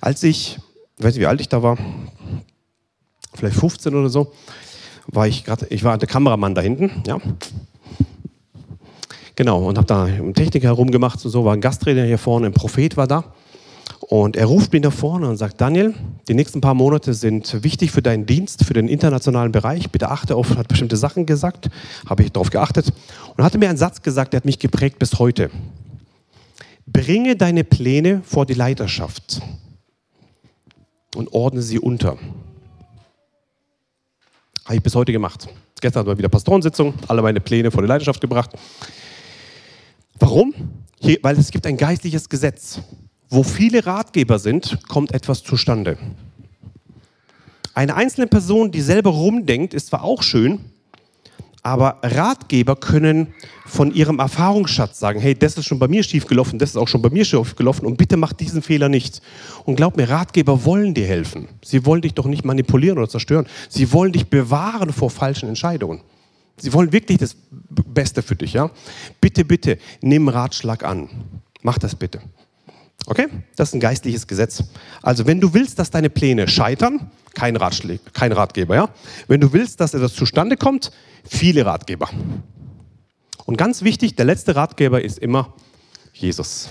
Als 0.00 0.22
ich, 0.22 0.58
ich 0.96 1.04
weiß 1.04 1.14
nicht, 1.14 1.20
wie 1.20 1.26
alt 1.26 1.40
ich 1.40 1.48
da 1.48 1.62
war, 1.62 1.76
vielleicht 3.34 3.56
15 3.56 3.94
oder 3.94 4.08
so, 4.08 4.32
war 5.06 5.28
ich 5.28 5.44
gerade, 5.44 5.66
ich 5.68 5.84
war 5.84 5.98
der 5.98 6.08
Kameramann 6.08 6.54
da 6.54 6.62
hinten, 6.62 7.02
ja. 7.06 7.20
Genau, 9.36 9.68
und 9.68 9.78
habe 9.78 9.86
da 9.86 10.08
Technik 10.32 10.64
herumgemacht 10.64 11.24
und 11.24 11.30
so, 11.30 11.44
war 11.44 11.52
ein 11.52 11.60
Gastredner 11.60 12.04
hier 12.04 12.18
vorne, 12.18 12.46
ein 12.46 12.52
Prophet 12.52 12.96
war 12.96 13.06
da. 13.06 13.32
Und 14.08 14.36
er 14.36 14.46
ruft 14.46 14.72
mich 14.72 14.82
nach 14.82 14.92
vorne 14.92 15.28
und 15.28 15.36
sagt, 15.36 15.60
Daniel, 15.60 15.94
die 16.28 16.34
nächsten 16.34 16.62
paar 16.62 16.72
Monate 16.72 17.12
sind 17.12 17.62
wichtig 17.62 17.90
für 17.90 18.00
deinen 18.00 18.24
Dienst, 18.24 18.64
für 18.64 18.72
den 18.72 18.88
internationalen 18.88 19.52
Bereich. 19.52 19.90
Bitte 19.90 20.08
achte 20.08 20.34
auf, 20.34 20.56
hat 20.56 20.66
bestimmte 20.66 20.96
Sachen 20.96 21.26
gesagt, 21.26 21.68
habe 22.08 22.22
ich 22.22 22.32
darauf 22.32 22.48
geachtet. 22.48 22.90
Und 23.36 23.44
hatte 23.44 23.58
mir 23.58 23.68
einen 23.68 23.76
Satz 23.76 24.00
gesagt, 24.00 24.32
der 24.32 24.38
hat 24.38 24.46
mich 24.46 24.58
geprägt 24.58 24.98
bis 24.98 25.18
heute. 25.18 25.50
Bringe 26.86 27.36
deine 27.36 27.64
Pläne 27.64 28.22
vor 28.24 28.46
die 28.46 28.54
Leiterschaft 28.54 29.42
und 31.14 31.30
ordne 31.34 31.60
sie 31.60 31.78
unter. 31.78 32.16
Habe 34.64 34.76
ich 34.76 34.82
bis 34.82 34.94
heute 34.94 35.12
gemacht. 35.12 35.48
Gestern 35.82 36.00
hatten 36.00 36.10
wir 36.10 36.18
wieder 36.18 36.30
Pastorensitzung, 36.30 36.94
alle 37.08 37.20
meine 37.20 37.40
Pläne 37.40 37.70
vor 37.70 37.82
die 37.82 37.88
Leiterschaft 37.88 38.22
gebracht. 38.22 38.52
Warum? 40.18 40.54
Hier, 40.98 41.18
weil 41.20 41.38
es 41.38 41.50
gibt 41.50 41.66
ein 41.66 41.76
geistliches 41.76 42.26
Gesetz. 42.26 42.80
Wo 43.30 43.42
viele 43.42 43.84
Ratgeber 43.84 44.38
sind, 44.38 44.78
kommt 44.88 45.12
etwas 45.12 45.42
zustande. 45.42 45.98
Eine 47.74 47.94
einzelne 47.94 48.26
Person, 48.26 48.70
die 48.70 48.80
selber 48.80 49.10
rumdenkt, 49.10 49.74
ist 49.74 49.88
zwar 49.88 50.02
auch 50.02 50.22
schön, 50.22 50.60
aber 51.62 51.98
Ratgeber 52.02 52.76
können 52.76 53.34
von 53.66 53.94
ihrem 53.94 54.20
Erfahrungsschatz 54.20 54.98
sagen, 54.98 55.20
hey, 55.20 55.34
das 55.34 55.58
ist 55.58 55.66
schon 55.66 55.78
bei 55.78 55.88
mir 55.88 56.02
schiefgelaufen, 56.02 56.58
das 56.58 56.70
ist 56.70 56.76
auch 56.76 56.88
schon 56.88 57.02
bei 57.02 57.10
mir 57.10 57.24
schiefgelaufen 57.24 57.86
und 57.86 57.98
bitte 57.98 58.16
mach 58.16 58.32
diesen 58.32 58.62
Fehler 58.62 58.88
nicht. 58.88 59.20
Und 59.64 59.76
glaub 59.76 59.96
mir, 59.96 60.08
Ratgeber 60.08 60.64
wollen 60.64 60.94
dir 60.94 61.06
helfen. 61.06 61.48
Sie 61.62 61.84
wollen 61.84 62.00
dich 62.00 62.14
doch 62.14 62.26
nicht 62.26 62.44
manipulieren 62.44 62.96
oder 62.96 63.08
zerstören. 63.08 63.46
Sie 63.68 63.92
wollen 63.92 64.12
dich 64.12 64.28
bewahren 64.28 64.92
vor 64.92 65.10
falschen 65.10 65.48
Entscheidungen. 65.48 66.00
Sie 66.56 66.72
wollen 66.72 66.92
wirklich 66.92 67.18
das 67.18 67.36
Beste 67.70 68.22
für 68.22 68.34
dich, 68.34 68.54
ja? 68.54 68.70
Bitte, 69.20 69.44
bitte, 69.44 69.78
nimm 70.00 70.28
Ratschlag 70.28 70.84
an. 70.84 71.08
Mach 71.62 71.78
das 71.78 71.94
bitte. 71.94 72.20
Okay? 73.06 73.28
Das 73.56 73.68
ist 73.68 73.74
ein 73.74 73.80
geistliches 73.80 74.26
Gesetz. 74.26 74.64
Also, 75.02 75.26
wenn 75.26 75.40
du 75.40 75.54
willst, 75.54 75.78
dass 75.78 75.90
deine 75.90 76.10
Pläne 76.10 76.48
scheitern, 76.48 77.10
kein, 77.34 77.56
Ratschläge, 77.56 78.02
kein 78.12 78.32
Ratgeber. 78.32 78.74
Ja? 78.74 78.88
Wenn 79.28 79.40
du 79.40 79.52
willst, 79.52 79.80
dass 79.80 79.94
etwas 79.94 80.14
zustande 80.14 80.56
kommt, 80.56 80.90
viele 81.24 81.64
Ratgeber. 81.64 82.08
Und 83.46 83.56
ganz 83.56 83.82
wichtig, 83.82 84.16
der 84.16 84.24
letzte 84.24 84.56
Ratgeber 84.56 85.02
ist 85.02 85.18
immer 85.18 85.54
Jesus. 86.12 86.68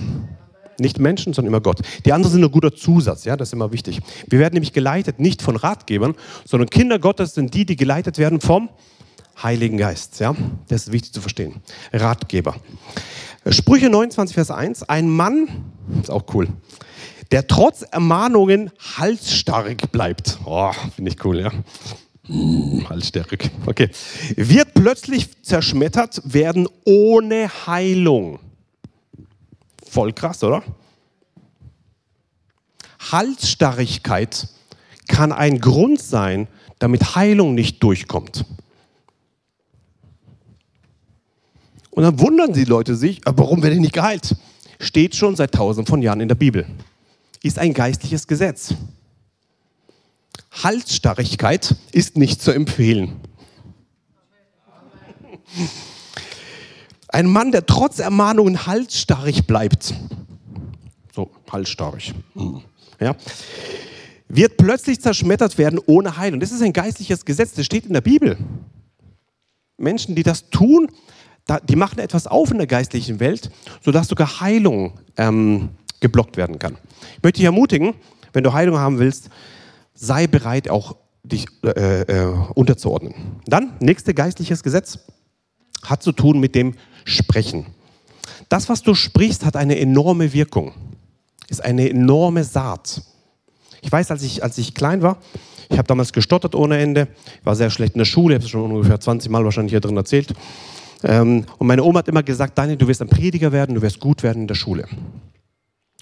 Nicht 0.80 0.99
Menschen, 0.99 1.34
sondern 1.34 1.53
immer 1.53 1.61
Gott. 1.61 1.80
Die 2.05 2.13
anderen 2.13 2.34
sind 2.34 2.43
ein 2.43 2.51
guter 2.51 2.75
Zusatz, 2.75 3.23
ja, 3.25 3.36
das 3.36 3.49
ist 3.49 3.53
immer 3.53 3.71
wichtig. 3.71 3.99
Wir 4.28 4.38
werden 4.38 4.53
nämlich 4.53 4.73
geleitet 4.73 5.19
nicht 5.19 5.41
von 5.41 5.55
Ratgebern, 5.55 6.13
sondern 6.45 6.69
Kinder 6.69 6.99
Gottes 6.99 7.34
sind 7.34 7.53
die, 7.55 7.65
die 7.65 7.75
geleitet 7.75 8.19
werden 8.19 8.41
vom 8.41 8.69
Heiligen 9.41 9.77
Geist, 9.77 10.19
ja. 10.19 10.35
Das 10.67 10.83
ist 10.83 10.91
wichtig 10.91 11.13
zu 11.13 11.21
verstehen. 11.21 11.61
Ratgeber. 11.93 12.55
Sprüche 13.49 13.89
29, 13.89 14.33
Vers 14.33 14.51
1. 14.51 14.83
Ein 14.83 15.09
Mann, 15.09 15.71
ist 16.01 16.09
auch 16.09 16.25
cool, 16.33 16.47
der 17.31 17.47
trotz 17.47 17.83
Ermahnungen 17.83 18.71
halsstarrig 18.97 19.91
bleibt. 19.91 20.39
Oh, 20.45 20.71
finde 20.95 21.11
ich 21.11 21.23
cool, 21.23 21.39
ja. 21.39 21.51
Hm, 22.25 22.89
halsstarrig. 22.89 23.51
Okay. 23.65 23.89
Wird 24.35 24.73
plötzlich 24.73 25.43
zerschmettert 25.43 26.21
werden 26.25 26.67
ohne 26.85 27.49
Heilung. 27.67 28.39
Voll 29.89 30.13
krass, 30.13 30.43
oder? 30.43 30.63
Halsstarrigkeit 33.11 34.49
kann 35.07 35.31
ein 35.31 35.61
Grund 35.61 36.01
sein, 36.01 36.47
damit 36.79 37.15
Heilung 37.15 37.55
nicht 37.55 37.81
durchkommt. 37.81 38.45
Und 41.97 42.03
dann 42.03 42.19
wundern 42.19 42.53
die 42.53 42.65
Leute 42.65 42.95
sich, 42.95 43.21
warum 43.25 43.63
werde 43.63 43.75
ich 43.75 43.81
nicht 43.81 43.95
geheilt? 43.95 44.35
Steht 44.79 45.15
schon 45.15 45.35
seit 45.35 45.51
tausenden 45.51 45.87
von 45.87 46.03
Jahren 46.03 46.21
in 46.21 46.27
der 46.27 46.35
Bibel. 46.35 46.67
Ist 47.41 47.57
ein 47.57 47.73
geistliches 47.73 48.27
Gesetz. 48.27 48.75
Halsstarrigkeit 50.51 51.75
ist 51.91 52.15
nicht 52.15 52.39
zu 52.39 52.51
empfehlen. 52.51 53.19
Ein 57.07 57.25
Mann, 57.25 57.51
der 57.51 57.65
trotz 57.65 57.97
Ermahnungen 57.97 58.67
halsstarrig 58.67 59.47
bleibt, 59.47 59.95
so 61.15 61.31
halsstarrig, 61.51 62.13
ja, 62.99 63.15
wird 64.27 64.57
plötzlich 64.57 65.01
zerschmettert 65.01 65.57
werden 65.57 65.79
ohne 65.83 66.15
Heilung. 66.17 66.41
Das 66.41 66.51
ist 66.51 66.61
ein 66.61 66.73
geistliches 66.73 67.25
Gesetz, 67.25 67.53
das 67.53 67.65
steht 67.65 67.87
in 67.87 67.93
der 67.93 68.01
Bibel. 68.01 68.37
Menschen, 69.77 70.13
die 70.13 70.23
das 70.23 70.51
tun, 70.51 70.91
die 71.69 71.75
machen 71.75 71.99
etwas 71.99 72.27
auf 72.27 72.51
in 72.51 72.57
der 72.57 72.67
geistlichen 72.67 73.19
Welt, 73.19 73.49
sodass 73.83 74.07
sogar 74.07 74.41
Heilung 74.41 74.99
ähm, 75.17 75.69
geblockt 75.99 76.37
werden 76.37 76.59
kann. 76.59 76.77
Ich 77.17 77.23
möchte 77.23 77.37
dich 77.37 77.45
ermutigen, 77.45 77.93
wenn 78.33 78.43
du 78.43 78.53
Heilung 78.53 78.77
haben 78.77 78.99
willst, 78.99 79.29
sei 79.93 80.27
bereit, 80.27 80.69
auch 80.69 80.95
dich 81.23 81.45
äh, 81.63 82.01
äh, 82.01 82.33
unterzuordnen. 82.53 83.13
Dann, 83.45 83.73
nächste 83.79 84.13
geistliches 84.13 84.63
Gesetz 84.63 84.99
hat 85.83 86.03
zu 86.03 86.11
tun 86.11 86.39
mit 86.39 86.55
dem 86.55 86.75
Sprechen. 87.05 87.65
Das, 88.49 88.69
was 88.69 88.81
du 88.81 88.93
sprichst, 88.93 89.45
hat 89.45 89.55
eine 89.55 89.79
enorme 89.79 90.33
Wirkung, 90.33 90.73
ist 91.49 91.63
eine 91.63 91.89
enorme 91.89 92.43
Saat. 92.43 93.01
Ich 93.81 93.91
weiß, 93.91 94.11
als 94.11 94.23
ich, 94.23 94.43
als 94.43 94.57
ich 94.57 94.73
klein 94.73 95.01
war, 95.01 95.17
ich 95.69 95.77
habe 95.77 95.87
damals 95.87 96.13
gestottert 96.13 96.55
ohne 96.55 96.77
Ende, 96.77 97.07
war 97.43 97.55
sehr 97.55 97.69
schlecht 97.69 97.93
in 97.93 97.99
der 97.99 98.05
Schule, 98.05 98.35
habe 98.35 98.43
es 98.43 98.49
schon 98.49 98.71
ungefähr 98.71 98.99
20 98.99 99.29
Mal 99.29 99.43
wahrscheinlich 99.43 99.71
hier 99.71 99.81
drin 99.81 99.97
erzählt. 99.97 100.33
Ähm, 101.03 101.45
und 101.57 101.67
meine 101.67 101.83
Oma 101.83 101.99
hat 101.99 102.07
immer 102.07 102.23
gesagt, 102.23 102.57
Daniel, 102.57 102.77
du 102.77 102.87
wirst 102.87 103.01
ein 103.01 103.09
Prediger 103.09 103.51
werden, 103.51 103.75
du 103.75 103.81
wirst 103.81 103.99
gut 103.99 104.23
werden 104.23 104.43
in 104.43 104.47
der 104.47 104.55
Schule. 104.55 104.87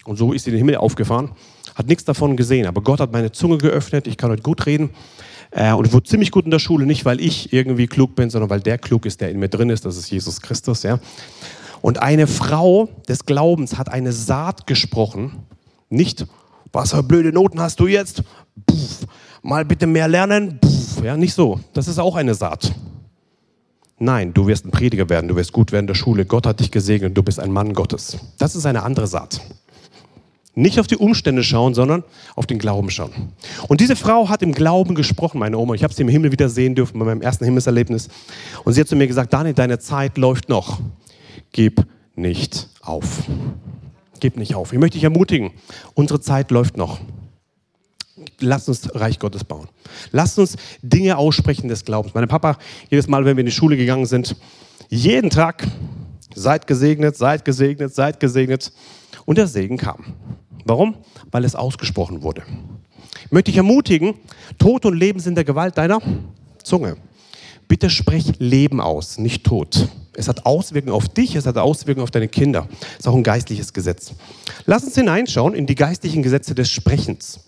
Und 0.04 0.16
so 0.16 0.32
ist 0.32 0.44
sie 0.44 0.50
in 0.50 0.56
den 0.56 0.60
Himmel 0.60 0.76
aufgefahren, 0.76 1.32
hat 1.74 1.86
nichts 1.86 2.04
davon 2.04 2.36
gesehen, 2.36 2.66
aber 2.66 2.80
Gott 2.80 3.00
hat 3.00 3.12
meine 3.12 3.32
Zunge 3.32 3.58
geöffnet, 3.58 4.06
ich 4.06 4.16
kann 4.16 4.30
heute 4.30 4.42
gut 4.42 4.66
reden. 4.66 4.90
Äh, 5.50 5.72
und 5.72 5.92
wurde 5.92 6.08
ziemlich 6.08 6.30
gut 6.30 6.44
in 6.44 6.50
der 6.50 6.58
Schule, 6.58 6.86
nicht 6.86 7.04
weil 7.04 7.20
ich 7.20 7.52
irgendwie 7.52 7.86
klug 7.86 8.14
bin, 8.14 8.30
sondern 8.30 8.50
weil 8.50 8.60
der 8.60 8.78
klug 8.78 9.06
ist, 9.06 9.20
der 9.20 9.30
in 9.30 9.38
mir 9.38 9.48
drin 9.48 9.70
ist, 9.70 9.84
das 9.84 9.96
ist 9.96 10.10
Jesus 10.10 10.40
Christus. 10.40 10.82
Ja. 10.82 10.98
Und 11.82 12.02
eine 12.02 12.26
Frau 12.26 12.88
des 13.08 13.26
Glaubens 13.26 13.78
hat 13.78 13.88
eine 13.88 14.12
Saat 14.12 14.66
gesprochen, 14.66 15.44
nicht, 15.88 16.26
was 16.72 16.90
für 16.90 17.02
blöde 17.02 17.32
Noten 17.32 17.60
hast 17.60 17.78
du 17.80 17.86
jetzt? 17.86 18.22
Puff, 18.66 19.06
mal 19.42 19.64
bitte 19.64 19.86
mehr 19.86 20.08
lernen. 20.08 20.58
Puff, 20.60 21.02
ja, 21.04 21.16
nicht 21.16 21.34
so. 21.34 21.60
Das 21.72 21.86
ist 21.88 21.98
auch 21.98 22.16
eine 22.16 22.34
Saat. 22.34 22.72
Nein, 23.98 24.34
du 24.34 24.46
wirst 24.46 24.66
ein 24.66 24.70
Prediger 24.70 25.08
werden, 25.08 25.28
du 25.28 25.36
wirst 25.36 25.52
gut 25.52 25.72
werden 25.72 25.84
in 25.84 25.88
der 25.88 25.94
Schule. 25.94 26.26
Gott 26.26 26.46
hat 26.46 26.60
dich 26.60 26.70
gesegnet, 26.70 27.16
du 27.16 27.22
bist 27.22 27.40
ein 27.40 27.50
Mann 27.50 27.72
Gottes. 27.72 28.18
Das 28.38 28.54
ist 28.54 28.66
eine 28.66 28.82
andere 28.82 29.06
Saat. 29.06 29.40
Nicht 30.54 30.80
auf 30.80 30.86
die 30.86 30.96
Umstände 30.96 31.42
schauen, 31.44 31.74
sondern 31.74 32.02
auf 32.34 32.46
den 32.46 32.58
Glauben 32.58 32.90
schauen. 32.90 33.12
Und 33.68 33.80
diese 33.80 33.94
Frau 33.94 34.28
hat 34.28 34.42
im 34.42 34.52
Glauben 34.52 34.94
gesprochen, 34.94 35.38
meine 35.38 35.58
Oma. 35.58 35.74
Ich 35.74 35.84
habe 35.84 35.92
sie 35.92 36.02
im 36.02 36.08
Himmel 36.08 36.32
wieder 36.32 36.48
sehen 36.48 36.74
dürfen 36.74 36.98
bei 36.98 37.04
meinem 37.04 37.20
ersten 37.20 37.44
Himmelserlebnis. 37.44 38.08
Und 38.64 38.72
sie 38.72 38.80
hat 38.80 38.88
zu 38.88 38.96
mir 38.96 39.06
gesagt, 39.06 39.32
Daniel, 39.32 39.54
deine 39.54 39.78
Zeit 39.78 40.16
läuft 40.16 40.48
noch. 40.48 40.80
Gib 41.52 41.86
nicht 42.14 42.68
auf. 42.80 43.24
Gib 44.20 44.38
nicht 44.38 44.54
auf. 44.54 44.72
Ich 44.72 44.78
möchte 44.78 44.94
dich 44.94 45.04
ermutigen, 45.04 45.50
unsere 45.94 46.20
Zeit 46.20 46.50
läuft 46.50 46.78
noch. 46.78 47.00
Lasst 48.40 48.68
uns 48.68 48.88
Reich 48.94 49.18
Gottes 49.18 49.44
bauen. 49.44 49.68
Lasst 50.10 50.38
uns 50.38 50.56
Dinge 50.82 51.18
aussprechen 51.18 51.68
des 51.68 51.84
Glaubens. 51.84 52.14
Mein 52.14 52.26
Papa, 52.28 52.58
jedes 52.90 53.08
Mal, 53.08 53.24
wenn 53.24 53.36
wir 53.36 53.40
in 53.40 53.46
die 53.46 53.52
Schule 53.52 53.76
gegangen 53.76 54.06
sind, 54.06 54.36
jeden 54.88 55.30
Tag, 55.30 55.66
seid 56.34 56.66
gesegnet, 56.66 57.16
seid 57.16 57.44
gesegnet, 57.44 57.94
seid 57.94 58.20
gesegnet. 58.20 58.72
Und 59.24 59.38
der 59.38 59.46
Segen 59.46 59.76
kam. 59.76 60.04
Warum? 60.64 60.96
Weil 61.30 61.44
es 61.44 61.54
ausgesprochen 61.54 62.22
wurde. 62.22 62.42
Ich 63.24 63.32
möchte 63.32 63.50
dich 63.50 63.58
ermutigen, 63.58 64.14
Tod 64.58 64.86
und 64.86 64.96
Leben 64.96 65.20
sind 65.20 65.34
der 65.34 65.44
Gewalt 65.44 65.76
deiner 65.76 66.00
Zunge. 66.62 66.96
Bitte 67.68 67.90
sprich 67.90 68.34
Leben 68.38 68.80
aus, 68.80 69.18
nicht 69.18 69.44
Tod. 69.44 69.88
Es 70.14 70.28
hat 70.28 70.46
Auswirkungen 70.46 70.94
auf 70.94 71.08
dich, 71.08 71.34
es 71.34 71.46
hat 71.46 71.58
Auswirkungen 71.58 72.04
auf 72.04 72.10
deine 72.10 72.28
Kinder. 72.28 72.68
Es 72.92 73.00
ist 73.00 73.08
auch 73.08 73.14
ein 73.14 73.24
geistliches 73.24 73.72
Gesetz. 73.72 74.12
Lass 74.64 74.84
uns 74.84 74.94
hineinschauen 74.94 75.54
in 75.54 75.66
die 75.66 75.74
geistlichen 75.74 76.22
Gesetze 76.22 76.54
des 76.54 76.70
Sprechens. 76.70 77.40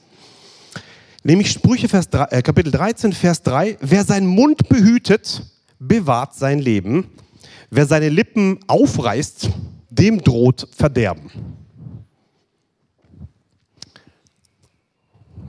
Nämlich 1.28 1.50
Sprüche 1.50 1.90
Vers 1.90 2.08
3, 2.08 2.24
äh, 2.30 2.40
Kapitel 2.40 2.72
13, 2.72 3.12
Vers 3.12 3.42
3. 3.42 3.76
Wer 3.82 4.02
seinen 4.02 4.26
Mund 4.26 4.66
behütet, 4.70 5.42
bewahrt 5.78 6.34
sein 6.34 6.58
Leben. 6.58 7.10
Wer 7.68 7.84
seine 7.84 8.08
Lippen 8.08 8.60
aufreißt, 8.66 9.50
dem 9.90 10.22
droht 10.22 10.66
Verderben. 10.74 11.30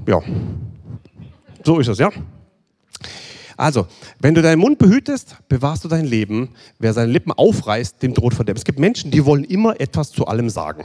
Ja, 0.05 0.21
so 1.63 1.79
ist 1.79 1.87
es, 1.87 1.97
ja. 1.97 2.09
Also, 3.55 3.87
wenn 4.19 4.35
du 4.35 4.41
deinen 4.41 4.59
Mund 4.59 4.79
behütest, 4.79 5.37
bewahrst 5.47 5.85
du 5.85 5.87
dein 5.87 6.03
Leben. 6.03 6.49
Wer 6.77 6.93
seine 6.93 7.09
Lippen 7.09 7.31
aufreißt, 7.31 8.03
dem 8.03 8.13
droht 8.13 8.33
Verderben. 8.33 8.57
Es 8.57 8.65
gibt 8.65 8.79
Menschen, 8.79 9.11
die 9.11 9.23
wollen 9.23 9.45
immer 9.45 9.79
etwas 9.79 10.11
zu 10.11 10.27
allem 10.27 10.49
sagen. 10.49 10.83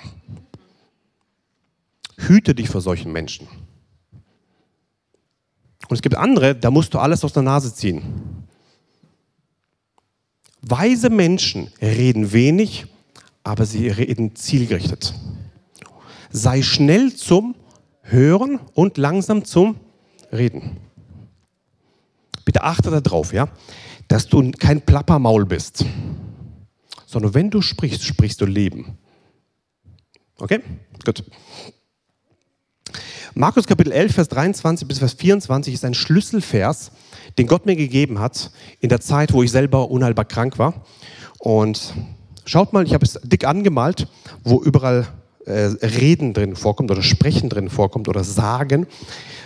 Hüte 2.17 2.55
dich 2.55 2.69
vor 2.69 2.81
solchen 2.81 3.11
Menschen. 3.11 3.49
Und 5.89 5.97
es 5.97 6.03
gibt 6.03 6.17
andere, 6.17 6.55
da 6.55 6.71
musst 6.71 6.95
du 6.95 6.99
alles 6.99 7.25
aus 7.25 7.33
der 7.33 7.43
Nase 7.43 7.75
ziehen. 7.75 8.03
Weise 10.63 11.11
Menschen 11.11 11.69
reden 11.81 12.33
wenig, 12.33 12.87
aber 13.43 13.67
sie 13.67 13.89
reden 13.89 14.35
zielgerichtet. 14.35 15.15
Sei 16.31 16.63
schnell 16.63 17.15
zum 17.15 17.55
Hören 18.03 18.61
und 18.75 18.97
langsam 18.97 19.45
zum 19.45 19.77
Reden. 20.33 20.79
Bitte 22.45 22.63
achte 22.63 22.91
darauf, 23.01 23.33
ja, 23.33 23.49
dass 24.09 24.27
du 24.27 24.51
kein 24.53 24.81
Plappermaul 24.81 25.47
bist, 25.47 25.85
sondern 27.07 27.35
wenn 27.35 27.51
du 27.51 27.63
sprichst, 27.63 28.05
sprichst 28.05 28.41
du 28.41 28.47
Leben. 28.47 28.99
Okay? 30.39 30.61
Gut. 31.05 31.25
Markus 33.37 33.67
Kapitel 33.67 33.91
11, 33.91 34.15
Vers 34.15 34.29
23 34.29 34.87
bis 34.87 35.01
Vers 35.01 35.15
24 35.15 35.75
ist 35.75 35.85
ein 35.85 35.95
Schlüsselvers, 35.95 36.93
den 37.37 37.49
Gott 37.49 37.67
mir 37.67 37.75
gegeben 37.75 38.21
hat 38.21 38.53
in 38.79 38.89
der 38.89 39.01
Zeit, 39.01 39.33
wo 39.33 39.43
ich 39.43 39.51
selber 39.51 39.91
unheilbar 39.91 40.25
krank 40.25 40.57
war. 40.61 40.85
Und 41.41 41.95
schaut 42.45 42.73
mal, 42.73 42.87
ich 42.87 42.95
habe 42.95 43.05
es 43.05 43.19
dick 43.25 43.45
angemalt, 43.45 44.07
wo 44.45 44.63
überall 44.63 45.09
äh, 45.47 45.53
Reden 45.83 46.33
drin 46.33 46.55
vorkommt 46.55 46.93
oder 46.93 47.03
Sprechen 47.03 47.49
drin 47.49 47.71
vorkommt 47.71 48.07
oder 48.07 48.23
Sagen. 48.23 48.87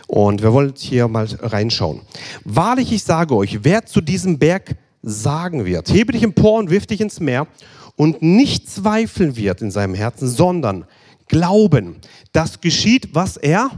Und 0.07 0.43
wir 0.43 0.53
wollen 0.53 0.75
hier 0.77 1.09
mal 1.09 1.27
reinschauen. 1.41 2.03
Wahrlich, 2.45 2.93
ich 2.93 3.05
sage 3.05 3.35
euch, 3.35 3.65
wer 3.65 3.87
zu 3.87 4.03
diesem 4.03 4.39
Berg 4.39 4.77
sagen 5.03 5.65
wird, 5.65 5.91
hebe 5.91 6.13
dich 6.13 6.23
empor 6.23 6.59
und 6.59 6.69
wirf 6.69 6.87
dich 6.87 7.01
ins 7.01 7.21
Meer 7.21 7.47
und 7.97 8.21
nicht 8.21 8.69
zweifeln 8.69 9.35
wird 9.35 9.63
in 9.63 9.71
seinem 9.71 9.95
Herzen, 9.95 10.29
sondern 10.29 10.85
glauben, 11.29 11.97
das 12.33 12.61
geschieht, 12.61 13.15
was 13.15 13.37
er 13.37 13.71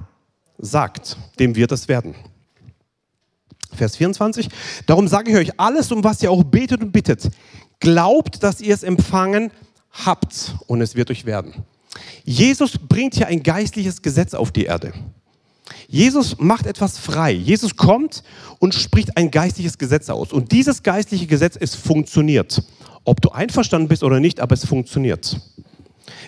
sagt, 0.59 1.17
dem 1.39 1.57
wird 1.57 1.73
es 1.73 1.89
werden. 1.89 2.15
Vers 3.73 3.97
24. 3.97 4.49
Darum 4.87 5.09
sage 5.09 5.31
ich 5.31 5.37
euch 5.37 5.61
alles, 5.61 5.93
um 5.93 6.05
was 6.05 6.23
ihr 6.23 6.31
auch 6.31 6.45
betet 6.45 6.83
und 6.83 6.93
bittet. 6.93 7.31
Glaubt, 7.79 8.43
dass 8.43 8.61
ihr 8.61 8.75
es 8.75 8.83
empfangen 8.83 9.51
habt 9.91 10.55
und 10.67 10.81
es 10.81 10.95
wird 10.95 11.11
euch 11.11 11.25
werden. 11.25 11.65
Jesus 12.25 12.79
bringt 12.79 13.15
hier 13.15 13.27
ein 13.27 13.43
geistliches 13.43 14.03
Gesetz 14.03 14.35
auf 14.35 14.53
die 14.53 14.65
Erde. 14.65 14.93
Jesus 15.89 16.37
macht 16.39 16.67
etwas 16.67 16.99
frei. 16.99 17.33
Jesus 17.33 17.77
kommt 17.77 18.23
und 18.59 18.75
spricht 18.75 19.17
ein 19.17 19.31
geistliches 19.31 19.79
Gesetz 19.79 20.09
aus. 20.09 20.33
Und 20.33 20.53
dieses 20.53 20.83
geistliche 20.83 21.27
Gesetz, 21.27 21.57
es 21.59 21.75
funktioniert. 21.75 22.63
Ob 23.05 23.21
du 23.21 23.31
einverstanden 23.31 23.89
bist 23.89 24.03
oder 24.03 24.21
nicht, 24.21 24.41
aber 24.41 24.55
es 24.55 24.65
funktioniert. 24.65 25.41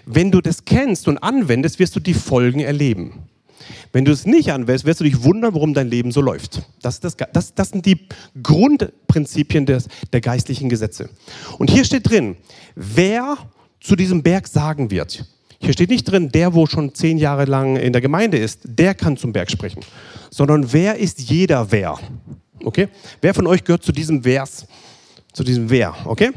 Wenn 0.07 0.30
du 0.30 0.40
das 0.40 0.64
kennst 0.64 1.09
und 1.09 1.18
anwendest, 1.18 1.78
wirst 1.78 1.94
du 1.96 2.00
die 2.00 2.14
Folgen 2.14 2.61
erleben. 2.61 3.28
Wenn 3.92 4.05
du 4.05 4.12
es 4.12 4.26
nicht 4.26 4.50
anwendest, 4.50 4.84
wirst 4.84 5.00
du 5.00 5.05
dich 5.05 5.22
wundern, 5.22 5.55
warum 5.55 5.74
dein 5.74 5.88
Leben 5.88 6.12
so 6.12 6.20
läuft. 6.20 6.62
Das, 6.80 7.00
das, 7.00 7.16
das, 7.32 7.55
das 7.55 7.68
sind 7.70 7.86
die 7.86 8.09
Grundprinzipien 8.42 9.66
des, 9.66 9.88
der 10.12 10.20
geistlichen 10.20 10.68
Gesetze. 10.68 11.11
Und 11.59 11.70
hier 11.70 11.84
steht 11.84 12.09
drin, 12.09 12.36
wer 12.74 13.36
zu 13.80 13.96
diesem 13.96 14.22
Berg 14.22 14.48
sagen 14.48 14.90
wird. 14.90 15.24
Hier 15.61 15.72
steht 15.72 15.90
nicht 15.90 16.05
drin, 16.05 16.30
der, 16.32 16.55
wo 16.55 16.66
schon 16.66 16.94
zehn 16.94 17.18
Jahre 17.18 17.44
lang 17.44 17.76
in 17.76 17.92
der 17.92 18.03
Gemeinde 18.03 18.38
ist, 18.38 18.61
der 18.64 18.94
kann 18.94 19.16
zum 19.16 19.32
Berg 19.32 19.50
sprechen. 19.50 19.84
Sondern 20.30 20.72
wer 20.72 20.96
ist 20.96 21.20
jeder 21.20 21.70
wer? 21.70 21.98
Okay? 22.64 22.88
Wer 23.20 23.34
von 23.34 23.46
euch 23.46 23.62
gehört 23.62 23.84
zu 23.84 23.92
diesem 23.92 24.22
Vers, 24.22 24.66
zu 25.32 25.44
diesem 25.44 25.70
Wer? 25.70 25.94
Okay? 26.05 26.30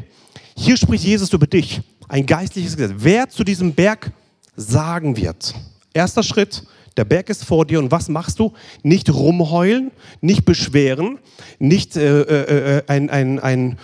Hier 0.56 0.78
spricht 0.78 1.04
Jesus 1.04 1.34
über 1.34 1.48
dich. 1.48 1.82
Ein 2.08 2.26
geistliches 2.26 2.78
Gesetz. 2.78 2.96
Wer 2.98 3.30
zu 3.30 3.44
diesem 3.44 3.74
Berg 3.74 4.12
sagen 4.56 5.18
wird. 5.18 5.54
Erster 5.94 6.24
Schritt, 6.24 6.64
der 6.98 7.06
Berg 7.06 7.30
ist 7.30 7.44
vor 7.44 7.66
dir 7.66 7.80
und 7.80 7.92
was 7.92 8.10
machst 8.10 8.40
du? 8.40 8.54
Nicht 8.84 9.14
rumheulen, 9.14 9.92
nicht 10.22 10.46
beschweren, 10.46 11.20
nicht 11.60 11.98
äh, 11.98 12.22
äh, 12.22 12.78
äh 12.78 12.84
ein, 12.88 13.10
ein, 13.10 13.40
ein, 13.40 13.78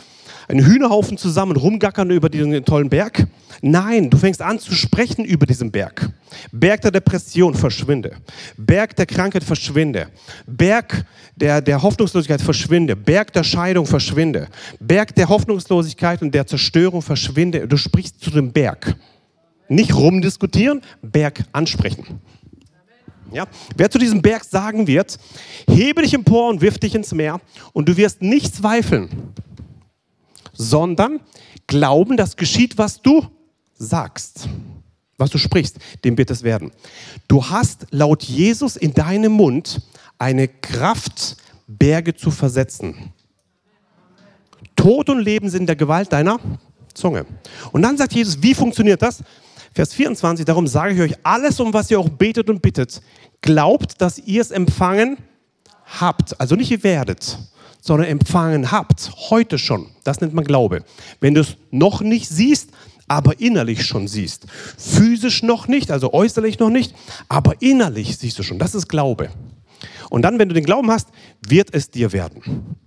einen 0.51 0.65
Hühnerhaufen 0.65 1.17
zusammen 1.17 1.55
rumgackern 1.55 2.09
über 2.11 2.29
diesen 2.29 2.63
tollen 2.65 2.89
Berg. 2.89 3.25
Nein, 3.61 4.09
du 4.09 4.17
fängst 4.17 4.41
an 4.41 4.59
zu 4.59 4.73
sprechen 4.73 5.23
über 5.23 5.45
diesen 5.45 5.71
Berg. 5.71 6.09
Berg 6.51 6.81
der 6.81 6.91
Depression, 6.91 7.53
verschwinde. 7.53 8.17
Berg 8.57 8.95
der 8.97 9.05
Krankheit, 9.05 9.45
verschwinde. 9.45 10.07
Berg 10.45 11.05
der, 11.37 11.61
der 11.61 11.81
Hoffnungslosigkeit, 11.81 12.41
verschwinde. 12.41 12.95
Berg 12.97 13.31
der 13.31 13.43
Scheidung, 13.43 13.85
verschwinde. 13.85 14.49
Berg 14.79 15.15
der 15.15 15.29
Hoffnungslosigkeit 15.29 16.21
und 16.21 16.35
der 16.35 16.45
Zerstörung, 16.45 17.01
verschwinde. 17.01 17.67
Du 17.67 17.77
sprichst 17.77 18.21
zu 18.21 18.29
dem 18.29 18.51
Berg. 18.51 18.95
Nicht 19.69 19.95
rumdiskutieren, 19.95 20.81
Berg 21.01 21.45
ansprechen. 21.53 22.19
Ja? 23.31 23.47
Wer 23.77 23.89
zu 23.89 23.97
diesem 23.97 24.21
Berg 24.21 24.43
sagen 24.43 24.85
wird, 24.85 25.17
hebe 25.69 26.01
dich 26.01 26.13
empor 26.13 26.49
und 26.49 26.59
wirf 26.59 26.77
dich 26.77 26.93
ins 26.93 27.13
Meer 27.13 27.39
und 27.71 27.87
du 27.87 27.95
wirst 27.95 28.21
nicht 28.21 28.53
zweifeln, 28.53 29.33
sondern 30.53 31.19
glauben, 31.67 32.17
dass 32.17 32.35
geschieht, 32.35 32.77
was 32.77 33.01
du 33.01 33.25
sagst, 33.73 34.47
was 35.17 35.29
du 35.29 35.37
sprichst, 35.37 35.77
dem 36.03 36.17
wird 36.17 36.31
es 36.31 36.43
werden. 36.43 36.71
Du 37.27 37.45
hast 37.45 37.87
laut 37.91 38.23
Jesus 38.23 38.75
in 38.75 38.93
deinem 38.93 39.33
Mund 39.33 39.81
eine 40.17 40.47
Kraft, 40.47 41.37
Berge 41.67 42.15
zu 42.15 42.31
versetzen. 42.31 43.13
Tod 44.75 45.09
und 45.09 45.19
Leben 45.19 45.49
sind 45.49 45.61
in 45.61 45.67
der 45.67 45.75
Gewalt 45.75 46.11
deiner 46.11 46.39
Zunge. 46.93 47.25
Und 47.71 47.81
dann 47.83 47.97
sagt 47.97 48.13
Jesus, 48.13 48.41
wie 48.41 48.53
funktioniert 48.53 49.01
das? 49.01 49.23
Vers 49.73 49.93
24, 49.93 50.45
darum 50.45 50.67
sage 50.67 50.93
ich 50.93 51.01
euch, 51.01 51.17
alles, 51.23 51.59
um 51.59 51.73
was 51.73 51.89
ihr 51.89 51.99
auch 51.99 52.09
betet 52.09 52.49
und 52.49 52.61
bittet, 52.61 53.01
glaubt, 53.41 54.01
dass 54.01 54.17
ihr 54.19 54.41
es 54.41 54.51
empfangen 54.51 55.17
habt. 55.99 56.39
Also 56.39 56.55
nicht 56.55 56.71
ihr 56.71 56.83
werdet, 56.83 57.37
sondern 57.81 58.07
empfangen 58.07 58.71
habt. 58.71 59.11
Heute 59.29 59.57
schon. 59.57 59.87
Das 60.05 60.21
nennt 60.21 60.33
man 60.33 60.45
Glaube. 60.45 60.85
Wenn 61.19 61.33
du 61.33 61.41
es 61.41 61.57
noch 61.71 62.01
nicht 62.01 62.29
siehst, 62.29 62.69
aber 63.07 63.41
innerlich 63.41 63.85
schon 63.85 64.07
siehst. 64.07 64.45
Physisch 64.77 65.43
noch 65.43 65.67
nicht, 65.67 65.91
also 65.91 66.13
äußerlich 66.13 66.59
noch 66.59 66.69
nicht, 66.69 66.95
aber 67.27 67.61
innerlich 67.61 68.17
siehst 68.17 68.39
du 68.39 68.43
schon. 68.43 68.57
Das 68.57 68.73
ist 68.73 68.87
Glaube. 68.87 69.29
Und 70.09 70.21
dann, 70.21 70.39
wenn 70.39 70.47
du 70.47 70.55
den 70.55 70.63
Glauben 70.63 70.89
hast, 70.89 71.09
wird 71.45 71.73
es 71.73 71.89
dir 71.89 72.13
werden. 72.13 72.77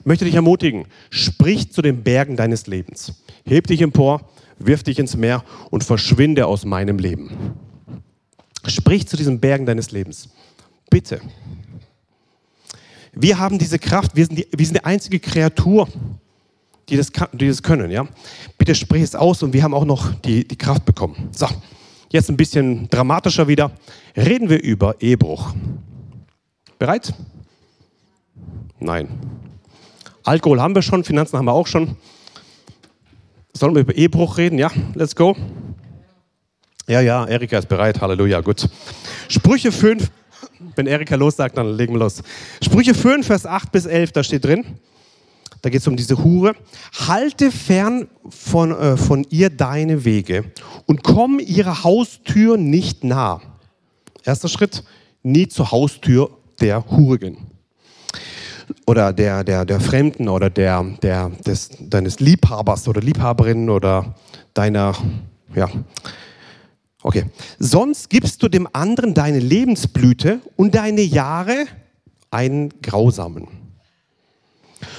Ich 0.00 0.06
möchte 0.06 0.24
dich 0.24 0.34
ermutigen, 0.34 0.86
sprich 1.10 1.72
zu 1.72 1.80
den 1.80 2.02
Bergen 2.02 2.36
deines 2.36 2.66
Lebens. 2.66 3.22
Heb 3.46 3.68
dich 3.68 3.80
empor, 3.80 4.28
wirf 4.58 4.82
dich 4.82 4.98
ins 4.98 5.16
Meer 5.16 5.44
und 5.70 5.84
verschwinde 5.84 6.46
aus 6.46 6.64
meinem 6.64 6.98
Leben. 6.98 7.54
Sprich 8.66 9.06
zu 9.06 9.16
diesen 9.16 9.40
Bergen 9.40 9.64
deines 9.64 9.90
Lebens. 9.92 10.28
Bitte. 10.90 11.20
Wir 13.12 13.38
haben 13.38 13.58
diese 13.58 13.78
Kraft, 13.78 14.16
wir 14.16 14.26
sind 14.26 14.38
die, 14.38 14.48
wir 14.50 14.64
sind 14.64 14.76
die 14.76 14.84
einzige 14.84 15.20
Kreatur, 15.20 15.86
die 16.88 16.96
das, 16.96 17.12
die 17.32 17.48
das 17.48 17.62
können. 17.62 17.90
Ja? 17.90 18.08
Bitte 18.56 18.74
sprich 18.74 19.02
es 19.02 19.14
aus 19.14 19.42
und 19.42 19.52
wir 19.52 19.62
haben 19.62 19.74
auch 19.74 19.84
noch 19.84 20.12
die, 20.22 20.46
die 20.46 20.56
Kraft 20.56 20.84
bekommen. 20.84 21.28
So, 21.32 21.46
jetzt 22.10 22.30
ein 22.30 22.36
bisschen 22.36 22.88
dramatischer 22.88 23.46
wieder. 23.48 23.70
Reden 24.16 24.48
wir 24.48 24.62
über 24.62 25.00
Ehebruch. 25.00 25.54
Bereit? 26.78 27.12
Nein. 28.80 29.08
Alkohol 30.24 30.60
haben 30.60 30.74
wir 30.74 30.82
schon, 30.82 31.04
Finanzen 31.04 31.36
haben 31.36 31.44
wir 31.44 31.52
auch 31.52 31.66
schon. 31.66 31.96
Sollen 33.52 33.74
wir 33.74 33.82
über 33.82 33.94
Ehebruch 33.94 34.38
reden? 34.38 34.58
Ja, 34.58 34.70
let's 34.94 35.14
go. 35.14 35.36
Ja, 36.88 37.00
ja, 37.00 37.26
Erika 37.26 37.58
ist 37.58 37.68
bereit. 37.68 38.00
Halleluja, 38.00 38.40
gut. 38.40 38.68
Sprüche 39.28 39.70
5, 39.70 40.10
wenn 40.76 40.86
Erika 40.86 41.14
los 41.16 41.36
sagt, 41.36 41.58
dann 41.58 41.76
legen 41.76 41.94
wir 41.94 42.00
los. 42.00 42.22
Sprüche 42.62 42.94
5, 42.94 43.26
Vers 43.26 43.46
8 43.46 43.72
bis 43.72 43.86
11, 43.86 44.12
da 44.12 44.22
steht 44.22 44.44
drin. 44.44 44.64
Da 45.60 45.70
geht 45.70 45.80
es 45.80 45.86
um 45.86 45.96
diese 45.96 46.22
Hure. 46.22 46.54
Halte 47.06 47.52
fern 47.52 48.08
von, 48.28 48.72
äh, 48.72 48.96
von 48.96 49.24
ihr 49.30 49.48
deine 49.48 50.04
Wege 50.04 50.44
und 50.86 51.04
komm 51.04 51.38
ihrer 51.38 51.84
Haustür 51.84 52.56
nicht 52.56 53.04
nah. 53.04 53.40
Erster 54.24 54.48
Schritt, 54.48 54.82
nie 55.22 55.48
zur 55.48 55.70
Haustür 55.70 56.30
der 56.60 56.84
Hure 56.90 57.18
gehen 57.18 57.52
oder 58.86 59.12
der, 59.12 59.44
der, 59.44 59.64
der 59.64 59.80
Fremden 59.80 60.28
oder 60.28 60.50
der, 60.50 60.84
der, 61.02 61.30
des, 61.46 61.70
deines 61.80 62.20
Liebhabers 62.20 62.88
oder 62.88 63.00
Liebhaberin 63.00 63.70
oder 63.70 64.14
deiner, 64.54 64.94
ja, 65.54 65.68
okay. 67.02 67.26
Sonst 67.58 68.10
gibst 68.10 68.42
du 68.42 68.48
dem 68.48 68.68
anderen 68.72 69.14
deine 69.14 69.38
Lebensblüte 69.38 70.40
und 70.56 70.74
deine 70.74 71.02
Jahre 71.02 71.66
einen 72.30 72.80
grausamen. 72.80 73.48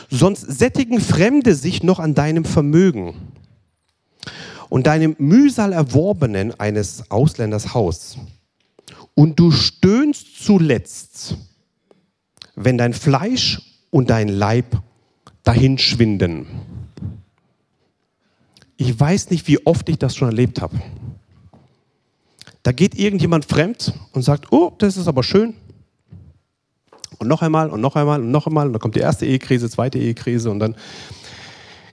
Sonst 0.09 0.41
sättigen 0.41 0.99
Fremde 1.01 1.55
sich 1.55 1.83
noch 1.83 1.99
an 1.99 2.13
deinem 2.13 2.45
Vermögen 2.45 3.15
und 4.69 4.87
deinem 4.87 5.15
Mühsal 5.17 5.73
erworbenen 5.73 6.57
eines 6.59 7.09
Ausländers 7.11 7.73
Haus. 7.73 8.17
Und 9.15 9.39
du 9.39 9.51
stöhnst 9.51 10.43
zuletzt 10.43 11.35
wenn 12.55 12.77
dein 12.77 12.93
Fleisch 12.93 13.61
und 13.89 14.09
dein 14.09 14.27
Leib 14.27 14.81
dahin 15.43 15.77
schwinden. 15.77 16.45
Ich 18.77 18.99
weiß 18.99 19.29
nicht, 19.29 19.47
wie 19.47 19.65
oft 19.65 19.87
ich 19.89 19.97
das 19.97 20.15
schon 20.15 20.29
erlebt 20.29 20.61
habe. 20.61 20.81
Da 22.63 22.71
geht 22.71 22.97
irgendjemand 22.97 23.45
fremd 23.45 23.93
und 24.13 24.21
sagt, 24.21 24.51
oh, 24.51 24.71
das 24.77 24.97
ist 24.97 25.07
aber 25.07 25.23
schön. 25.23 25.53
Und 27.19 27.27
noch 27.27 27.41
einmal 27.41 27.69
und 27.69 27.81
noch 27.81 27.95
einmal 27.95 28.21
und 28.21 28.31
noch 28.31 28.47
einmal. 28.47 28.67
Und 28.67 28.73
dann 28.73 28.81
kommt 28.81 28.95
die 28.95 29.01
erste 29.01 29.25
Ehekrise, 29.25 29.69
zweite 29.69 29.99
Ehekrise 29.99 30.49
und 30.49 30.59
dann 30.59 30.75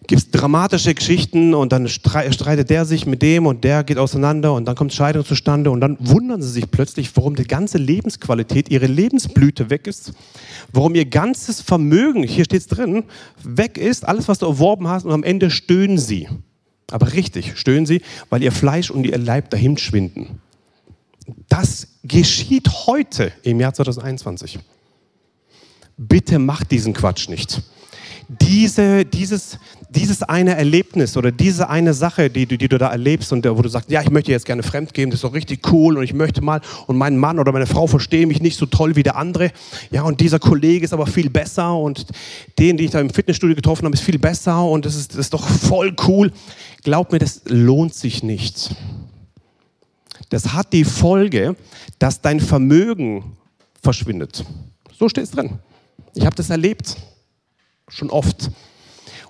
gibt 0.06 0.22
es 0.22 0.30
dramatische 0.32 0.92
Geschichten 0.92 1.54
und 1.54 1.70
dann 1.70 1.88
streitet 1.88 2.68
der 2.68 2.84
sich 2.84 3.06
mit 3.06 3.22
dem 3.22 3.46
und 3.46 3.62
der 3.62 3.84
geht 3.84 3.96
auseinander 3.96 4.54
und 4.54 4.64
dann 4.64 4.74
kommt 4.74 4.92
Scheidung 4.92 5.24
zustande 5.24 5.70
und 5.70 5.80
dann 5.80 5.96
wundern 6.00 6.42
sie 6.42 6.50
sich 6.50 6.68
plötzlich, 6.68 7.14
warum 7.16 7.36
die 7.36 7.44
ganze 7.44 7.78
Lebensqualität, 7.78 8.70
ihre 8.70 8.86
Lebensblüte 8.86 9.70
weg 9.70 9.86
ist, 9.86 10.12
warum 10.72 10.96
ihr 10.96 11.04
ganzes 11.04 11.60
Vermögen, 11.60 12.24
hier 12.24 12.44
steht 12.44 12.62
es 12.62 12.66
drin, 12.66 13.04
weg 13.44 13.78
ist, 13.78 14.04
alles, 14.04 14.26
was 14.26 14.40
du 14.40 14.46
erworben 14.46 14.88
hast 14.88 15.04
und 15.04 15.12
am 15.12 15.22
Ende 15.22 15.48
stöhnen 15.48 15.98
sie. 15.98 16.28
Aber 16.90 17.12
richtig, 17.12 17.56
stöhnen 17.56 17.86
sie, 17.86 18.02
weil 18.30 18.42
ihr 18.42 18.50
Fleisch 18.50 18.90
und 18.90 19.04
ihr 19.04 19.16
Leib 19.16 19.50
dahin 19.50 19.78
schwinden. 19.78 20.40
Das 21.48 21.88
geschieht 22.02 22.68
heute 22.86 23.32
im 23.42 23.60
Jahr 23.60 23.74
2021. 23.74 24.58
Bitte 25.96 26.38
macht 26.38 26.70
diesen 26.70 26.92
Quatsch 26.92 27.28
nicht 27.28 27.62
diese, 28.38 29.04
dieses, 29.04 29.58
dieses 29.88 30.22
eine 30.22 30.56
Erlebnis 30.56 31.16
oder 31.16 31.32
diese 31.32 31.68
eine 31.68 31.94
Sache, 31.94 32.30
die, 32.30 32.46
die, 32.46 32.58
die 32.58 32.68
du 32.68 32.78
da 32.78 32.88
erlebst 32.88 33.32
und 33.32 33.44
wo 33.44 33.60
du 33.60 33.68
sagst, 33.68 33.90
ja, 33.90 34.02
ich 34.02 34.10
möchte 34.10 34.30
jetzt 34.30 34.46
gerne 34.46 34.62
fremd 34.62 34.94
gehen, 34.94 35.10
das 35.10 35.18
ist 35.18 35.24
doch 35.24 35.34
richtig 35.34 35.72
cool 35.72 35.98
und 35.98 36.04
ich 36.04 36.14
möchte 36.14 36.40
mal 36.40 36.60
und 36.86 36.96
mein 36.96 37.16
Mann 37.16 37.40
oder 37.40 37.50
meine 37.50 37.66
Frau 37.66 37.88
verstehen 37.88 38.28
mich 38.28 38.40
nicht 38.40 38.56
so 38.56 38.66
toll 38.66 38.94
wie 38.94 39.02
der 39.02 39.16
andere. 39.16 39.50
Ja, 39.90 40.02
und 40.02 40.20
dieser 40.20 40.38
Kollege 40.38 40.84
ist 40.84 40.92
aber 40.92 41.08
viel 41.08 41.28
besser 41.28 41.76
und 41.76 42.06
den, 42.58 42.76
den 42.76 42.86
ich 42.86 42.92
da 42.92 43.00
im 43.00 43.10
Fitnessstudio 43.10 43.56
getroffen 43.56 43.84
habe, 43.84 43.94
ist 43.94 44.04
viel 44.04 44.18
besser 44.18 44.64
und 44.64 44.86
das 44.86 44.94
ist, 44.94 45.12
das 45.12 45.18
ist 45.18 45.34
doch 45.34 45.48
voll 45.48 45.94
cool. 46.06 46.30
Glaub 46.84 47.10
mir, 47.10 47.18
das 47.18 47.42
lohnt 47.46 47.94
sich 47.94 48.22
nicht. 48.22 48.70
Das 50.30 50.52
hat 50.54 50.72
die 50.72 50.84
Folge, 50.84 51.54
dass 51.98 52.22
dein 52.22 52.40
Vermögen 52.40 53.36
verschwindet. 53.82 54.44
So 54.98 55.08
steht 55.08 55.24
es 55.24 55.30
drin. 55.30 55.58
Ich 56.14 56.24
habe 56.24 56.36
das 56.36 56.50
erlebt. 56.50 56.96
Schon 57.88 58.10
oft. 58.10 58.50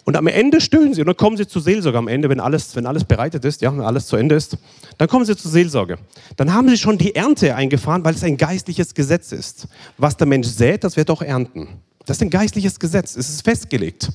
Und 0.04 0.16
am 0.16 0.26
Ende 0.26 0.60
stöhnen 0.60 0.94
sie 0.94 1.00
und 1.00 1.06
dann 1.06 1.16
kommen 1.16 1.36
sie 1.36 1.46
zur 1.46 1.62
Seelsorge 1.62 1.98
am 1.98 2.08
Ende, 2.08 2.28
wenn 2.28 2.40
alles, 2.40 2.74
wenn 2.74 2.86
alles 2.86 3.04
bereitet 3.04 3.44
ist, 3.44 3.60
ja, 3.60 3.72
wenn 3.72 3.82
alles 3.82 4.06
zu 4.06 4.16
Ende 4.16 4.34
ist. 4.34 4.56
Dann 4.98 5.08
kommen 5.08 5.24
sie 5.24 5.36
zur 5.36 5.50
Seelsorge. 5.50 5.98
Dann 6.36 6.52
haben 6.52 6.68
sie 6.68 6.76
schon 6.76 6.98
die 6.98 7.14
Ernte 7.14 7.54
eingefahren, 7.54 8.04
weil 8.04 8.14
es 8.14 8.24
ein 8.24 8.36
geistliches 8.36 8.94
Gesetz 8.94 9.32
ist. 9.32 9.68
Was 9.98 10.16
der 10.16 10.26
Mensch 10.26 10.48
sät, 10.48 10.84
das 10.84 10.96
wird 10.96 11.10
auch 11.10 11.22
ernten. 11.22 11.80
Das 12.06 12.16
ist 12.16 12.22
ein 12.22 12.30
geistliches 12.30 12.78
Gesetz, 12.78 13.14
es 13.14 13.28
ist 13.28 13.42
festgelegt. 13.42 14.10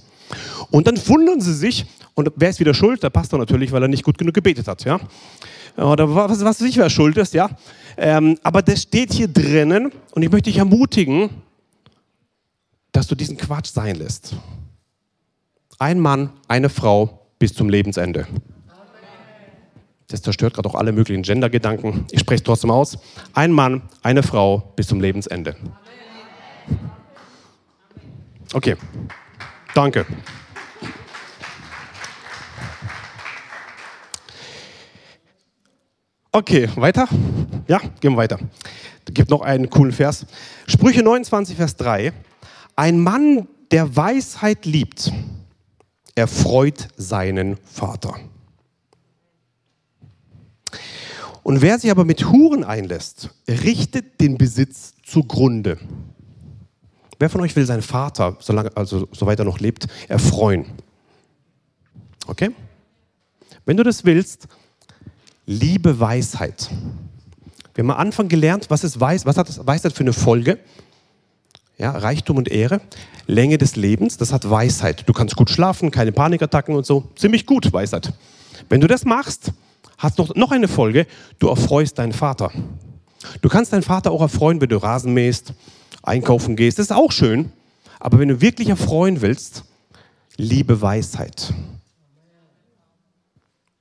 Und 0.72 0.88
dann 0.88 0.96
wundern 1.08 1.42
sie 1.42 1.54
sich, 1.54 1.86
und 2.14 2.32
wer 2.36 2.50
ist 2.50 2.60
wieder 2.60 2.74
schuld? 2.74 3.04
Der 3.04 3.10
Pastor 3.10 3.40
natürlich, 3.40 3.72
weil 3.72 3.82
er 3.82 3.88
nicht 3.88 4.04
gut 4.04 4.18
genug 4.18 4.34
gebetet 4.34 4.68
hat, 4.68 4.84
ja. 4.86 5.00
Oder 5.78 6.14
was, 6.14 6.44
was 6.44 6.62
weiß 6.62 6.68
ich, 6.68 6.78
wer 6.78 6.90
schuld 6.90 7.18
ist, 7.18 7.34
ja. 7.34 7.50
Ähm, 7.98 8.38
aber 8.44 8.62
das 8.62 8.84
steht 8.84 9.14
hier 9.14 9.28
drinnen 9.28 9.92
und 10.12 10.22
ich 10.22 10.32
möchte 10.32 10.50
dich 10.50 10.58
ermutigen, 10.58 11.30
dass 12.92 13.08
du 13.08 13.16
diesen 13.16 13.38
Quatsch 13.38 13.68
sein 13.68 13.96
lässt. 13.96 14.36
Ein 15.80 16.00
Mann, 16.00 16.30
eine 16.48 16.70
Frau 16.70 17.28
bis 17.40 17.54
zum 17.54 17.68
Lebensende. 17.70 18.26
Das 20.08 20.22
zerstört 20.22 20.54
gerade 20.54 20.70
auch 20.70 20.76
alle 20.76 20.92
möglichen 20.92 21.24
Gender-Gedanken. 21.24 22.06
Ich 22.12 22.22
spreche 22.22 22.38
es 22.38 22.44
trotzdem 22.44 22.72
aus. 22.72 22.98
Ein 23.34 23.52
Mann, 23.52 23.82
eine 24.04 24.24
Frau 24.24 24.72
bis 24.76 24.88
zum 24.88 25.02
Lebensende. 25.02 25.56
Okay, 28.54 28.78
danke. 29.76 30.06
Okay, 36.32 36.70
weiter? 36.76 37.08
Ja, 37.68 37.80
gehen 38.02 38.14
wir 38.14 38.18
weiter. 38.18 38.40
Es 39.08 39.14
gibt 39.14 39.30
noch 39.30 39.42
einen 39.42 39.70
coolen 39.70 39.94
Vers. 39.94 40.26
Sprüche 40.68 41.02
29, 41.02 41.56
Vers 41.56 41.76
3. 41.78 42.12
Ein 42.76 43.00
Mann, 43.00 43.48
der 43.72 43.96
Weisheit 43.96 44.66
liebt, 44.66 45.14
erfreut 46.16 46.90
seinen 46.98 47.58
Vater. 47.64 48.16
Und 51.44 51.62
wer 51.62 51.80
sich 51.80 51.92
aber 51.92 52.06
mit 52.06 52.26
Huren 52.32 52.64
einlässt, 52.64 53.30
richtet 53.48 54.20
den 54.20 54.38
Besitz 54.38 54.96
zugrunde. 55.04 55.78
Wer 57.20 57.30
von 57.30 57.42
euch 57.42 57.56
will 57.56 57.66
seinen 57.66 57.82
Vater, 57.82 58.38
solange, 58.40 58.76
also 58.76 59.08
soweit 59.12 59.40
er 59.40 59.46
noch 59.46 59.60
lebt, 59.60 59.88
erfreuen? 60.08 60.66
Okay? 62.28 62.52
Wenn 63.66 63.78
du 63.78 63.84
das 63.84 64.06
willst, 64.06 64.48
liebe 65.46 66.00
Weisheit. 66.00 66.70
Wir 67.74 67.84
haben 67.84 67.92
am 67.92 67.98
Anfang 67.98 68.28
gelernt, 68.28 68.70
was 68.70 68.84
ist 68.84 69.00
Weis, 69.00 69.26
was 69.26 69.38
hat 69.38 69.66
Weisheit 69.66 69.94
für 69.94 70.02
eine 70.02 70.14
Folge? 70.14 70.60
Ja, 71.78 71.92
Reichtum 71.92 72.38
und 72.38 72.50
Ehre, 72.50 72.80
Länge 73.28 73.58
des 73.58 73.76
Lebens, 73.76 74.18
das 74.18 74.32
hat 74.32 74.50
Weisheit. 74.50 75.08
Du 75.08 75.14
kannst 75.14 75.36
gut 75.36 75.50
schlafen, 75.50 75.92
keine 75.92 76.12
Panikattacken 76.14 76.76
und 76.76 76.86
so. 76.86 77.12
Ziemlich 77.16 77.46
gut, 77.46 77.72
Weisheit. 77.74 78.14
Wenn 78.70 78.82
du 78.82 78.88
das 78.88 79.04
machst, 79.04 79.52
hat 79.98 80.18
noch, 80.18 80.36
noch 80.36 80.52
eine 80.52 80.68
Folge, 80.68 81.06
du 81.40 81.50
erfreust 81.50 81.98
deinen 81.98 82.14
Vater. 82.14 82.52
Du 83.42 83.50
kannst 83.50 83.74
deinen 83.74 83.84
Vater 83.84 84.12
auch 84.12 84.22
erfreuen, 84.22 84.62
wenn 84.62 84.70
du 84.70 84.78
Rasen 84.78 85.14
mähst, 85.14 85.54
einkaufen 86.06 86.56
gehst. 86.56 86.80
Das 86.80 86.88
ist 86.88 86.92
auch 86.92 87.12
schön. 87.12 87.52
Aber 88.00 88.20
wenn 88.20 88.30
du 88.30 88.42
wirklich 88.42 88.70
erfreuen 88.70 89.22
willst, 89.22 89.64
liebe 90.38 90.82
Weisheit. 90.82 91.54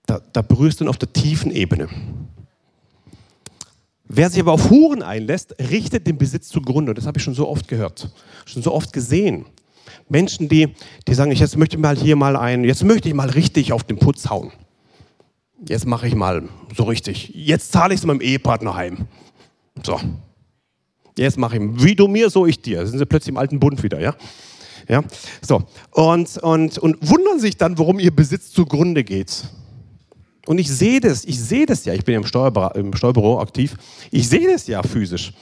Da, 0.07 0.21
da 0.33 0.43
berührst 0.43 0.81
du 0.81 0.85
ihn 0.85 0.89
auf 0.89 0.99
der 0.99 1.13
tiefen 1.13 1.51
Ebene. 1.51 1.89
Wer 4.07 4.31
sich 4.31 4.41
aber 4.41 4.53
auf 4.53 4.71
Huren 4.71 5.03
einlässt, 5.03 5.55
richtet 5.59 6.07
den 6.07 6.19
Besitz 6.19 6.49
zugrunde. 6.49 6.95
Das 6.95 7.07
habe 7.07 7.19
ich 7.19 7.25
schon 7.25 7.35
so 7.35 7.49
oft 7.49 7.69
gehört, 7.69 8.11
schon 8.45 8.63
so 8.63 8.73
oft 8.73 8.93
gesehen. 8.93 9.47
Menschen, 10.09 10.49
die, 10.49 10.75
die 11.09 11.15
sagen, 11.15 11.31
ich 11.31 11.41
jetzt 11.41 11.57
möchte 11.57 11.79
mal 11.79 11.97
hier 11.97 12.15
mal 12.15 12.37
ein, 12.37 12.65
jetzt 12.65 12.85
möchte 12.85 13.09
ich 13.09 13.15
mal 13.15 13.31
richtig 13.31 13.73
auf 13.73 13.83
den 13.85 13.99
Putz 13.99 14.29
hauen. 14.29 14.53
Jetzt 15.67 15.87
mache 15.87 16.07
ich 16.07 16.15
mal 16.15 16.49
so 16.77 16.85
richtig. 16.85 17.31
Jetzt 17.35 17.73
zahle 17.73 17.95
ich 17.95 18.01
es 18.01 18.07
meinem 18.07 18.21
Ehepartner 18.21 18.75
heim. 18.75 19.07
So. 19.83 19.99
Jetzt 21.17 21.39
mache 21.39 21.57
ich, 21.57 21.63
wie 21.83 21.95
du 21.95 22.09
mir, 22.09 22.31
so 22.31 22.47
ich 22.47 22.61
dir. 22.61 22.81
Da 22.81 22.87
sind 22.87 22.99
sie 22.99 23.07
plötzlich 23.07 23.31
im 23.31 23.39
alten 23.39 23.61
Bund 23.61 23.83
wieder, 23.83 24.01
ja? 24.01 24.15
Ja, 24.89 25.03
so. 25.41 25.63
Und, 25.93 26.37
und, 26.39 26.79
und 26.79 27.09
wundern 27.09 27.41
sich 27.41 27.57
dann, 27.57 27.79
warum 27.79 27.99
ihr 27.99 28.15
Besitz 28.15 28.51
zugrunde 28.51 29.05
geht. 29.05 29.45
Und 30.47 30.59
ich 30.59 30.69
sehe 30.69 31.01
das, 31.01 31.25
ich 31.25 31.41
sehe 31.41 31.65
das 31.65 31.85
ja, 31.85 31.95
ich 31.95 32.05
bin 32.05 32.15
ja 32.15 32.21
im, 32.21 32.27
Steuerbüro, 32.27 32.69
im 32.75 32.95
Steuerbüro 32.95 33.41
aktiv, 33.41 33.77
ich 34.11 34.29
sehe 34.29 34.51
das 34.51 34.67
ja 34.67 34.83
physisch. 34.83 35.33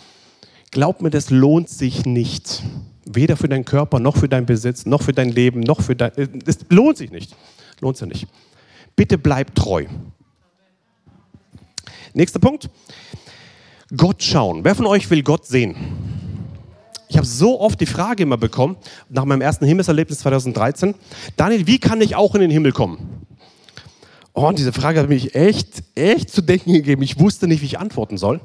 Glaub 0.71 1.03
mir, 1.03 1.11
das 1.11 1.31
lohnt 1.31 1.69
sich 1.69 2.07
nicht. 2.07 2.63
Weder 3.05 3.37
für 3.37 3.49
deinen 3.49 3.65
Körper, 3.65 3.99
noch 3.99 4.17
für 4.17 4.29
deinen 4.29 4.47
Besitz, 4.47 4.87
noch 4.87 5.03
für 5.03 5.13
dein 5.13 5.31
Leben, 5.31 5.61
noch 5.61 5.83
für 5.83 5.97
dein. 5.97 6.13
Es 6.47 6.61
lohnt 6.69 6.97
sich 6.97 7.11
nicht. 7.11 7.35
Lohnt 7.81 7.97
sich 7.97 8.09
nicht. 8.09 8.29
Bitte 8.95 9.19
bleib 9.19 9.55
treu. 9.55 9.87
Nächster 12.15 12.39
Punkt. 12.39 12.71
Gott 13.97 14.23
schauen. 14.23 14.65
Wer 14.65 14.75
von 14.75 14.87
euch 14.87 15.11
will 15.11 15.23
Gott 15.23 15.47
sehen? 15.47 15.77
Ich 17.09 17.19
habe 17.19 17.27
so 17.27 17.61
oft 17.61 17.79
die 17.79 17.87
Frage 17.87 18.23
immer 18.23 18.39
bekommen, 18.39 18.77
nach 19.11 19.27
meinem 19.27 19.43
ersten 19.43 19.67
Himmelserlebnis 19.67 20.21
2013, 20.21 20.95
Daniel, 21.37 21.67
wie 21.67 21.79
kann 21.79 22.01
ich 22.01 22.17
auch 22.17 22.35
in 22.35 22.41
den 22.41 22.51
Himmel 22.51 22.73
kommen? 22.73 23.23
Oh, 24.33 24.47
und 24.47 24.59
diese 24.59 24.73
Frage 24.73 24.99
hat 24.99 25.11
mich 25.11 25.35
echt, 25.35 25.83
echt 25.95 26.31
zu 26.31 26.41
denken 26.41 26.73
gegeben. 26.73 27.03
Ich 27.03 27.19
wusste 27.19 27.47
nicht, 27.47 27.61
wie 27.61 27.67
ich 27.67 27.79
antworten 27.79 28.17
soll. 28.17 28.41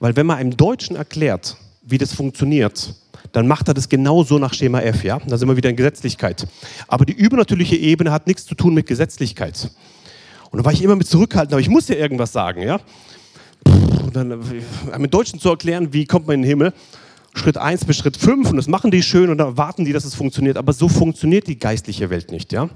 Weil 0.00 0.16
wenn 0.16 0.26
man 0.26 0.38
einem 0.38 0.56
Deutschen 0.56 0.96
erklärt, 0.96 1.56
wie 1.82 1.98
das 1.98 2.12
funktioniert, 2.12 2.94
dann 3.30 3.46
macht 3.46 3.68
er 3.68 3.74
das 3.74 3.88
genauso 3.88 4.40
nach 4.40 4.52
Schema 4.52 4.80
F, 4.80 5.04
ja? 5.04 5.20
Da 5.24 5.38
sind 5.38 5.46
wir 5.46 5.56
wieder 5.56 5.70
in 5.70 5.76
Gesetzlichkeit. 5.76 6.44
Aber 6.88 7.04
die 7.04 7.12
übernatürliche 7.12 7.76
Ebene 7.76 8.10
hat 8.10 8.26
nichts 8.26 8.46
zu 8.46 8.56
tun 8.56 8.74
mit 8.74 8.86
Gesetzlichkeit. 8.86 9.70
Und 10.50 10.58
da 10.58 10.64
war 10.64 10.72
ich 10.72 10.82
immer 10.82 10.96
mit 10.96 11.06
zurückhaltend, 11.06 11.52
aber 11.52 11.60
ich 11.60 11.68
muss 11.68 11.86
ja 11.86 11.94
irgendwas 11.94 12.32
sagen, 12.32 12.62
ja? 12.62 12.80
Und 13.64 13.97
äh, 14.18 15.08
Deutschen 15.08 15.40
zu 15.40 15.48
erklären, 15.48 15.92
wie 15.92 16.06
kommt 16.06 16.26
man 16.26 16.34
in 16.34 16.42
den 16.42 16.48
Himmel, 16.48 16.72
Schritt 17.34 17.56
1 17.56 17.84
bis 17.84 17.96
Schritt 17.96 18.16
5 18.16 18.50
und 18.50 18.56
das 18.56 18.68
machen 18.68 18.90
die 18.90 19.02
schön 19.02 19.30
und 19.30 19.38
dann 19.38 19.56
warten 19.56 19.84
die, 19.84 19.92
dass 19.92 20.04
es 20.04 20.14
funktioniert. 20.14 20.56
Aber 20.56 20.72
so 20.72 20.88
funktioniert 20.88 21.46
die 21.46 21.58
geistliche 21.58 22.10
Welt 22.10 22.30
nicht, 22.30 22.52
ja? 22.52 22.68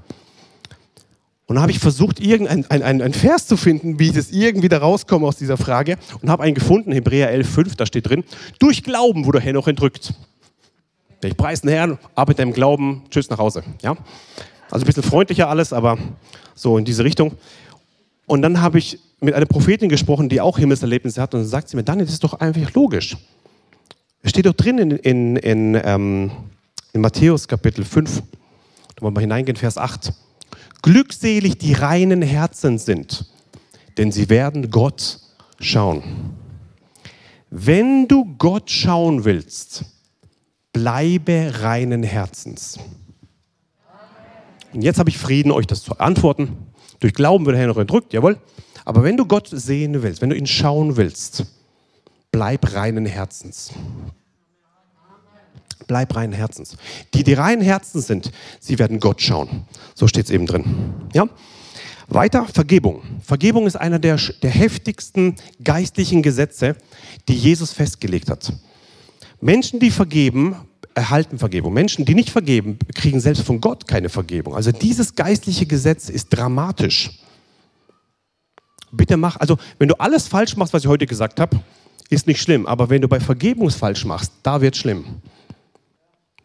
Und 1.47 1.57
dann 1.57 1.63
habe 1.63 1.73
ich 1.73 1.81
versucht, 1.81 2.21
irgendein 2.21 2.65
ein, 2.71 3.03
ein, 3.03 3.13
Vers 3.13 3.47
zu 3.47 3.59
finden, 3.59 3.99
wie 3.99 4.07
ich 4.07 4.15
das 4.15 4.31
irgendwie 4.31 4.69
da 4.69 4.79
rauskomme 4.79 5.27
aus 5.27 5.37
dieser 5.37 5.59
Frage 5.59 5.99
und 6.23 6.31
habe 6.31 6.45
einen 6.45 6.55
gefunden, 6.55 6.93
Hebräer 6.93 7.31
11,5, 7.31 7.77
da 7.77 7.85
steht 7.85 8.09
drin, 8.09 8.25
durch 8.59 8.83
Glauben 8.83 9.27
wurde 9.27 9.41
Henoch 9.41 9.69
entrückt. 9.69 10.15
Ich 11.23 11.37
preise 11.37 11.63
den 11.63 11.71
Herrn, 11.71 11.99
arbeite 12.15 12.43
im 12.43 12.53
Glauben, 12.53 13.03
tschüss 13.11 13.29
nach 13.29 13.39
Hause. 13.39 13.65
Ja? 13.83 13.97
Also 14.71 14.85
ein 14.85 14.87
bisschen 14.87 15.03
freundlicher 15.03 15.49
alles, 15.49 15.75
aber 15.75 15.99
so 16.55 16.79
in 16.79 16.85
diese 16.85 17.05
Richtung. 17.05 17.33
Und 18.33 18.41
dann 18.41 18.63
habe 18.63 18.79
ich 18.79 18.99
mit 19.21 19.35
einer 19.35 19.45
Prophetin 19.45 19.91
gesprochen, 19.91 20.31
die 20.31 20.41
auch 20.41 20.57
Himmelserlebnisse 20.57 21.21
hat, 21.21 21.35
und 21.35 21.41
dann 21.41 21.49
sagt 21.51 21.69
sie 21.69 21.77
mir, 21.77 21.83
Daniel, 21.83 22.07
das 22.07 22.15
ist 22.15 22.25
doch 22.25 22.33
einfach 22.33 22.73
logisch. 22.73 23.15
Es 24.23 24.31
steht 24.31 24.47
doch 24.47 24.55
drin 24.55 24.79
in, 24.79 24.91
in, 24.93 25.37
in, 25.37 25.81
ähm, 25.85 26.31
in 26.95 27.03
Matthäus 27.03 27.47
Kapitel 27.47 27.85
5, 27.85 28.23
da 28.97 29.03
wollen 29.03 29.15
wir 29.15 29.21
hineingehen, 29.21 29.57
Vers 29.57 29.77
8. 29.77 30.15
Glückselig 30.81 31.59
die 31.59 31.75
reinen 31.75 32.23
Herzen 32.23 32.79
sind, 32.79 33.27
denn 33.99 34.11
sie 34.11 34.31
werden 34.31 34.71
Gott 34.71 35.19
schauen. 35.61 36.03
Wenn 37.51 38.09
du 38.09 38.35
Gott 38.39 38.71
schauen 38.71 39.27
willst, 39.27 39.85
bleibe 40.73 41.53
reinen 41.61 42.03
Herzens. 42.03 42.79
Und 44.73 44.81
jetzt 44.81 44.99
habe 44.99 45.11
ich 45.11 45.19
Frieden, 45.19 45.53
euch 45.53 45.67
das 45.67 45.83
zu 45.83 45.99
antworten. 45.99 46.72
Durch 47.03 47.15
Glauben 47.15 47.45
wird 47.47 47.57
er 47.57 47.67
noch 47.67 47.79
entrückt, 47.79 48.13
jawohl. 48.13 48.39
Aber 48.85 49.03
wenn 49.03 49.17
du 49.17 49.27
Gott 49.27 49.49
sehen 49.51 50.05
willst, 50.05 50.23
wenn 50.23 50.31
du 50.31 50.37
ihn 50.37 50.47
schauen 50.47 50.97
willst, 50.97 51.45
bleib 52.31 52.75
reinen 52.75 53.07
Herzens. 53.07 53.73
Bleib 55.89 56.15
reinen 56.15 56.33
Herzens. 56.33 56.77
Die, 57.13 57.25
die 57.25 57.33
reinen 57.33 57.61
Herzens 57.61 58.07
sind, 58.07 58.31
sie 58.61 58.79
werden 58.79 59.01
Gott 59.01 59.21
schauen. 59.21 59.65
So 59.97 60.07
steht 60.07 60.27
es 60.27 60.31
eben 60.31 60.47
drin. 60.47 60.95
Ja? 61.13 61.29
Weiter, 62.07 62.47
Vergebung. 62.47 63.03
Vergebung 63.21 63.67
ist 63.67 63.75
einer 63.75 63.99
der, 63.99 64.17
der 64.41 64.51
heftigsten 64.51 65.35
geistlichen 65.65 66.23
Gesetze, 66.23 66.77
die 67.27 67.35
Jesus 67.35 67.73
festgelegt 67.73 68.31
hat. 68.31 68.53
Menschen, 69.41 69.81
die 69.81 69.91
vergeben, 69.91 70.55
erhalten 70.95 71.39
Vergebung. 71.39 71.73
Menschen, 71.73 72.05
die 72.05 72.15
nicht 72.15 72.31
vergeben, 72.31 72.79
kriegen 72.95 73.21
selbst 73.21 73.43
von 73.43 73.61
Gott 73.61 73.89
keine 73.89 74.09
Vergebung. 74.09 74.55
Also 74.55 74.73
dieses 74.73 75.15
geistliche 75.15 75.67
Gesetz 75.67 76.09
ist 76.09 76.29
dramatisch. 76.31 77.11
Bitte 78.91 79.17
mach, 79.17 79.37
also 79.37 79.57
wenn 79.79 79.89
du 79.89 79.95
alles 79.95 80.29
falsch 80.29 80.57
machst, 80.57 80.73
was 80.73 80.83
ich 80.83 80.89
heute 80.89 81.07
gesagt 81.07 81.41
habe, 81.41 81.61
ist 82.11 82.27
nicht 82.27 82.43
schlimm. 82.43 82.67
Aber 82.67 82.91
wenn 82.91 83.01
du 83.01 83.09
bei 83.09 83.21
Vergebung 83.21 83.71
falsch 83.71 84.05
machst, 84.05 84.33
da 84.43 84.61
wird 84.61 84.77
schlimm 84.77 85.23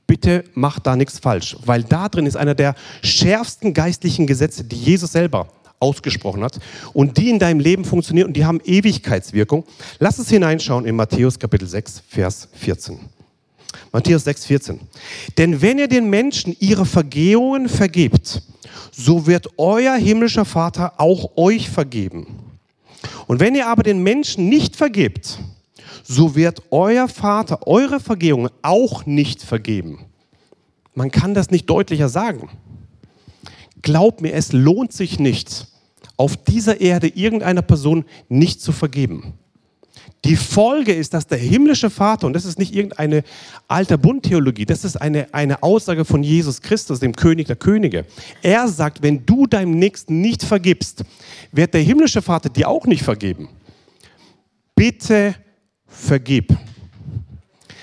bitte 0.08 0.46
mach 0.54 0.80
da 0.80 0.96
nichts 0.96 1.20
falsch, 1.20 1.58
weil 1.66 1.84
da 1.84 2.10
drin 2.10 2.26
ist 2.26 2.38
einer 2.38 2.56
der 2.56 2.74
schärfsten 3.04 3.74
geistlichen 3.74 4.26
Gesetze, 4.26 4.64
die 4.64 4.78
Jesus 4.78 5.12
selber 5.12 5.50
ausgesprochen 5.80 6.44
hat 6.44 6.60
und 6.94 7.18
die 7.18 7.30
in 7.30 7.38
deinem 7.38 7.60
Leben 7.60 7.86
funktionieren 7.86 8.28
und 8.28 8.34
die 8.34 8.46
haben 8.46 8.60
Ewigkeitswirkung. 8.64 9.66
Lass 10.00 10.18
uns 10.18 10.30
hineinschauen 10.30 10.86
in 10.86 10.96
Matthäus 10.96 11.38
Kapitel 11.38 11.68
6, 11.68 12.02
Vers 12.08 12.50
14. 12.54 12.98
Matthäus 13.92 14.24
6, 14.24 14.46
14. 14.46 14.80
Denn 15.38 15.62
wenn 15.62 15.80
ihr 15.80 15.88
den 15.88 16.10
Menschen 16.10 16.56
ihre 16.60 16.86
Vergehungen 16.86 17.70
vergebt, 17.70 18.42
so 18.92 19.28
wird 19.28 19.48
euer 19.58 19.96
himmlischer 19.96 20.46
Vater 20.46 21.00
auch 21.00 21.38
euch 21.38 21.70
vergeben. 21.70 22.28
Und 23.28 23.40
wenn 23.40 23.56
ihr 23.56 23.68
aber 23.68 23.84
den 23.84 24.02
Menschen 24.02 24.50
nicht 24.50 24.76
vergebt, 24.76 25.40
so 26.04 26.36
wird 26.36 26.62
euer 26.72 27.08
Vater 27.08 27.68
eure 27.68 28.00
Vergehungen 28.00 28.50
auch 28.62 29.06
nicht 29.06 29.44
vergeben. 29.44 30.06
Man 30.96 31.12
kann 31.12 31.34
das 31.34 31.52
nicht 31.52 31.70
deutlicher 31.70 32.10
sagen. 32.10 32.50
Glaub 33.82 34.22
mir, 34.22 34.34
es 34.34 34.54
lohnt 34.54 34.94
sich 34.94 35.20
nicht, 35.20 35.68
auf 36.16 36.36
dieser 36.36 36.82
Erde 36.82 37.08
irgendeiner 37.08 37.62
Person 37.62 38.06
nicht 38.30 38.62
zu 38.62 38.72
vergeben. 38.72 39.34
Die 40.26 40.36
Folge 40.36 40.94
ist, 40.94 41.14
dass 41.14 41.28
der 41.28 41.38
himmlische 41.38 41.90
Vater, 41.90 42.28
und 42.28 42.34
das 42.34 42.46
ist 42.46 42.58
nicht 42.58 42.74
irgendeine 42.74 43.24
alter 43.68 43.98
Bundtheologie, 43.98 44.66
das 44.66 44.84
ist 44.84 44.96
eine, 44.98 45.34
eine 45.34 45.62
Aussage 45.64 46.06
von 46.06 46.24
Jesus 46.24 46.62
Christus, 46.62 47.00
dem 47.00 47.16
König 47.16 47.48
der 47.48 47.56
Könige. 47.56 48.06
Er 48.42 48.68
sagt, 48.68 49.04
wenn 49.04 49.26
du 49.26 49.46
deinem 49.46 49.78
Nächsten 49.78 50.20
nicht 50.22 50.44
vergibst, 50.44 51.04
wird 51.52 51.74
der 51.74 51.82
himmlische 51.82 52.22
Vater 52.22 52.50
dir 52.50 52.68
auch 52.68 52.86
nicht 52.86 53.04
vergeben. 53.04 53.50
Bitte 54.76 55.36
vergib. 55.86 56.56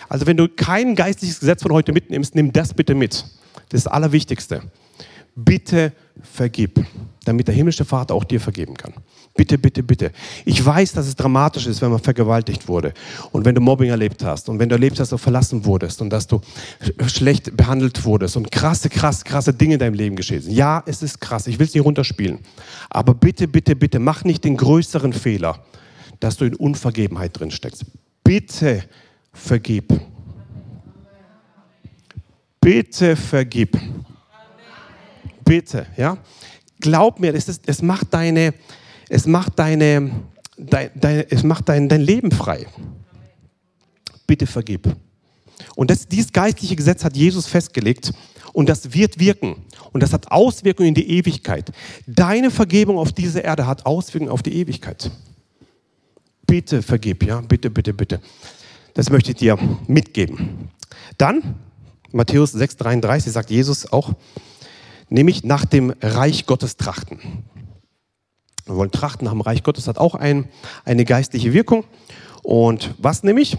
Also 0.08 0.26
wenn 0.26 0.36
du 0.36 0.48
kein 0.48 0.94
geistliches 0.94 1.40
Gesetz 1.40 1.62
von 1.62 1.72
heute 1.72 1.92
mitnimmst, 1.92 2.34
nimm 2.34 2.52
das 2.52 2.74
bitte 2.74 2.94
mit. 2.94 3.24
Das 3.68 3.78
ist 3.78 3.86
das 3.86 3.92
Allerwichtigste. 3.92 4.62
Bitte 5.34 5.92
vergib, 6.22 6.84
damit 7.24 7.48
der 7.48 7.54
himmlische 7.54 7.84
Vater 7.84 8.14
auch 8.14 8.24
dir 8.24 8.40
vergeben 8.40 8.74
kann. 8.74 8.94
Bitte, 9.36 9.58
bitte, 9.58 9.82
bitte. 9.82 10.12
Ich 10.44 10.64
weiß, 10.64 10.92
dass 10.92 11.08
es 11.08 11.16
dramatisch 11.16 11.66
ist, 11.66 11.82
wenn 11.82 11.90
man 11.90 11.98
vergewaltigt 11.98 12.68
wurde 12.68 12.94
und 13.32 13.44
wenn 13.44 13.56
du 13.56 13.60
Mobbing 13.60 13.90
erlebt 13.90 14.22
hast 14.22 14.48
und 14.48 14.60
wenn 14.60 14.68
du 14.68 14.76
erlebt 14.76 14.92
hast, 15.00 15.10
dass 15.10 15.18
du 15.18 15.18
verlassen 15.18 15.64
wurdest 15.64 16.00
und 16.00 16.10
dass 16.10 16.28
du 16.28 16.40
schlecht 17.08 17.56
behandelt 17.56 18.04
wurdest 18.04 18.36
und 18.36 18.52
krasse, 18.52 18.88
krasse, 18.88 19.24
krasse 19.24 19.52
Dinge 19.52 19.74
in 19.74 19.80
deinem 19.80 19.94
Leben 19.94 20.14
geschehen 20.14 20.40
sind. 20.40 20.54
Ja, 20.54 20.84
es 20.86 21.02
ist 21.02 21.20
krass. 21.20 21.48
Ich 21.48 21.58
will 21.58 21.66
es 21.66 21.74
nicht 21.74 21.84
runterspielen. 21.84 22.38
Aber 22.90 23.12
bitte, 23.12 23.48
bitte, 23.48 23.74
bitte, 23.74 23.98
mach 23.98 24.22
nicht 24.22 24.44
den 24.44 24.56
größeren 24.56 25.12
Fehler, 25.12 25.64
dass 26.20 26.36
du 26.36 26.44
in 26.44 26.54
Unvergebenheit 26.54 27.36
drin 27.36 27.50
steckst. 27.50 27.86
Bitte 28.22 28.84
vergib. 29.32 29.92
Bitte 32.60 33.16
vergib. 33.16 33.76
Bitte, 35.44 35.86
ja. 35.96 36.18
Glaub 36.78 37.18
mir, 37.18 37.34
es, 37.34 37.48
ist, 37.48 37.64
es 37.66 37.82
macht 37.82 38.14
deine 38.14 38.54
es 39.14 39.28
macht, 39.28 39.60
deine, 39.60 40.10
dein, 40.58 40.90
dein, 40.96 41.24
es 41.30 41.44
macht 41.44 41.68
dein, 41.68 41.88
dein 41.88 42.00
Leben 42.00 42.32
frei. 42.32 42.66
Bitte 44.26 44.44
vergib. 44.44 44.92
Und 45.76 45.90
das, 45.90 46.08
dieses 46.08 46.32
geistliche 46.32 46.74
Gesetz 46.74 47.04
hat 47.04 47.16
Jesus 47.16 47.46
festgelegt 47.46 48.12
und 48.52 48.68
das 48.68 48.92
wird 48.92 49.20
wirken. 49.20 49.54
Und 49.92 50.02
das 50.02 50.12
hat 50.12 50.32
Auswirkungen 50.32 50.88
in 50.88 50.94
die 50.96 51.08
Ewigkeit. 51.10 51.70
Deine 52.08 52.50
Vergebung 52.50 52.98
auf 52.98 53.12
dieser 53.12 53.44
Erde 53.44 53.68
hat 53.68 53.86
Auswirkungen 53.86 54.32
auf 54.32 54.42
die 54.42 54.54
Ewigkeit. 54.56 55.12
Bitte 56.44 56.82
vergib, 56.82 57.22
ja, 57.22 57.40
bitte, 57.40 57.70
bitte, 57.70 57.94
bitte. 57.94 58.20
Das 58.94 59.10
möchte 59.10 59.30
ich 59.30 59.36
dir 59.36 59.56
mitgeben. 59.86 60.70
Dann, 61.18 61.54
Matthäus 62.10 62.52
6,33 62.52 63.30
sagt 63.30 63.50
Jesus 63.50 63.92
auch, 63.92 64.12
nämlich 65.08 65.44
nach 65.44 65.64
dem 65.64 65.94
Reich 66.02 66.46
Gottes 66.46 66.76
trachten. 66.76 67.44
Wir 68.66 68.76
wollen 68.76 68.90
trachten 68.90 69.24
nach 69.24 69.32
dem 69.32 69.40
Reich 69.40 69.62
Gottes, 69.62 69.88
hat 69.88 69.98
auch 69.98 70.14
ein, 70.14 70.48
eine 70.84 71.04
geistliche 71.04 71.52
Wirkung. 71.52 71.84
Und 72.42 72.94
was 72.98 73.22
nämlich? 73.22 73.56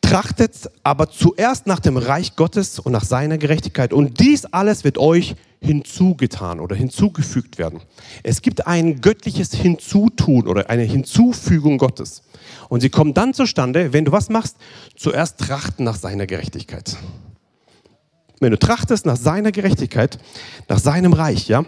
Trachtet 0.00 0.70
aber 0.84 1.10
zuerst 1.10 1.66
nach 1.66 1.80
dem 1.80 1.96
Reich 1.96 2.36
Gottes 2.36 2.78
und 2.78 2.92
nach 2.92 3.04
seiner 3.04 3.38
Gerechtigkeit. 3.38 3.92
Und 3.92 4.20
dies 4.20 4.44
alles 4.44 4.84
wird 4.84 4.98
euch 4.98 5.34
hinzugetan 5.60 6.60
oder 6.60 6.76
hinzugefügt 6.76 7.58
werden. 7.58 7.80
Es 8.22 8.42
gibt 8.42 8.66
ein 8.66 9.00
göttliches 9.00 9.52
Hinzutun 9.54 10.46
oder 10.46 10.70
eine 10.70 10.82
Hinzufügung 10.82 11.78
Gottes. 11.78 12.22
Und 12.68 12.80
sie 12.80 12.90
kommen 12.90 13.14
dann 13.14 13.34
zustande, 13.34 13.92
wenn 13.92 14.04
du 14.04 14.12
was 14.12 14.28
machst, 14.28 14.56
zuerst 14.96 15.38
trachten 15.38 15.84
nach 15.84 15.96
seiner 15.96 16.26
Gerechtigkeit. 16.26 16.96
Wenn 18.38 18.50
du 18.50 18.58
trachtest 18.58 19.06
nach 19.06 19.16
seiner 19.16 19.50
Gerechtigkeit, 19.50 20.18
nach 20.68 20.78
seinem 20.78 21.14
Reich, 21.14 21.48
ja, 21.48 21.64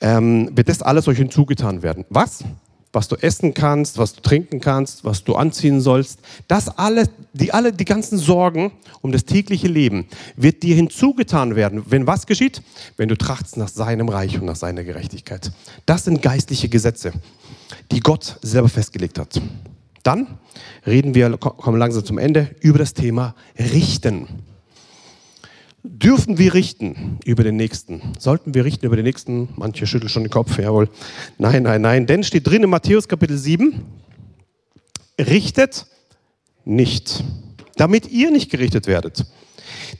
ähm, 0.00 0.50
wird 0.56 0.68
das 0.68 0.82
alles 0.82 1.08
euch 1.08 1.18
hinzugetan 1.18 1.82
werden. 1.82 2.04
Was? 2.08 2.44
Was 2.92 3.06
du 3.06 3.16
essen 3.16 3.52
kannst, 3.52 3.98
was 3.98 4.14
du 4.14 4.22
trinken 4.22 4.60
kannst, 4.60 5.04
was 5.04 5.22
du 5.22 5.34
anziehen 5.34 5.80
sollst, 5.82 6.20
das 6.48 6.68
alles, 6.68 7.10
die, 7.34 7.52
alle, 7.52 7.72
die 7.72 7.84
ganzen 7.84 8.16
Sorgen 8.16 8.72
um 9.02 9.12
das 9.12 9.26
tägliche 9.26 9.68
Leben 9.68 10.06
wird 10.36 10.62
dir 10.62 10.74
hinzugetan 10.74 11.54
werden. 11.54 11.82
Wenn 11.86 12.06
was 12.06 12.26
geschieht? 12.26 12.62
Wenn 12.96 13.10
du 13.10 13.16
trachtest 13.16 13.58
nach 13.58 13.68
seinem 13.68 14.08
Reich 14.08 14.38
und 14.38 14.46
nach 14.46 14.56
seiner 14.56 14.84
Gerechtigkeit. 14.84 15.52
Das 15.84 16.04
sind 16.04 16.22
geistliche 16.22 16.70
Gesetze, 16.70 17.12
die 17.92 18.00
Gott 18.00 18.38
selber 18.40 18.70
festgelegt 18.70 19.18
hat. 19.18 19.40
Dann 20.02 20.38
reden 20.86 21.14
wir, 21.14 21.36
kommen 21.36 21.78
langsam 21.78 22.04
zum 22.04 22.16
Ende, 22.16 22.54
über 22.60 22.78
das 22.78 22.94
Thema 22.94 23.34
Richten. 23.58 24.26
Dürfen 25.84 26.38
wir 26.38 26.54
richten 26.54 27.18
über 27.24 27.44
den 27.44 27.56
Nächsten? 27.56 28.02
Sollten 28.18 28.52
wir 28.52 28.64
richten 28.64 28.84
über 28.84 28.96
den 28.96 29.04
Nächsten? 29.04 29.48
Manche 29.56 29.86
schütteln 29.86 30.08
schon 30.08 30.24
den 30.24 30.30
Kopf, 30.30 30.58
jawohl. 30.58 30.88
Nein, 31.38 31.62
nein, 31.62 31.80
nein. 31.80 32.06
Denn 32.06 32.24
steht 32.24 32.46
drin 32.46 32.64
in 32.64 32.70
Matthäus 32.70 33.06
Kapitel 33.06 33.38
7, 33.38 33.80
richtet 35.20 35.86
nicht, 36.64 37.22
damit 37.76 38.10
ihr 38.10 38.32
nicht 38.32 38.50
gerichtet 38.50 38.88
werdet. 38.88 39.24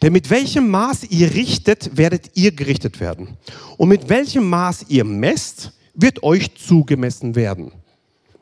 Denn 0.02 0.12
mit 0.12 0.30
welchem 0.30 0.68
Maß 0.68 1.04
ihr 1.10 1.34
richtet, 1.34 1.96
werdet 1.96 2.32
ihr 2.34 2.52
gerichtet 2.52 2.98
werden. 2.98 3.36
Und 3.76 3.88
mit 3.88 4.08
welchem 4.08 4.48
Maß 4.48 4.86
ihr 4.88 5.04
messt, 5.04 5.72
wird 5.94 6.22
euch 6.24 6.56
zugemessen 6.56 7.36
werden. 7.36 7.72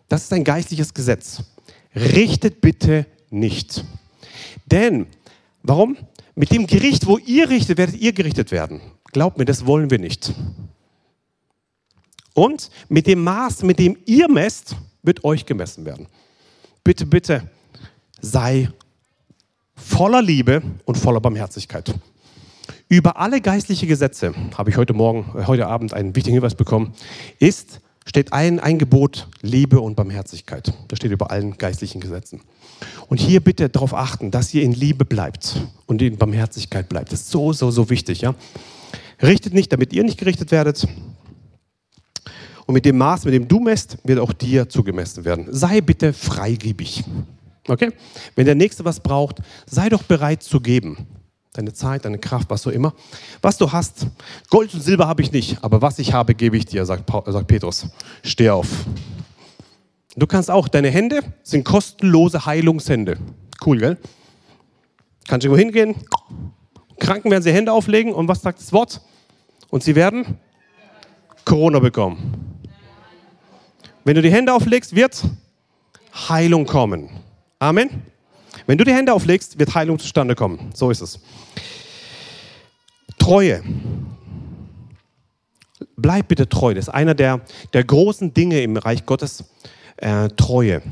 Das 0.09 0.25
ist 0.25 0.33
ein 0.33 0.45
geistliches 0.45 0.95
Gesetz. 0.95 1.43
Richtet 1.95 2.61
bitte 2.61 3.07
nicht. 3.31 3.85
Denn, 4.67 5.07
warum? 5.63 5.97
Mit 6.39 6.53
dem 6.53 6.67
Gericht, 6.67 7.07
wo 7.07 7.17
ihr 7.17 7.49
richtet, 7.49 7.79
werdet 7.79 7.97
ihr 7.97 8.13
gerichtet 8.13 8.53
werden. 8.53 8.83
Glaubt 9.13 9.39
mir, 9.39 9.47
das 9.47 9.65
wollen 9.65 9.91
wir 9.91 9.99
nicht. 9.99 10.35
Und 12.35 12.71
mit 12.91 13.07
dem 13.07 13.25
Maß, 13.25 13.63
mit 13.63 13.79
dem 13.79 13.97
ihr 14.05 14.29
messt, 14.29 14.77
wird 15.03 15.25
euch 15.25 15.47
gemessen 15.47 15.87
werden. 15.87 16.07
Bitte, 16.85 17.07
bitte, 17.07 17.51
sei 18.21 18.69
voller 19.75 20.21
Liebe 20.21 20.63
und 20.85 20.99
voller 20.99 21.21
Barmherzigkeit. 21.21 21.95
Über 22.89 23.17
alle 23.17 23.41
geistlichen 23.41 23.89
Gesetze, 23.89 24.35
habe 24.59 24.69
ich 24.69 24.77
heute 24.77 24.93
Morgen, 24.93 25.33
heute 25.47 25.67
Abend 25.67 25.95
einen 25.95 26.15
wichtigen 26.15 26.35
Hinweis 26.35 26.55
bekommen, 26.55 26.93
ist, 27.39 27.81
steht 28.05 28.35
ein, 28.35 28.61
ein 28.61 28.79
Gebot 28.79 29.27
Liebe 29.41 29.81
und 29.81 29.97
Barmherzigkeit. 29.97 30.75
Das 30.89 30.99
steht 30.99 31.13
über 31.13 31.31
allen 31.31 31.57
geistlichen 31.57 32.03
Gesetzen. 32.03 32.43
Und 33.09 33.19
hier 33.19 33.41
bitte 33.41 33.69
darauf 33.69 33.95
achten, 33.95 34.31
dass 34.31 34.53
ihr 34.53 34.63
in 34.63 34.73
Liebe 34.73 35.05
bleibt 35.05 35.57
und 35.87 36.03
in 36.03 36.17
Barmherzigkeit 36.17 36.89
bleibt. 36.89 37.13
Das 37.13 37.21
ist 37.21 37.31
so, 37.31 37.53
so, 37.53 37.71
so 37.71 37.89
wichtig. 37.91 38.21
Ja? 38.21 38.35
Richtet 39.23 39.55
nicht, 39.55 39.73
damit 39.73 39.93
ihr 39.93 40.05
nicht 40.05 40.19
gerichtet 40.19 40.51
werdet. 40.51 40.87
Und 42.67 42.75
mit 42.75 42.85
dem 42.85 42.99
Maß, 42.99 43.25
mit 43.25 43.35
dem 43.35 43.47
du 43.47 43.61
messt, 43.61 43.97
wird 44.05 44.19
auch 44.19 44.33
dir 44.33 44.69
zugemessen 44.69 45.25
werden. 45.25 45.47
Sei 45.51 45.81
bitte 45.81 46.13
freigebig. 46.13 47.05
Okay? 47.69 47.93
Wenn 48.35 48.47
der 48.47 48.55
Nächste 48.55 48.85
was 48.85 49.01
braucht, 49.01 49.41
sei 49.67 49.89
doch 49.89 50.03
bereit 50.03 50.43
zu 50.43 50.61
geben. 50.61 51.07
Deine 51.53 51.73
Zeit, 51.73 52.05
deine 52.05 52.19
Kraft, 52.19 52.51
was 52.51 52.63
so 52.63 52.71
immer. 52.71 52.93
Was 53.41 53.57
du 53.57 53.73
hast, 53.73 54.09
Gold 54.51 54.75
und 54.75 54.83
Silber 54.83 55.07
habe 55.07 55.23
ich 55.23 55.33
nicht, 55.33 55.63
aber 55.63 55.81
was 55.81 55.99
ich 55.99 56.13
habe, 56.13 56.35
gebe 56.35 56.57
ich 56.57 56.67
dir, 56.67 56.85
sagt, 56.85 57.11
sagt 57.11 57.47
Petrus. 57.47 57.87
Steh 58.23 58.51
auf. 58.51 58.69
Du 60.17 60.27
kannst 60.27 60.51
auch, 60.51 60.67
deine 60.69 60.91
Hände 60.91 61.21
sind 61.43 61.65
kostenlose 61.65 62.47
Heilungshände. 62.47 63.19
Cool, 63.65 63.79
gell? 63.79 63.99
Kannst 65.29 65.45
du 65.45 65.51
irgendwo 65.51 65.59
hingehen, 65.59 65.95
Kranken 66.99 67.31
werden 67.31 67.43
sie 67.43 67.53
Hände 67.53 67.73
auflegen 67.73 68.15
und 68.15 68.27
was 68.27 68.41
sagt 68.41 68.59
das 68.59 68.73
Wort? 68.73 69.03
Und 69.69 69.83
sie 69.83 69.95
werden 69.95 70.39
Corona 71.45 71.81
bekommen. 71.81 72.61
Wenn 74.05 74.15
du 74.15 74.23
die 74.23 74.31
Hände 74.31 74.55
auflegst, 74.55 74.97
wird 74.97 75.23
Heilung 76.29 76.65
kommen. 76.65 77.11
Amen. 77.59 78.03
Wenn 78.67 78.79
du 78.79 78.85
die 78.85 78.95
Hände 78.95 79.13
auflegst, 79.13 79.59
wird 79.59 79.75
Heilung 79.75 79.99
zustande 79.99 80.35
kommen. 80.35 80.71
So 80.75 80.91
ist 80.91 81.03
es. 81.03 81.21
Treue. 83.19 83.63
Bleib 85.97 86.29
bitte 86.29 86.49
treu. 86.49 86.73
Das 86.73 86.89
ist 86.89 86.95
einer 86.95 87.15
der, 87.15 87.41
der 87.75 87.85
großen 87.85 88.33
Dinge 88.33 88.63
im 88.63 88.77
Reich 88.77 89.05
Gottes 89.05 89.45
äh, 89.99 90.29
Treue. 90.31 90.83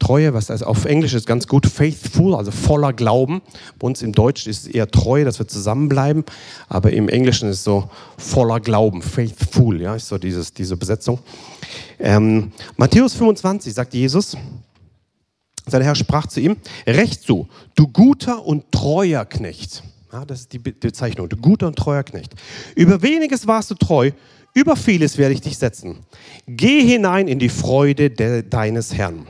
Treue, 0.00 0.34
was 0.34 0.50
also 0.50 0.66
auf 0.66 0.84
Englisch 0.84 1.14
ist 1.14 1.26
ganz 1.26 1.46
gut, 1.46 1.66
faithful, 1.66 2.34
also 2.34 2.50
voller 2.50 2.92
Glauben. 2.92 3.40
Bei 3.78 3.86
uns 3.86 4.02
im 4.02 4.12
Deutsch 4.12 4.46
ist 4.46 4.66
es 4.66 4.74
eher 4.74 4.90
Treue, 4.90 5.24
dass 5.24 5.38
wir 5.38 5.48
zusammenbleiben, 5.48 6.24
aber 6.68 6.92
im 6.92 7.08
Englischen 7.08 7.48
ist 7.48 7.58
es 7.58 7.64
so 7.64 7.88
voller 8.18 8.60
Glauben, 8.60 9.00
faithful, 9.00 9.80
ja, 9.80 9.94
ist 9.94 10.08
so 10.08 10.18
dieses, 10.18 10.52
diese 10.52 10.76
Besetzung. 10.76 11.20
Ähm, 11.98 12.52
Matthäus 12.76 13.14
25 13.14 13.72
sagt 13.72 13.94
Jesus, 13.94 14.36
sein 15.66 15.80
Herr 15.80 15.94
sprach 15.94 16.26
zu 16.26 16.40
ihm, 16.40 16.56
recht 16.86 17.22
so, 17.22 17.48
du 17.74 17.88
guter 17.88 18.44
und 18.44 18.70
treuer 18.72 19.24
Knecht. 19.24 19.82
Ja, 20.12 20.24
das 20.24 20.40
ist 20.40 20.52
die 20.52 20.58
Bezeichnung, 20.58 21.28
du 21.28 21.36
guter 21.36 21.66
und 21.66 21.76
treuer 21.76 22.02
Knecht. 22.02 22.34
Über 22.76 23.00
weniges 23.00 23.46
warst 23.46 23.70
du 23.70 23.74
treu, 23.74 24.10
über 24.54 24.76
vieles 24.76 25.18
werde 25.18 25.34
ich 25.34 25.40
dich 25.40 25.58
setzen. 25.58 25.98
Geh 26.46 26.82
hinein 26.82 27.28
in 27.28 27.38
die 27.38 27.48
Freude 27.48 28.10
de, 28.10 28.42
deines 28.48 28.94
Herrn. 28.94 29.26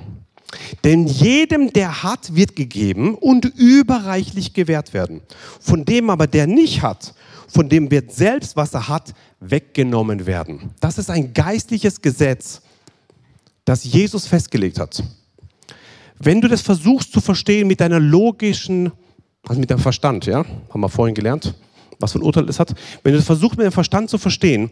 Denn 0.85 1.07
jedem, 1.07 1.72
der 1.72 2.03
hat, 2.03 2.35
wird 2.37 2.55
gegeben 2.55 3.14
und 3.14 3.47
überreichlich 3.57 4.53
gewährt 4.53 4.93
werden. 4.93 5.22
Von 5.61 5.85
dem 5.85 6.11
aber, 6.11 6.27
der 6.27 6.47
nicht 6.47 6.83
hat, 6.83 7.14
von 7.49 7.68
dem 7.68 7.91
wird 7.91 8.12
selbst, 8.12 8.55
was 8.55 8.75
er 8.75 8.89
hat, 8.89 9.14
weggenommen 9.41 10.27
werden. 10.27 10.70
Das 10.81 10.99
ist 10.99 11.11
ein 11.11 11.33
geistliches 11.33 12.01
Gesetz, 12.01 12.61
das 13.64 13.85
Jesus 13.85 14.27
festgelegt 14.27 14.79
hat. 14.79 15.03
Wenn 16.18 16.41
du 16.41 16.49
das 16.49 16.62
versuchst 16.62 17.12
zu 17.12 17.20
verstehen 17.20 17.66
mit 17.66 17.81
deiner 17.81 18.01
logischen, 18.01 18.93
also 19.47 19.61
mit 19.61 19.70
deinem 19.70 19.81
Verstand, 19.81 20.27
ja, 20.27 20.45
haben 20.70 20.81
wir 20.81 20.89
vorhin 20.89 21.14
gelernt, 21.14 21.55
was 21.99 22.12
für 22.12 22.18
ein 22.18 22.22
Urteil 22.22 22.49
es 22.49 22.61
hat. 22.61 22.75
Wenn 23.03 23.12
du 23.12 23.18
das 23.18 23.27
versuchst 23.27 23.57
mit 23.57 23.66
dem 23.66 23.72
Verstand 23.72 24.11
zu 24.11 24.18
verstehen, 24.18 24.70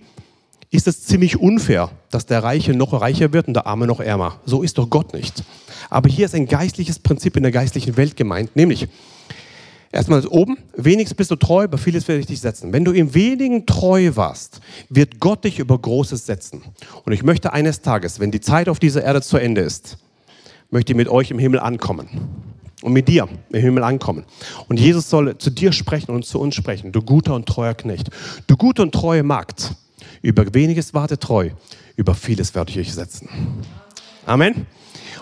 ist 0.72 0.88
es 0.88 1.04
ziemlich 1.04 1.38
unfair, 1.38 1.90
dass 2.10 2.26
der 2.26 2.42
Reiche 2.42 2.72
noch 2.72 2.98
reicher 2.98 3.32
wird 3.32 3.46
und 3.46 3.54
der 3.54 3.66
Arme 3.66 3.86
noch 3.86 4.00
ärmer. 4.00 4.40
So 4.46 4.62
ist 4.62 4.78
doch 4.78 4.88
Gott 4.88 5.12
nicht. 5.12 5.44
Aber 5.90 6.08
hier 6.08 6.24
ist 6.24 6.34
ein 6.34 6.46
geistliches 6.46 6.98
Prinzip 6.98 7.36
in 7.36 7.42
der 7.42 7.52
geistlichen 7.52 7.96
Welt 7.96 8.16
gemeint, 8.16 8.56
nämlich 8.56 8.88
Erstmal 9.94 10.26
oben, 10.26 10.56
wenigstens 10.74 11.18
bist 11.18 11.30
du 11.30 11.36
treu, 11.36 11.64
über 11.64 11.76
vieles 11.76 12.08
werde 12.08 12.20
ich 12.20 12.26
dich 12.26 12.40
setzen. 12.40 12.72
Wenn 12.72 12.82
du 12.82 12.92
im 12.92 13.12
wenigen 13.12 13.66
treu 13.66 14.12
warst, 14.14 14.62
wird 14.88 15.20
Gott 15.20 15.44
dich 15.44 15.58
über 15.58 15.78
Großes 15.78 16.24
setzen. 16.24 16.62
Und 17.04 17.12
ich 17.12 17.22
möchte 17.22 17.52
eines 17.52 17.82
Tages, 17.82 18.18
wenn 18.18 18.30
die 18.30 18.40
Zeit 18.40 18.70
auf 18.70 18.78
dieser 18.78 19.04
Erde 19.04 19.20
zu 19.20 19.36
Ende 19.36 19.60
ist, 19.60 19.98
möchte 20.70 20.92
ich 20.92 20.96
mit 20.96 21.08
euch 21.08 21.30
im 21.30 21.38
Himmel 21.38 21.60
ankommen. 21.60 22.08
Und 22.80 22.94
mit 22.94 23.06
dir 23.06 23.28
im 23.50 23.60
Himmel 23.60 23.84
ankommen. 23.84 24.24
Und 24.66 24.80
Jesus 24.80 25.10
soll 25.10 25.36
zu 25.36 25.50
dir 25.50 25.72
sprechen 25.72 26.10
und 26.10 26.24
zu 26.24 26.40
uns 26.40 26.54
sprechen. 26.54 26.90
Du 26.90 27.02
guter 27.02 27.34
und 27.34 27.46
treuer 27.46 27.74
Knecht. 27.74 28.08
Du 28.46 28.56
gute 28.56 28.80
und 28.80 28.92
treue 28.92 29.22
Magd. 29.22 29.74
Über 30.22 30.54
weniges 30.54 30.94
warte 30.94 31.18
treu. 31.18 31.50
Über 31.96 32.14
vieles 32.14 32.54
werde 32.54 32.70
ich 32.70 32.78
euch 32.78 32.94
setzen. 32.94 33.28
Amen. 34.24 34.66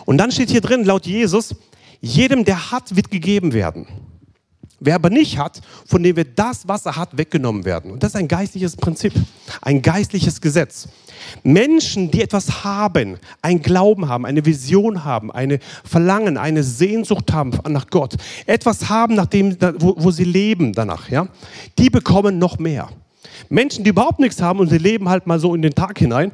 Und 0.04 0.18
dann 0.18 0.30
steht 0.30 0.50
hier 0.50 0.60
drin, 0.60 0.84
laut 0.84 1.06
Jesus, 1.06 1.54
jedem, 2.00 2.44
der 2.44 2.70
hat, 2.70 2.94
wird 2.94 3.10
gegeben 3.10 3.52
werden. 3.52 3.86
Wer 4.82 4.94
aber 4.94 5.10
nicht 5.10 5.36
hat, 5.36 5.60
von 5.86 6.02
dem 6.02 6.16
wird 6.16 6.38
das, 6.38 6.66
was 6.66 6.86
er 6.86 6.96
hat, 6.96 7.16
weggenommen 7.16 7.66
werden. 7.66 7.90
Und 7.90 8.02
das 8.02 8.12
ist 8.12 8.16
ein 8.16 8.28
geistliches 8.28 8.76
Prinzip, 8.76 9.12
ein 9.60 9.82
geistliches 9.82 10.40
Gesetz. 10.40 10.88
Menschen, 11.42 12.10
die 12.10 12.22
etwas 12.22 12.64
haben, 12.64 13.18
ein 13.42 13.60
Glauben 13.60 14.08
haben, 14.08 14.24
eine 14.24 14.44
Vision 14.46 15.04
haben, 15.04 15.30
eine 15.30 15.58
Verlangen, 15.84 16.38
eine 16.38 16.62
Sehnsucht 16.62 17.30
haben 17.30 17.52
nach 17.68 17.88
Gott, 17.88 18.16
etwas 18.46 18.88
haben, 18.88 19.16
nach 19.16 19.26
dem, 19.26 19.54
wo, 19.78 19.94
wo 19.98 20.10
sie 20.10 20.24
leben 20.24 20.72
danach, 20.72 21.10
ja, 21.10 21.28
die 21.78 21.90
bekommen 21.90 22.38
noch 22.38 22.58
mehr. 22.58 22.88
Menschen, 23.48 23.84
die 23.84 23.90
überhaupt 23.90 24.20
nichts 24.20 24.40
haben 24.40 24.60
und 24.60 24.68
sie 24.68 24.78
leben 24.78 25.08
halt 25.08 25.26
mal 25.26 25.38
so 25.38 25.54
in 25.54 25.62
den 25.62 25.74
Tag 25.74 25.98
hinein, 25.98 26.32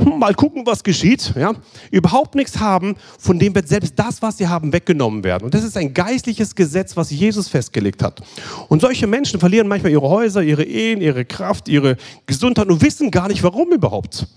hm, 0.00 0.18
mal 0.18 0.34
gucken, 0.34 0.64
was 0.64 0.84
geschieht, 0.84 1.34
ja, 1.36 1.54
überhaupt 1.90 2.36
nichts 2.36 2.60
haben, 2.60 2.94
von 3.18 3.38
dem 3.38 3.54
wird 3.54 3.66
selbst 3.66 3.94
das, 3.96 4.22
was 4.22 4.38
sie 4.38 4.46
haben, 4.46 4.72
weggenommen 4.72 5.24
werden. 5.24 5.44
Und 5.44 5.54
das 5.54 5.64
ist 5.64 5.76
ein 5.76 5.92
geistliches 5.92 6.54
Gesetz, 6.54 6.96
was 6.96 7.10
Jesus 7.10 7.48
festgelegt 7.48 8.02
hat. 8.02 8.22
Und 8.68 8.80
solche 8.80 9.08
Menschen 9.08 9.40
verlieren 9.40 9.66
manchmal 9.66 9.90
ihre 9.90 10.08
Häuser, 10.08 10.42
ihre 10.42 10.62
Ehen, 10.62 11.00
ihre 11.00 11.24
Kraft, 11.24 11.68
ihre 11.68 11.96
Gesundheit 12.26 12.68
und 12.68 12.80
wissen 12.80 13.10
gar 13.10 13.26
nicht, 13.26 13.42
warum 13.42 13.72
überhaupt. 13.72 14.28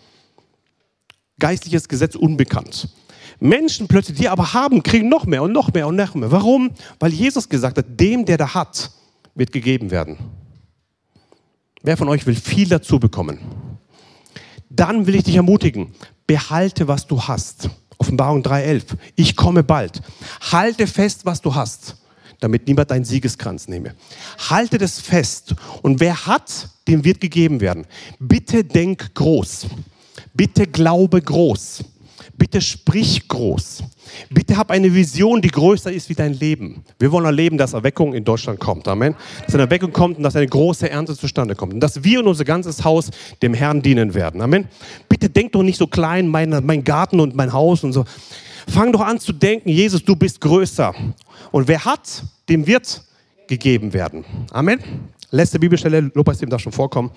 Geistliches 1.38 1.88
Gesetz 1.88 2.15
unbekannt. 2.15 2.89
Menschen 3.39 3.88
plötzlich, 3.88 4.17
die 4.17 4.29
aber 4.29 4.53
haben, 4.53 4.82
kriegen 4.82 5.09
noch 5.09 5.25
mehr 5.25 5.43
und 5.43 5.51
noch 5.51 5.73
mehr 5.73 5.88
und 5.88 5.95
noch 5.95 6.15
mehr. 6.15 6.32
Warum? 6.32 6.71
Weil 6.99 7.11
Jesus 7.11 7.49
gesagt 7.49 7.77
hat, 7.77 7.86
dem, 7.99 8.25
der 8.25 8.38
da 8.38 8.53
hat, 8.53 8.91
wird 9.36 9.51
gegeben 9.51 9.91
werden. 9.91 10.17
Wer 11.84 11.97
von 11.97 12.09
euch 12.09 12.25
will 12.25 12.36
viel 12.36 12.67
dazu 12.69 12.99
bekommen? 12.99 13.39
dann 14.71 15.05
will 15.05 15.15
ich 15.15 15.23
dich 15.23 15.36
ermutigen, 15.36 15.93
behalte, 16.25 16.88
was 16.88 17.05
du 17.05 17.21
hast. 17.21 17.69
Offenbarung 17.97 18.41
3.11. 18.41 18.97
Ich 19.15 19.36
komme 19.36 19.63
bald. 19.63 20.01
Halte 20.51 20.88
fest, 20.88 21.25
was 21.25 21.41
du 21.41 21.53
hast, 21.53 21.97
damit 22.39 22.67
niemand 22.67 22.89
deinen 22.89 23.05
Siegeskranz 23.05 23.67
nehme. 23.67 23.93
Halte 24.49 24.77
das 24.77 24.99
fest. 24.99 25.53
Und 25.82 25.99
wer 25.99 26.25
hat, 26.25 26.69
dem 26.88 27.03
wird 27.03 27.19
gegeben 27.21 27.59
werden. 27.59 27.86
Bitte 28.17 28.63
denk 28.63 29.13
groß. 29.13 29.67
Bitte 30.34 30.65
glaube 30.65 31.21
groß. 31.21 31.84
Bitte 32.38 32.61
sprich 32.61 33.27
groß. 33.27 33.84
Bitte 34.30 34.57
hab 34.57 34.72
eine 34.72 34.93
Vision, 34.93 35.41
die 35.41 35.49
größer 35.49 35.91
ist 35.91 36.09
wie 36.09 36.16
dein 36.16 36.34
Leben. 36.34 36.84
Wir 36.99 37.12
wollen 37.12 37.26
erleben, 37.26 37.57
dass 37.57 37.74
Erweckung 37.74 38.14
in 38.14 38.24
Deutschland 38.24 38.59
kommt. 38.59 38.88
Amen. 38.88 39.16
Dass 39.45 39.55
eine 39.55 39.64
Erweckung 39.64 39.91
kommt 39.91 40.18
und 40.18 40.24
dass 40.24 40.36
eine 40.36 40.47
große 40.47 40.89
Ernte 40.89 41.16
zustande 41.16 41.55
kommt. 41.55 41.74
Und 41.74 41.80
dass 41.80 42.03
wir 42.03 42.20
und 42.20 42.28
unser 42.28 42.45
ganzes 42.45 42.84
Haus 42.84 43.09
dem 43.41 43.53
Herrn 43.53 43.82
dienen 43.82 44.14
werden. 44.14 44.41
Amen. 44.41 44.68
Bitte 45.09 45.30
denk 45.30 45.51
doch 45.53 45.64
nicht 45.64 45.78
so 45.78 45.88
klein, 45.88 46.28
mein, 46.28 46.49
mein 46.66 46.84
Garten 46.84 47.20
und 47.20 47.36
mein 47.36 47.53
Haus 47.53 47.84
und 47.84 47.93
so. 47.93 48.05
Fang 48.68 48.91
doch 48.91 49.01
an 49.01 49.20
zu 49.20 49.34
denken, 49.34 49.70
Jesus, 49.70 50.03
du 50.03 50.16
bist 50.16 50.39
größer. 50.41 50.93
Und 51.51 51.68
wer 51.68 51.84
hat, 51.86 52.24
dem 52.47 52.68
wird 52.68 53.01
gegeben 53.47 53.93
werden. 53.93 54.24
Amen. 54.51 54.80
Letzte 55.32 55.59
Bibelstelle, 55.59 56.12
Lobpreisteam 56.14 56.49
darf 56.49 56.62
schon 56.62 56.72
vorkommen. 56.72 57.12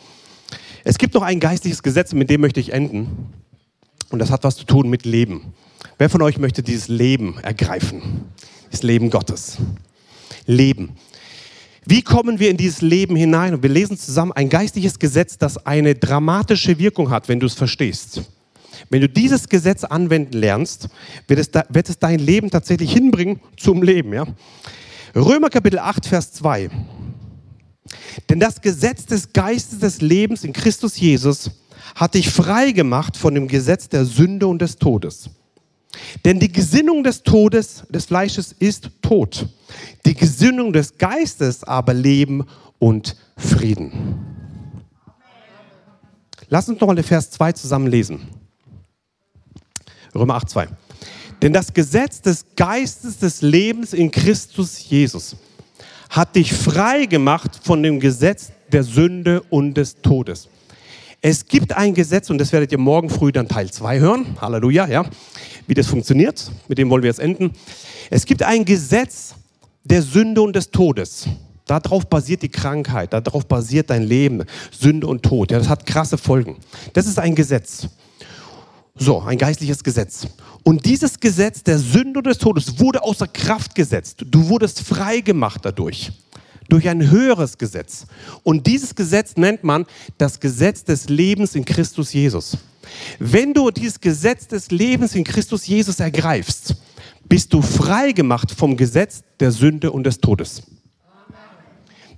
Es 0.85 0.99
gibt 0.99 1.15
noch 1.15 1.23
ein 1.23 1.41
geistliches 1.41 1.83
Gesetz, 1.83 2.13
mit 2.13 2.31
dem 2.31 2.41
möchte 2.41 2.61
ich 2.61 2.73
enden. 2.73 3.33
Und 4.11 4.19
das 4.19 4.31
hat 4.31 4.45
was 4.45 4.57
zu 4.57 4.65
tun 4.65 4.89
mit 4.89 5.05
Leben. 5.05 5.55
Wer 5.99 6.11
von 6.11 6.23
euch 6.23 6.39
möchte 6.39 6.63
dieses 6.63 6.89
Leben 6.89 7.39
ergreifen? 7.43 8.03
Das 8.71 8.83
Leben 8.83 9.11
Gottes. 9.11 9.59
Leben. 10.47 10.97
Wie 11.87 12.03
kommen 12.03 12.41
wir 12.41 12.51
in 12.51 12.57
dieses 12.57 12.81
Leben 12.81 13.15
hinein? 13.15 13.55
Und 13.55 13.63
wir 13.63 13.71
lesen 13.71 13.97
zusammen 13.97 14.33
ein 14.33 14.49
geistliches 14.49 14.99
Gesetz, 14.99 15.39
das 15.39 15.67
eine 15.67 15.95
dramatische 15.95 16.79
Wirkung 16.79 17.11
hat, 17.11 17.29
wenn 17.29 17.39
du 17.39 17.47
es 17.47 17.55
verstehst. 17.55 18.23
Wenn 18.91 19.03
du 19.03 19.09
dieses 19.09 19.49
Gesetz 19.49 19.85
anwenden 19.85 20.33
lernst, 20.33 20.89
wird 21.29 21.41
es, 21.41 21.51
da, 21.51 21.65
wird 21.69 21.89
es 21.89 21.99
dein 21.99 22.19
Leben 22.19 22.51
tatsächlich 22.51 22.93
hinbringen 22.93 23.41
zum 23.57 23.83
Leben. 23.83 24.13
Ja? 24.13 24.27
Römer 25.15 25.51
Kapitel 25.51 25.79
8, 25.79 26.07
Vers 26.07 26.33
2. 26.33 26.71
Denn 28.29 28.41
das 28.41 28.61
Gesetz 28.61 29.07
des 29.07 29.33
Geistes 29.33 29.79
des 29.79 30.01
Lebens 30.01 30.43
in 30.43 30.53
Christus 30.53 30.99
Jesus 30.99 31.51
hat 31.95 32.15
dich 32.15 32.31
frei 32.31 32.73
gemacht 32.73 33.17
von 33.17 33.35
dem 33.35 33.47
Gesetz 33.47 33.89
der 33.89 34.05
Sünde 34.05 34.47
und 34.47 34.61
des 34.61 34.77
Todes. 34.77 35.31
Denn 36.25 36.39
die 36.39 36.53
Gesinnung 36.53 37.03
des 37.05 37.23
Todes, 37.23 37.85
des 37.91 38.07
Fleisches 38.07 38.53
ist 38.59 38.91
Tod. 39.03 39.47
Die 40.07 40.15
Gesinnung 40.15 40.73
des 40.73 40.97
Geistes 40.99 41.65
aber 41.65 41.95
Leben 41.95 42.45
und 42.79 43.17
Frieden. 43.37 43.93
Lass 46.49 46.69
uns 46.69 46.81
noch 46.81 46.87
mal 46.87 46.95
den 46.95 47.05
Vers 47.05 47.31
2 47.31 47.53
zusammen 47.53 47.87
lesen. 47.87 48.29
Römer 50.15 50.37
8, 50.37 50.51
2. 50.51 50.69
Denn 51.43 51.53
das 51.53 51.73
Gesetz 51.73 52.21
des 52.23 52.45
Geistes 52.57 53.19
des 53.19 53.43
Lebens 53.43 53.93
in 53.93 54.11
Christus 54.11 54.89
Jesus 54.89 55.37
hat 56.11 56.37
dich 56.37 56.53
frei 56.53 57.07
gemacht 57.07 57.61
von 57.63 57.83
dem 57.83 57.99
Gesetz 57.99 58.53
der 58.71 58.85
Sünde 58.85 59.43
und 59.51 59.75
des 59.75 59.97
Todes. 60.01 60.49
Es 61.21 61.47
gibt 61.47 61.73
ein 61.73 61.95
Gesetz, 61.95 62.31
und 62.31 62.39
das 62.39 62.53
werdet 62.53 62.71
ihr 62.71 62.79
morgen 62.79 63.09
früh 63.09 63.33
dann 63.33 63.49
Teil 63.49 63.71
2 63.71 63.99
hören. 63.99 64.37
Halleluja, 64.41 64.87
ja. 64.87 65.05
Wie 65.67 65.75
das 65.75 65.87
funktioniert, 65.87 66.51
mit 66.69 66.79
dem 66.79 66.91
wollen 66.91 67.03
wir 67.03 67.09
jetzt 67.09 67.21
enden. 67.21 67.53
Es 68.11 68.27
gibt 68.27 68.43
ein 68.43 68.65
Gesetz 68.65 69.35
der 69.85 70.03
Sünde 70.03 70.43
und 70.43 70.55
des 70.55 70.71
Todes. 70.71 71.27
Darauf 71.67 72.07
basiert 72.07 72.43
die 72.43 72.51
Krankheit, 72.51 73.12
darauf 73.12 73.47
basiert 73.47 73.89
dein 73.89 74.03
Leben, 74.03 74.45
Sünde 74.71 75.07
und 75.07 75.23
Tod. 75.23 75.51
Ja, 75.51 75.59
das 75.59 75.69
hat 75.69 75.87
krasse 75.87 76.19
Folgen. 76.19 76.57
Das 76.93 77.07
ist 77.07 77.19
ein 77.19 77.35
Gesetz. 77.35 77.89
So, 78.97 79.21
ein 79.21 79.39
geistliches 79.39 79.83
Gesetz. 79.83 80.27
Und 80.62 80.85
dieses 80.85 81.19
Gesetz 81.19 81.62
der 81.62 81.79
Sünde 81.79 82.19
und 82.19 82.27
des 82.27 82.39
Todes 82.39 82.79
wurde 82.79 83.03
außer 83.03 83.27
Kraft 83.27 83.75
gesetzt. 83.75 84.25
Du 84.27 84.49
wurdest 84.49 84.83
frei 84.83 85.21
gemacht 85.21 85.61
dadurch 85.65 86.12
durch 86.69 86.89
ein 86.89 87.11
höheres 87.11 87.59
Gesetz. 87.59 88.07
Und 88.43 88.67
dieses 88.67 88.95
Gesetz 88.95 89.37
nennt 89.37 89.65
man 89.65 89.87
das 90.19 90.41
Gesetz 90.41 90.85
des 90.85 91.09
Lebens 91.09 91.55
in 91.55 91.65
Christus 91.65 92.12
Jesus. 92.12 92.57
Wenn 93.18 93.55
du 93.55 93.70
dieses 93.70 94.01
Gesetz 94.01 94.47
des 94.47 94.70
Lebens 94.70 95.14
in 95.14 95.24
Christus 95.24 95.66
Jesus 95.66 96.01
ergreifst, 96.01 96.76
bist 97.28 97.53
du 97.53 97.62
frei 97.62 98.12
gemacht 98.12 98.51
vom 98.51 98.76
Gesetz 98.76 99.22
der 99.41 99.51
Sünde 99.51 99.91
und 99.91 100.05
des 100.05 100.18
Todes. 100.18 100.62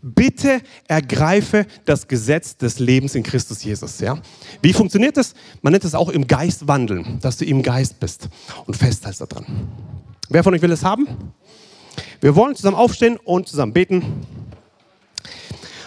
Bitte 0.02 0.60
ergreife 0.86 1.66
das 1.84 2.06
Gesetz 2.06 2.56
des 2.56 2.78
Lebens 2.78 3.14
in 3.14 3.22
Christus 3.22 3.64
Jesus. 3.64 3.98
Ja? 3.98 4.18
Wie 4.62 4.72
funktioniert 4.72 5.16
das? 5.16 5.34
Man 5.62 5.72
nennt 5.72 5.84
es 5.84 5.94
auch 5.94 6.10
im 6.10 6.26
Geist 6.26 6.68
wandeln, 6.68 7.18
dass 7.20 7.38
du 7.38 7.44
im 7.44 7.62
Geist 7.62 7.98
bist 7.98 8.28
und 8.66 8.76
festhältst 8.76 9.20
daran. 9.20 9.46
Wer 10.28 10.44
von 10.44 10.54
euch 10.54 10.62
will 10.62 10.70
es 10.70 10.84
haben? 10.84 11.08
Wir 12.20 12.36
wollen 12.36 12.54
zusammen 12.54 12.76
aufstehen 12.76 13.16
und 13.16 13.48
zusammen 13.48 13.72
beten. 13.72 14.04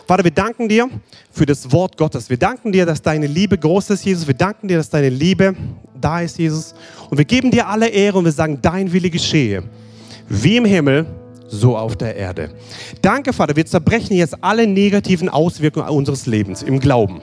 Vater, 0.10 0.24
wir 0.24 0.32
danken 0.32 0.68
dir 0.68 0.90
für 1.30 1.46
das 1.46 1.72
Wort 1.72 1.96
Gottes. 1.96 2.32
Wir 2.32 2.38
danken 2.38 2.72
dir, 2.72 2.88
dass 2.88 3.00
deine 3.00 3.28
Liebe 3.28 3.60
groß 3.60 3.92
ist, 3.92 4.04
Jesus. 4.04 4.26
Wir 4.26 4.34
danken 4.34 4.68
dir, 4.68 4.78
dass 4.78 4.90
deine 4.90 5.10
Liebe 5.10 5.56
da 6.02 6.22
ist, 6.22 6.40
Jesus. 6.40 6.74
Und 7.12 7.20
wir 7.20 7.26
geben 7.26 7.52
dir 7.52 7.68
alle 7.68 7.88
Ehre 7.88 8.18
und 8.18 8.26
wir 8.26 8.32
sagen, 8.32 8.58
dein 8.60 8.92
Wille 8.92 9.12
geschehe, 9.12 9.62
wie 10.28 10.58
im 10.58 10.66
Himmel, 10.66 11.06
so 11.50 11.78
auf 11.78 11.96
der 11.96 12.16
Erde. 12.16 12.50
Danke, 13.02 13.34
Vater. 13.34 13.56
Wir 13.56 13.66
zerbrechen 13.66 14.16
jetzt 14.16 14.36
alle 14.42 14.68
negativen 14.68 15.30
Auswirkungen 15.30 15.90
unseres 15.90 16.26
Lebens 16.26 16.64
im 16.64 16.80
Glauben. 16.80 17.20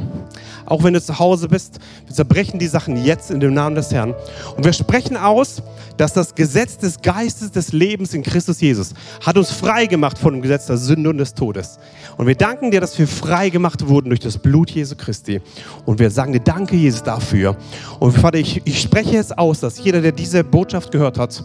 Auch 0.67 0.83
wenn 0.83 0.95
du 0.95 1.01
zu 1.01 1.19
Hause 1.19 1.49
bist, 1.49 1.79
wir 2.07 2.15
zerbrechen 2.15 2.59
die 2.59 2.67
Sachen 2.67 3.03
jetzt 3.05 3.31
in 3.31 3.39
dem 3.39 3.55
Namen 3.55 3.77
des 3.77 3.93
Herrn. 3.93 4.15
Und 4.57 4.65
wir 4.65 4.73
sprechen 4.73 5.17
aus, 5.17 5.63
dass 5.97 6.13
das 6.13 6.35
Gesetz 6.35 6.77
des 6.77 7.01
Geistes 7.01 7.53
des 7.53 7.73
Lebens 7.73 8.15
in 8.15 8.23
Christus 8.23 8.61
Jesus 8.61 8.93
hat 9.25 9.39
uns 9.39 9.51
frei 9.51 9.87
gemacht 9.87 10.19
von 10.19 10.35
dem 10.35 10.43
Gesetz 10.43 10.67
der 10.67 10.77
Sünde 10.77 11.11
und 11.11 11.19
des 11.19 11.35
Todes. 11.35 11.79
Und 12.17 12.27
wir 12.27 12.35
danken 12.35 12.71
dir, 12.71 12.81
dass 12.81 12.99
wir 12.99 13.07
frei 13.07 13.49
gemacht 13.49 13.87
wurden 13.87 14.09
durch 14.09 14.21
das 14.21 14.39
Blut 14.39 14.71
Jesu 14.71 14.97
Christi. 14.97 15.41
Und 15.85 15.99
wir 16.01 16.11
sagen 16.11 16.33
dir 16.33 16.41
Danke, 16.41 16.77
Jesus, 16.77 17.03
dafür. 17.03 17.57
Und 18.01 18.13
Vater, 18.13 18.39
ich, 18.39 18.63
ich 18.65 18.81
spreche 18.81 19.13
jetzt 19.13 19.39
aus, 19.39 19.61
dass 19.61 19.83
jeder, 19.83 20.01
der 20.01 20.13
diese 20.13 20.43
Botschaft 20.45 20.91
gehört 20.91 21.19
hat, 21.19 21.45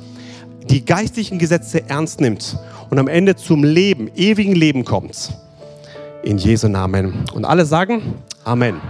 die 0.69 0.85
geistlichen 0.85 1.39
Gesetze 1.39 1.89
ernst 1.89 2.21
nimmt 2.21 2.57
und 2.89 2.99
am 2.99 3.07
Ende 3.07 3.35
zum 3.35 3.63
Leben, 3.63 4.09
ewigen 4.15 4.55
Leben 4.55 4.85
kommt. 4.85 5.33
In 6.23 6.37
Jesu 6.37 6.67
Namen. 6.67 7.25
Und 7.33 7.45
alle 7.45 7.65
sagen 7.65 8.15
Amen. 8.43 8.81